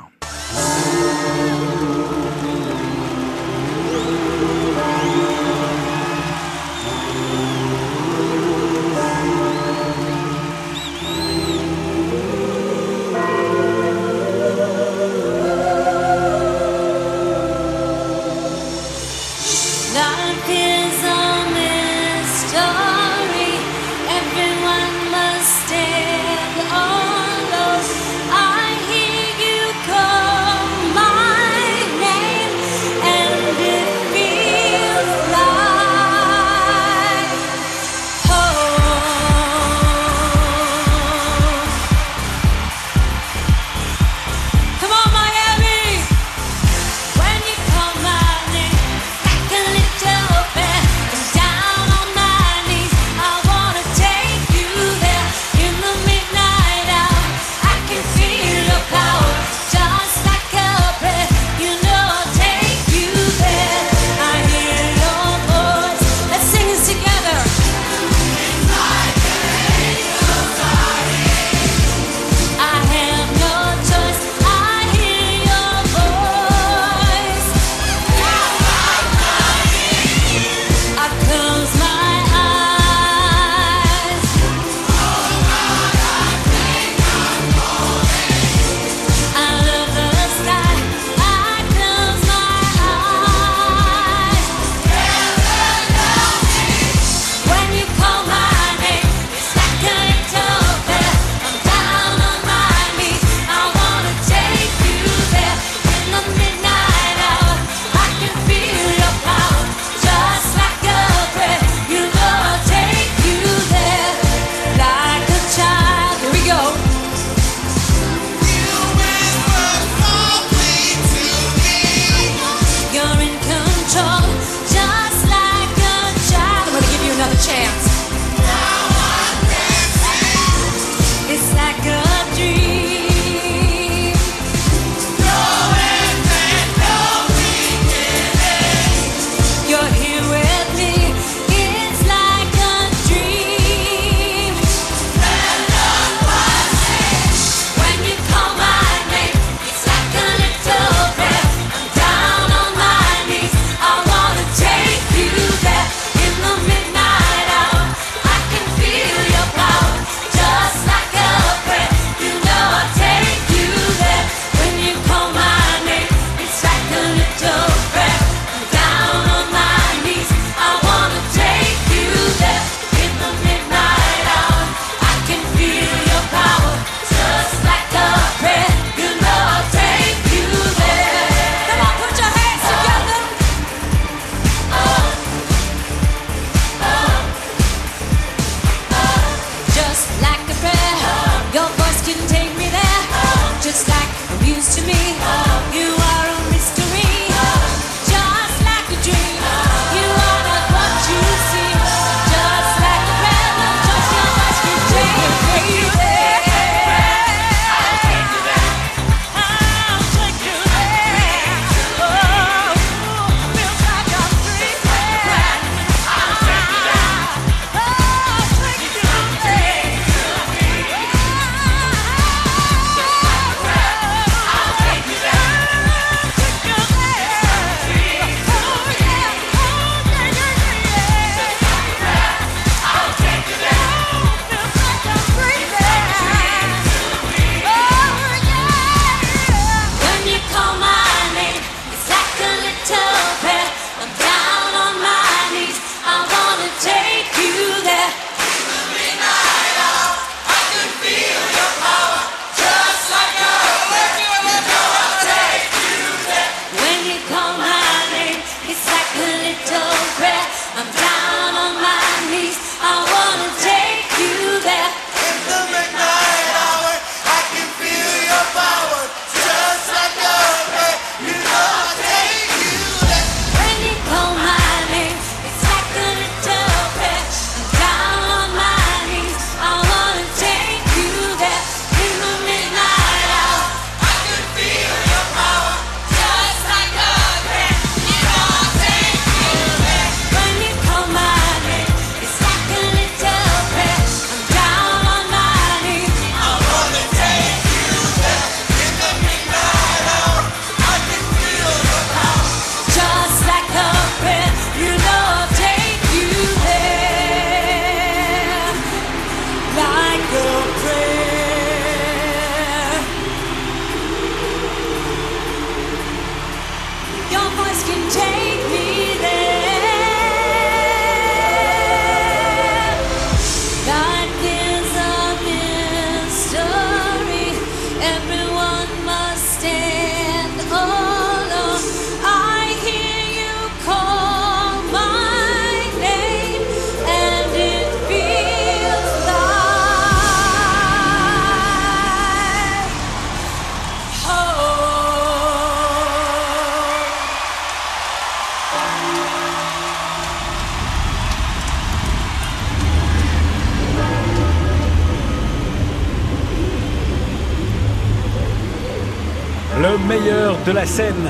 De 360.72 360.76
la 360.76 360.86
scène. 360.86 361.30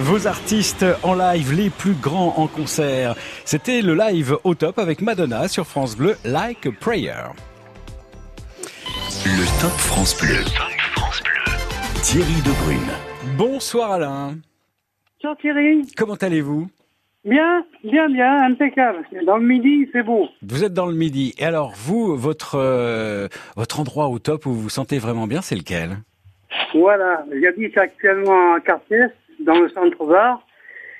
Vos 0.00 0.26
artistes 0.26 0.84
en 1.02 1.14
live, 1.14 1.54
les 1.54 1.70
plus 1.70 1.94
grands 1.94 2.34
en 2.36 2.46
concert. 2.46 3.14
C'était 3.46 3.80
le 3.80 3.94
live 3.94 4.36
au 4.44 4.54
top 4.54 4.78
avec 4.78 5.00
Madonna 5.00 5.48
sur 5.48 5.66
France 5.66 5.96
Bleu, 5.96 6.16
Like 6.24 6.66
a 6.66 6.70
Prayer. 6.72 7.32
Le 9.24 9.60
Top 9.62 9.70
France 9.70 10.20
Bleu. 10.20 10.44
Thierry 12.02 12.42
Debrune. 12.44 13.38
Bonsoir 13.38 13.92
Alain. 13.92 14.36
Bonjour 15.22 15.36
Thierry. 15.38 15.86
Comment 15.96 16.16
allez-vous? 16.16 16.68
Bien, 17.24 17.64
bien, 17.84 18.10
bien, 18.10 18.42
impeccable. 18.42 18.98
Dans 19.24 19.38
le 19.38 19.46
midi, 19.46 19.88
c'est 19.92 20.02
beau. 20.02 20.28
Vous 20.42 20.62
êtes 20.62 20.74
dans 20.74 20.86
le 20.86 20.94
midi. 20.94 21.34
Et 21.38 21.44
alors, 21.46 21.72
vous, 21.74 22.16
votre, 22.18 22.56
euh, 22.58 23.28
votre 23.56 23.80
endroit 23.80 24.08
au 24.08 24.18
top 24.18 24.44
où 24.44 24.52
vous 24.52 24.60
vous 24.60 24.68
sentez 24.68 24.98
vraiment 24.98 25.26
bien, 25.26 25.40
c'est 25.40 25.56
lequel? 25.56 26.00
Voilà, 26.74 27.24
j'habite 27.42 27.76
actuellement 27.78 28.54
à 28.54 28.60
Cartier, 28.60 29.00
dans 29.40 29.60
le 29.60 29.68
centre-var. 29.68 30.46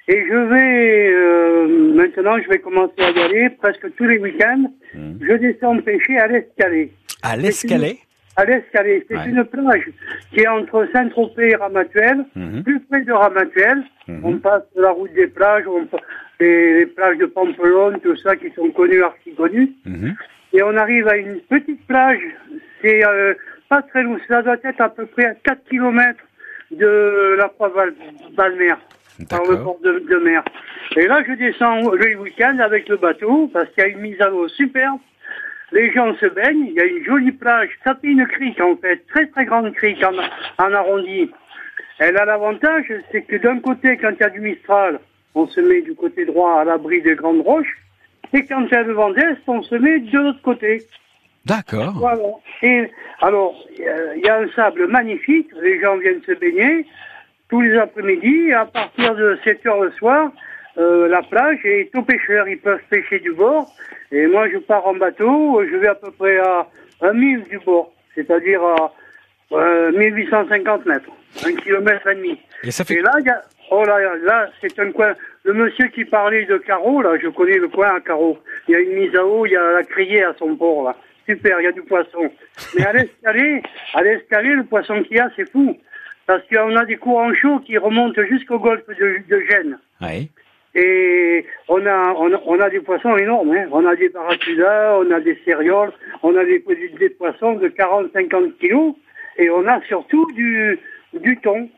Et 0.06 0.22
je 0.28 0.34
vais, 0.34 1.12
euh, 1.12 1.94
maintenant, 1.94 2.36
je 2.38 2.48
vais 2.48 2.58
commencer 2.58 2.92
à 2.98 3.10
y 3.10 3.18
aller 3.20 3.50
presque 3.50 3.86
tous 3.96 4.04
les 4.04 4.18
week-ends. 4.18 4.70
Je 4.94 5.32
descends 5.34 5.78
pêcher 5.78 6.18
à 6.18 6.26
l'escalée. 6.26 6.92
À 7.22 7.36
l'escalée 7.36 7.98
À 8.36 8.44
l'escalée. 8.44 9.06
C'est 9.08 9.30
une 9.30 9.44
plage 9.44 9.88
qui 10.32 10.40
est 10.40 10.48
entre 10.48 10.86
Saint-Tropez 10.92 11.50
et 11.52 11.56
Ramatuelle, 11.56 12.24
plus 12.64 12.80
près 12.80 13.00
de 13.02 13.12
Ramatuelle. 13.12 13.82
On 14.22 14.36
passe 14.38 14.64
la 14.76 14.90
route 14.90 15.12
des 15.14 15.28
plages, 15.28 15.64
on 15.66 15.86
les, 16.40 16.80
les 16.80 16.86
plages 16.86 17.16
de 17.18 17.26
Pampelonne, 17.26 17.98
tout 18.00 18.16
ça 18.16 18.36
qui 18.36 18.50
sont 18.50 18.68
connues, 18.70 19.02
archi 19.02 19.32
connues. 19.34 19.70
Et 20.52 20.62
on 20.62 20.76
arrive 20.76 21.08
à 21.08 21.16
une 21.16 21.40
petite 21.48 21.84
plage, 21.86 22.20
c'est 22.82 23.04
euh, 23.06 23.34
pas 23.68 23.82
très 23.82 24.02
loin, 24.02 24.18
ça 24.28 24.42
doit 24.42 24.56
être 24.62 24.80
à 24.80 24.88
peu 24.88 25.06
près 25.06 25.26
à 25.26 25.34
4 25.34 25.64
km 25.68 26.18
de 26.70 27.36
la 27.38 27.48
croix 27.48 27.68
Val 27.68 27.94
Valmer, 28.36 28.74
par 29.28 29.44
le 29.44 29.56
bord 29.56 29.78
de, 29.80 30.04
de 30.08 30.16
mer. 30.16 30.42
Et 30.96 31.06
là, 31.06 31.22
je 31.26 31.32
descends 31.34 31.90
le 31.90 32.16
week-end 32.18 32.58
avec 32.58 32.88
le 32.88 32.96
bateau, 32.96 33.50
parce 33.52 33.68
qu'il 33.70 33.84
y 33.84 33.86
a 33.86 33.90
une 33.90 34.00
mise 34.00 34.20
à 34.20 34.28
l'eau 34.28 34.48
superbe. 34.48 34.98
Les 35.72 35.92
gens 35.92 36.14
se 36.16 36.26
baignent, 36.26 36.66
il 36.66 36.74
y 36.74 36.80
a 36.80 36.84
une 36.84 37.04
jolie 37.04 37.32
plage, 37.32 37.70
ça 37.82 37.94
fait 37.94 38.08
une 38.08 38.26
crique 38.26 38.60
en 38.60 38.76
fait, 38.76 39.04
très 39.08 39.26
très 39.26 39.44
grande 39.44 39.72
crique 39.72 40.04
en, 40.04 40.14
en 40.62 40.72
arrondi. 40.72 41.30
Elle 41.98 42.16
a 42.16 42.24
l'avantage, 42.24 42.92
c'est 43.10 43.22
que 43.22 43.36
d'un 43.36 43.58
côté, 43.60 43.96
quand 43.96 44.10
il 44.10 44.20
y 44.20 44.24
a 44.24 44.30
du 44.30 44.40
Mistral, 44.40 45.00
on 45.34 45.46
se 45.48 45.60
met 45.60 45.82
du 45.82 45.94
côté 45.94 46.26
droit 46.26 46.60
à 46.60 46.64
l'abri 46.64 47.02
des 47.02 47.14
grandes 47.14 47.40
roches, 47.40 47.76
et 48.32 48.44
quand 48.44 48.62
il 48.66 48.70
y 48.70 48.74
a 48.74 48.82
le 48.82 48.92
vent 48.92 49.10
d'est, 49.10 49.38
on 49.46 49.62
se 49.62 49.74
met 49.74 50.00
de 50.00 50.18
l'autre 50.18 50.42
côté. 50.42 50.82
D'accord. 51.46 51.94
Voilà. 51.96 52.22
Et 52.62 52.90
alors, 53.20 53.54
euh, 53.80 54.14
il 54.16 54.24
y 54.24 54.28
a 54.28 54.38
un 54.38 54.48
sable 54.56 54.86
magnifique, 54.86 55.48
les 55.60 55.80
gens 55.80 55.96
viennent 55.96 56.22
se 56.22 56.32
baigner 56.32 56.86
tous 57.50 57.60
les 57.60 57.76
après-midi, 57.76 58.48
et 58.48 58.54
à 58.54 58.64
partir 58.64 59.14
de 59.14 59.38
7 59.44 59.66
heures 59.66 59.82
le 59.82 59.90
soir, 59.92 60.32
euh, 60.78 61.06
la 61.08 61.22
plage 61.22 61.58
est 61.64 61.94
aux 61.94 62.02
pêcheurs, 62.02 62.48
ils 62.48 62.58
peuvent 62.58 62.80
pêcher 62.90 63.18
du 63.20 63.32
bord, 63.32 63.70
et 64.10 64.26
moi 64.26 64.48
je 64.48 64.58
pars 64.58 64.86
en 64.86 64.94
bateau, 64.94 65.62
je 65.70 65.76
vais 65.76 65.88
à 65.88 65.94
peu 65.94 66.10
près 66.10 66.38
à 66.38 66.66
un 67.02 67.12
mille 67.12 67.44
du 67.44 67.58
bord, 67.58 67.92
c'est-à-dire 68.14 68.62
à 68.62 68.92
euh, 69.52 69.92
1850 69.92 70.86
mètres, 70.86 71.10
un 71.46 71.54
kilomètre 71.54 72.06
et 72.08 72.14
demi. 72.14 72.40
Et 72.64 72.70
ça 72.70 72.84
fait... 72.84 73.00
là, 73.00 73.12
il 73.20 73.26
y 73.26 73.30
a, 73.30 73.42
oh 73.70 73.84
là, 73.84 73.98
là, 74.22 74.48
c'est 74.60 74.78
un 74.78 74.90
coin. 74.90 75.14
Le 75.44 75.52
monsieur 75.52 75.88
qui 75.88 76.06
parlait 76.06 76.46
de 76.46 76.56
carreau, 76.56 77.02
là, 77.02 77.18
je 77.22 77.28
connais 77.28 77.58
le 77.58 77.68
coin 77.68 77.94
à 77.94 78.00
carreau. 78.00 78.38
Il 78.66 78.72
y 78.72 78.74
a 78.74 78.80
une 78.80 78.94
mise 78.94 79.14
à 79.14 79.24
eau, 79.24 79.44
il 79.44 79.52
y 79.52 79.56
a 79.56 79.72
la 79.72 79.84
criée 79.84 80.24
à 80.24 80.34
son 80.38 80.56
port, 80.56 80.84
là. 80.84 80.96
Super, 81.28 81.60
il 81.60 81.64
y 81.64 81.66
a 81.66 81.72
du 81.72 81.82
poisson. 81.82 82.30
Mais 82.76 82.84
à 82.86 82.92
l'escalier, 82.92 83.62
à 83.94 84.02
l'escalier, 84.02 84.54
le 84.54 84.64
poisson 84.64 85.02
qu'il 85.02 85.16
y 85.16 85.20
a, 85.20 85.30
c'est 85.36 85.50
fou. 85.50 85.76
Parce 86.26 86.42
qu'on 86.48 86.74
a 86.76 86.84
des 86.84 86.96
courants 86.96 87.34
chauds 87.34 87.60
qui 87.60 87.76
remontent 87.78 88.22
jusqu'au 88.30 88.58
golfe 88.58 88.86
de, 88.88 89.18
de 89.28 89.40
Gênes. 89.50 89.78
Oui. 90.00 90.30
Et 90.74 91.46
on 91.68 91.84
a, 91.86 92.12
on 92.16 92.32
a, 92.34 92.40
on 92.46 92.60
a 92.60 92.68
des 92.68 92.80
poissons 92.80 93.16
énormes. 93.16 93.52
Hein. 93.52 93.66
On 93.70 93.86
a 93.86 93.94
des 93.94 94.08
barracudas, 94.08 94.98
on 94.98 95.10
a 95.12 95.20
des 95.20 95.38
cérioles, 95.44 95.92
on 96.22 96.34
a 96.36 96.44
des, 96.44 96.64
des 96.98 97.10
poissons 97.10 97.54
de 97.54 97.68
40-50 97.68 98.56
kilos. 98.58 98.94
Et 99.38 99.50
on 99.50 99.66
a 99.68 99.80
surtout 99.86 100.26
du, 100.32 100.78
du 101.20 101.36
thon. 101.38 101.68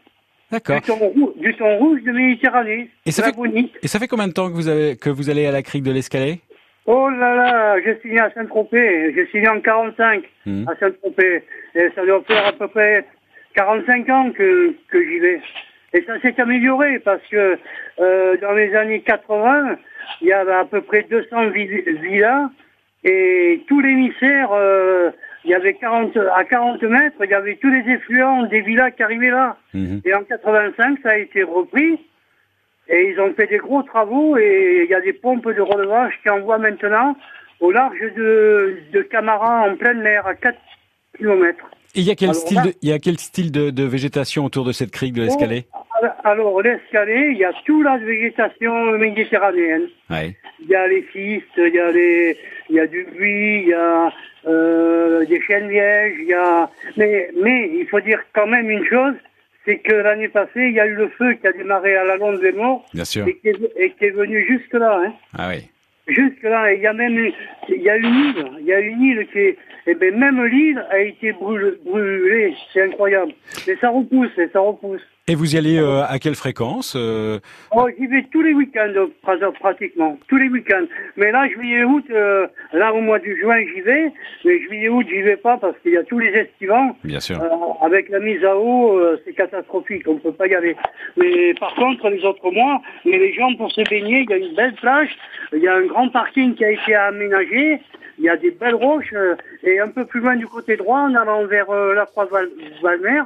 D'accord. 0.51 0.77
Du 0.77 0.83
thon, 0.83 0.95
rou- 0.97 1.33
du 1.37 1.55
thon 1.57 1.77
rouge 1.79 2.03
de 2.05 2.13
Méditerranée. 2.13 2.89
Et 3.05 3.11
ça, 3.11 3.25
fait, 3.25 3.35
et 3.83 3.89
ça 3.89 3.99
fait 3.99 4.07
combien 4.09 4.29
de 4.29 4.33
temps 4.33 4.49
que 4.49 4.55
vous, 4.55 4.69
avez, 4.69 4.97
que 4.97 5.11
vous 5.11 5.29
allez 5.29 5.45
à 5.47 5.51
la 5.53 5.63
crique 5.63 5.83
de 5.83 5.91
l'escalée 5.93 6.41
Oh 6.87 7.09
là 7.11 7.35
là, 7.35 7.81
j'ai 7.85 7.99
signé 8.01 8.21
à 8.21 8.31
Saint-Tropez. 8.31 9.13
J'ai 9.15 9.27
signé 9.27 9.49
en 9.49 9.61
45 9.61 10.23
Mhm. 10.47 10.69
à 10.69 10.77
Saint-Tropez. 10.77 11.43
Et 11.75 11.89
ça 11.95 12.05
doit 12.07 12.23
faire 12.27 12.47
à 12.47 12.53
peu 12.53 12.69
près 12.69 13.05
45 13.55 14.09
ans 14.11 14.31
que, 14.33 14.73
que 14.89 15.03
j'y 15.03 15.19
vais. 15.19 15.41
Et 15.95 16.03
ça 16.03 16.21
s'est 16.21 16.39
amélioré 16.41 16.99
parce 17.01 17.23
que 17.31 17.59
euh, 18.01 18.37
dans 18.39 18.53
les 18.53 18.75
années 18.75 19.01
80, 19.01 19.77
il 20.21 20.29
y 20.29 20.33
avait 20.33 20.53
à 20.53 20.65
peu 20.65 20.81
près 20.83 21.03
200 21.11 21.49
vi- 21.51 21.83
villas 22.03 22.49
et 23.05 23.63
tous 23.69 23.81
les 23.81 23.91
émissaires, 23.91 24.51
euh, 24.53 25.11
il 25.45 25.51
y 25.51 25.55
avait 25.55 25.75
40, 25.75 26.17
à 26.37 26.45
40 26.45 26.83
mètres, 26.83 27.17
il 27.23 27.31
y 27.31 27.35
avait 27.35 27.57
tous 27.57 27.71
les 27.71 27.89
effluents 27.93 28.43
des 28.45 28.61
villas 28.61 28.91
qui 28.93 29.03
arrivaient 29.03 29.31
là. 29.31 29.57
Et 30.05 30.15
en 30.15 30.23
85, 30.25 30.99
ça 31.03 31.11
a 31.11 31.17
été 31.19 31.43
repris. 31.43 31.99
Et 32.89 33.11
ils 33.13 33.21
ont 33.21 33.33
fait 33.35 33.47
des 33.47 33.59
gros 33.59 33.83
travaux 33.83 34.37
et 34.37 34.83
il 34.85 34.91
y 34.91 34.95
a 34.95 35.01
des 35.01 35.13
pompes 35.13 35.51
de 35.51 35.61
relevage 35.61 36.15
qui 36.23 36.31
envoient 36.31 36.59
maintenant 36.59 37.17
au 37.61 37.71
large 37.73 37.99
de, 38.17 38.79
de 38.93 39.03
Camara 39.03 39.69
en 39.69 39.77
pleine 39.77 40.03
mer 40.03 40.27
à 40.27 40.35
4 40.35 40.57
km. 41.19 41.71
Et 41.95 42.01
il 42.01 42.07
y 42.07 42.11
a 42.11 42.15
quel 42.15 42.29
Alors 42.31 42.41
style, 42.41 42.63
de, 42.63 42.75
il 42.83 42.89
y 42.91 42.93
a 42.93 42.99
quel 42.99 43.19
style 43.19 43.51
de, 43.51 43.71
de 43.71 43.83
végétation 43.85 44.45
autour 44.45 44.65
de 44.65 44.73
cette 44.73 44.91
crique 44.91 45.15
de 45.15 45.23
l'escalée 45.23 45.65
Oh, 45.75 46.07
Alors, 46.25 46.61
l'escalée, 46.61 47.31
il 47.33 47.39
y 47.39 47.45
a 47.45 47.53
toute 47.65 47.85
la 47.85 47.97
végétation 47.97 48.93
méditerranéenne. 48.99 49.89
Ouais. 50.11 50.37
Il 50.61 50.69
y 50.69 50.75
a 50.75 50.87
les 50.87 51.07
cistes, 51.13 51.47
il 51.57 51.75
y 51.75 51.79
a, 51.79 51.91
les, 51.91 52.37
il 52.69 52.77
y 52.77 52.81
a 52.81 52.87
du 52.87 53.05
buis, 53.17 53.63
il 53.63 53.69
y 53.69 53.73
a 53.73 54.13
euh, 54.47 55.25
des 55.25 55.41
chênes 55.41 55.69
lièges, 55.71 56.17
il 56.19 56.27
y 56.27 56.35
a... 56.35 56.69
Mais, 56.99 57.31
mais 57.43 57.71
il 57.75 57.87
faut 57.89 58.01
dire 58.01 58.21
quand 58.35 58.47
même 58.47 58.71
une 58.71 58.85
chose, 58.85 59.15
c'est 59.67 59.79
que 59.79 59.93
l'année 59.93 60.29
passée, 60.29 60.69
il 60.69 60.73
y 60.73 60.81
a 60.81 60.87
eu 60.87 60.95
le 60.95 61.09
feu 61.09 61.35
qui 61.35 61.47
a 61.47 61.53
démarré 61.53 61.97
à 61.97 62.05
la 62.05 62.17
Londe 62.17 62.41
des 62.41 62.53
Morts 62.53 62.87
Bien 62.95 63.05
sûr. 63.05 63.27
et 63.29 63.37
qui 63.37 63.49
est, 63.49 63.57
et 63.77 63.91
qui 63.91 64.05
est 64.07 64.11
venu 64.11 64.47
jusque 64.47 64.73
là. 64.75 65.01
Hein. 65.05 65.13
Ah 65.37 65.49
oui. 65.51 65.69
Jusque 66.09 66.45
là, 66.45 66.73
il 66.73 66.81
y 66.81 66.87
a 66.87 66.93
même 66.93 67.33
il 67.69 67.83
y 67.83 67.91
a 67.91 67.97
une 67.97 68.05
île, 68.07 68.47
il 68.61 68.67
y 68.67 68.73
a 68.73 68.79
une 68.79 69.03
île 69.03 69.27
qui 69.33 69.39
est, 69.41 69.59
et 69.89 69.95
ben 69.97 70.17
même 70.17 70.43
l'île 70.45 70.85
a 70.91 71.01
été 71.01 71.33
brûlée, 71.33 72.55
c'est 72.73 72.83
incroyable. 72.83 73.33
Mais 73.67 73.77
ça 73.81 73.91
repousse, 73.91 74.31
et 74.39 74.49
ça 74.53 74.61
repousse. 74.61 75.03
Et 75.29 75.35
vous 75.35 75.57
y 75.57 75.59
allez 75.59 75.77
euh, 75.77 76.05
à 76.07 76.21
quelle 76.21 76.37
fréquence 76.37 76.95
euh 76.97 77.41
Oh, 77.75 77.89
j'y 77.99 78.07
vais 78.07 78.25
tous 78.31 78.43
les 78.43 78.55
week-ends, 78.55 79.09
pratiquement, 79.59 80.17
tous 80.29 80.37
les 80.37 80.49
week-ends. 80.49 80.87
Mais 81.17 81.33
là, 81.33 81.49
juillet-août, 81.49 82.05
euh, 82.13 82.47
là 82.73 82.95
au 82.95 83.01
mois 83.01 83.19
de 83.19 83.35
juin, 83.35 83.59
j'y 83.75 83.81
vais. 83.81 84.13
Mais 84.45 84.61
juillet-août, 84.61 85.05
j'y 85.11 85.23
vais 85.23 85.37
pas 85.37 85.57
parce 85.57 85.77
qu'il 85.81 85.95
y 85.95 85.97
a 85.97 86.05
tous 86.05 86.21
les 86.21 86.29
estivants. 86.29 86.97
Bien 87.03 87.19
sûr. 87.19 87.43
avec 87.83 88.09
la 88.09 88.21
mise 88.21 88.45
à 88.45 88.57
eau, 88.57 89.03
c'est 89.25 89.33
catastrophique, 89.33 90.07
on 90.07 90.15
peut 90.19 90.31
pas 90.31 90.47
y 90.47 90.55
aller. 90.55 90.77
Mais 91.17 91.55
par 91.55 91.75
contre, 91.75 92.09
les 92.09 92.25
autres 92.25 92.49
mois, 92.53 92.81
mais 93.05 93.19
les 93.19 93.33
gens 93.33 93.53
pour 93.57 93.73
se 93.73 93.81
baigner, 93.91 94.21
il 94.21 94.31
y 94.31 94.33
a 94.33 94.37
une 94.37 94.55
belle 94.55 94.75
plage, 94.75 95.11
il 95.53 95.59
y 95.59 95.67
a 95.67 95.75
un 95.75 95.87
grand 95.87 96.09
parking 96.09 96.55
qui 96.55 96.65
a 96.65 96.71
été 96.71 96.95
aménagé. 96.95 97.81
Il 98.21 98.25
y 98.25 98.29
a 98.29 98.37
des 98.37 98.53
belles 98.53 98.77
roches 98.77 99.13
et 99.65 99.81
un 99.81 99.89
peu 99.89 100.05
plus 100.07 100.21
loin 100.21 100.37
du 100.37 100.47
côté 100.47 100.77
droit, 100.77 101.01
en 101.01 101.15
allant 101.17 101.45
vers 101.47 101.71
la 101.71 102.07
Croix-Valmer, 102.07 103.23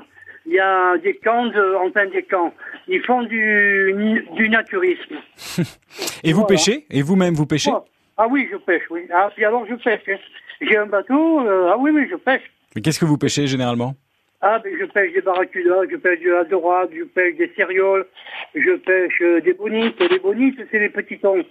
il 0.47 0.53
y 0.53 0.59
a 0.61 0.97
des 0.99 1.15
camps, 1.17 1.47
de, 1.47 1.75
enfin 1.77 2.07
des 2.07 2.23
camps. 2.23 2.53
Ils 2.89 3.03
font 3.03 3.23
du, 3.23 4.25
du 4.37 4.49
naturisme. 4.49 5.17
Et 6.25 6.33
vous 6.33 6.45
pêchez? 6.45 6.87
Et 6.91 7.03
vous-même, 7.03 7.35
vous 7.35 7.47
pêchez? 7.47 7.71
Ah 8.17 8.27
oui, 8.29 8.49
je 8.51 8.57
pêche, 8.57 8.83
oui. 8.91 9.03
Ah, 9.12 9.31
puis 9.35 9.45
alors 9.45 9.67
je 9.67 9.75
pêche. 9.75 10.03
Hein. 10.09 10.17
J'ai 10.61 10.77
un 10.77 10.87
bateau, 10.87 11.41
euh, 11.41 11.71
ah 11.73 11.77
oui, 11.79 11.91
oui, 11.91 12.07
je 12.11 12.17
pêche. 12.17 12.43
Mais 12.75 12.83
qu'est-ce 12.83 13.01
que 13.01 13.07
vous 13.07 13.17
pêchez 13.17 13.47
généralement? 13.47 13.95
Ah, 14.43 14.59
ben, 14.62 14.73
je 14.79 14.87
pêche 14.87 15.12
des 15.12 15.21
barracudas, 15.21 15.83
je 15.91 15.97
pêche 15.97 16.21
de 16.21 16.31
la 16.31 16.45
dorade, 16.45 16.91
je 16.97 17.05
pêche 17.05 17.37
des 17.37 17.51
cérioles, 17.55 18.07
je 18.55 18.77
pêche 18.77 19.21
euh, 19.21 19.41
des 19.41 19.53
bonites. 19.53 20.01
Les 20.01 20.19
bonites, 20.19 20.59
c'est 20.71 20.79
les 20.79 20.89
petits 20.89 21.19
thons. 21.19 21.45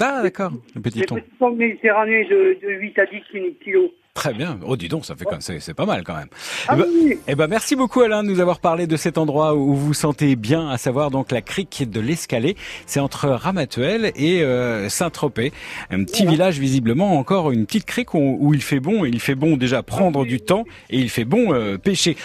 Ah, 0.00 0.22
d'accord, 0.22 0.52
les 0.74 0.82
petits 0.82 1.02
thons. 1.02 1.16
Les 1.16 1.22
petits 1.22 1.36
thons 1.38 1.50
méditerranéens 1.50 2.28
de, 2.28 2.58
de 2.62 2.72
8 2.72 2.98
à 2.98 3.06
10 3.06 3.22
kilos. 3.62 3.90
Très 4.20 4.34
bien. 4.34 4.58
Oh, 4.66 4.76
dis 4.76 4.88
donc, 4.88 5.06
ça 5.06 5.16
fait 5.16 5.24
comme 5.24 5.40
c'est 5.40 5.72
pas 5.72 5.86
mal 5.86 6.04
quand 6.04 6.14
même. 6.14 6.28
Ah, 6.68 6.74
eh, 6.74 6.76
ben, 6.76 6.86
oui. 6.92 7.18
eh 7.26 7.34
ben, 7.34 7.46
merci 7.46 7.74
beaucoup 7.74 8.02
Alain 8.02 8.22
de 8.22 8.28
nous 8.28 8.40
avoir 8.40 8.60
parlé 8.60 8.86
de 8.86 8.98
cet 8.98 9.16
endroit 9.16 9.54
où 9.54 9.74
vous 9.74 9.86
vous 9.86 9.94
sentez 9.94 10.36
bien, 10.36 10.68
à 10.68 10.76
savoir 10.76 11.10
donc 11.10 11.32
la 11.32 11.40
crique 11.40 11.88
de 11.88 12.00
l'Escalée. 12.00 12.54
C'est 12.84 13.00
entre 13.00 13.30
Ramatuelle 13.30 14.12
et 14.16 14.42
euh, 14.42 14.90
Saint-Tropez, 14.90 15.54
un 15.90 16.04
petit 16.04 16.26
village 16.26 16.58
visiblement 16.58 17.18
encore 17.18 17.50
une 17.50 17.64
petite 17.64 17.86
crique 17.86 18.12
où, 18.12 18.36
où, 18.38 18.52
il 18.52 18.60
fait 18.60 18.78
bon. 18.78 19.06
Et 19.06 19.08
il 19.08 19.20
fait 19.20 19.34
bon 19.34 19.56
déjà 19.56 19.82
prendre 19.82 20.26
du 20.26 20.38
temps 20.38 20.64
et 20.90 20.98
il 20.98 21.08
fait 21.08 21.24
bon 21.24 21.54
euh, 21.54 21.78
pêcher. 21.78 22.18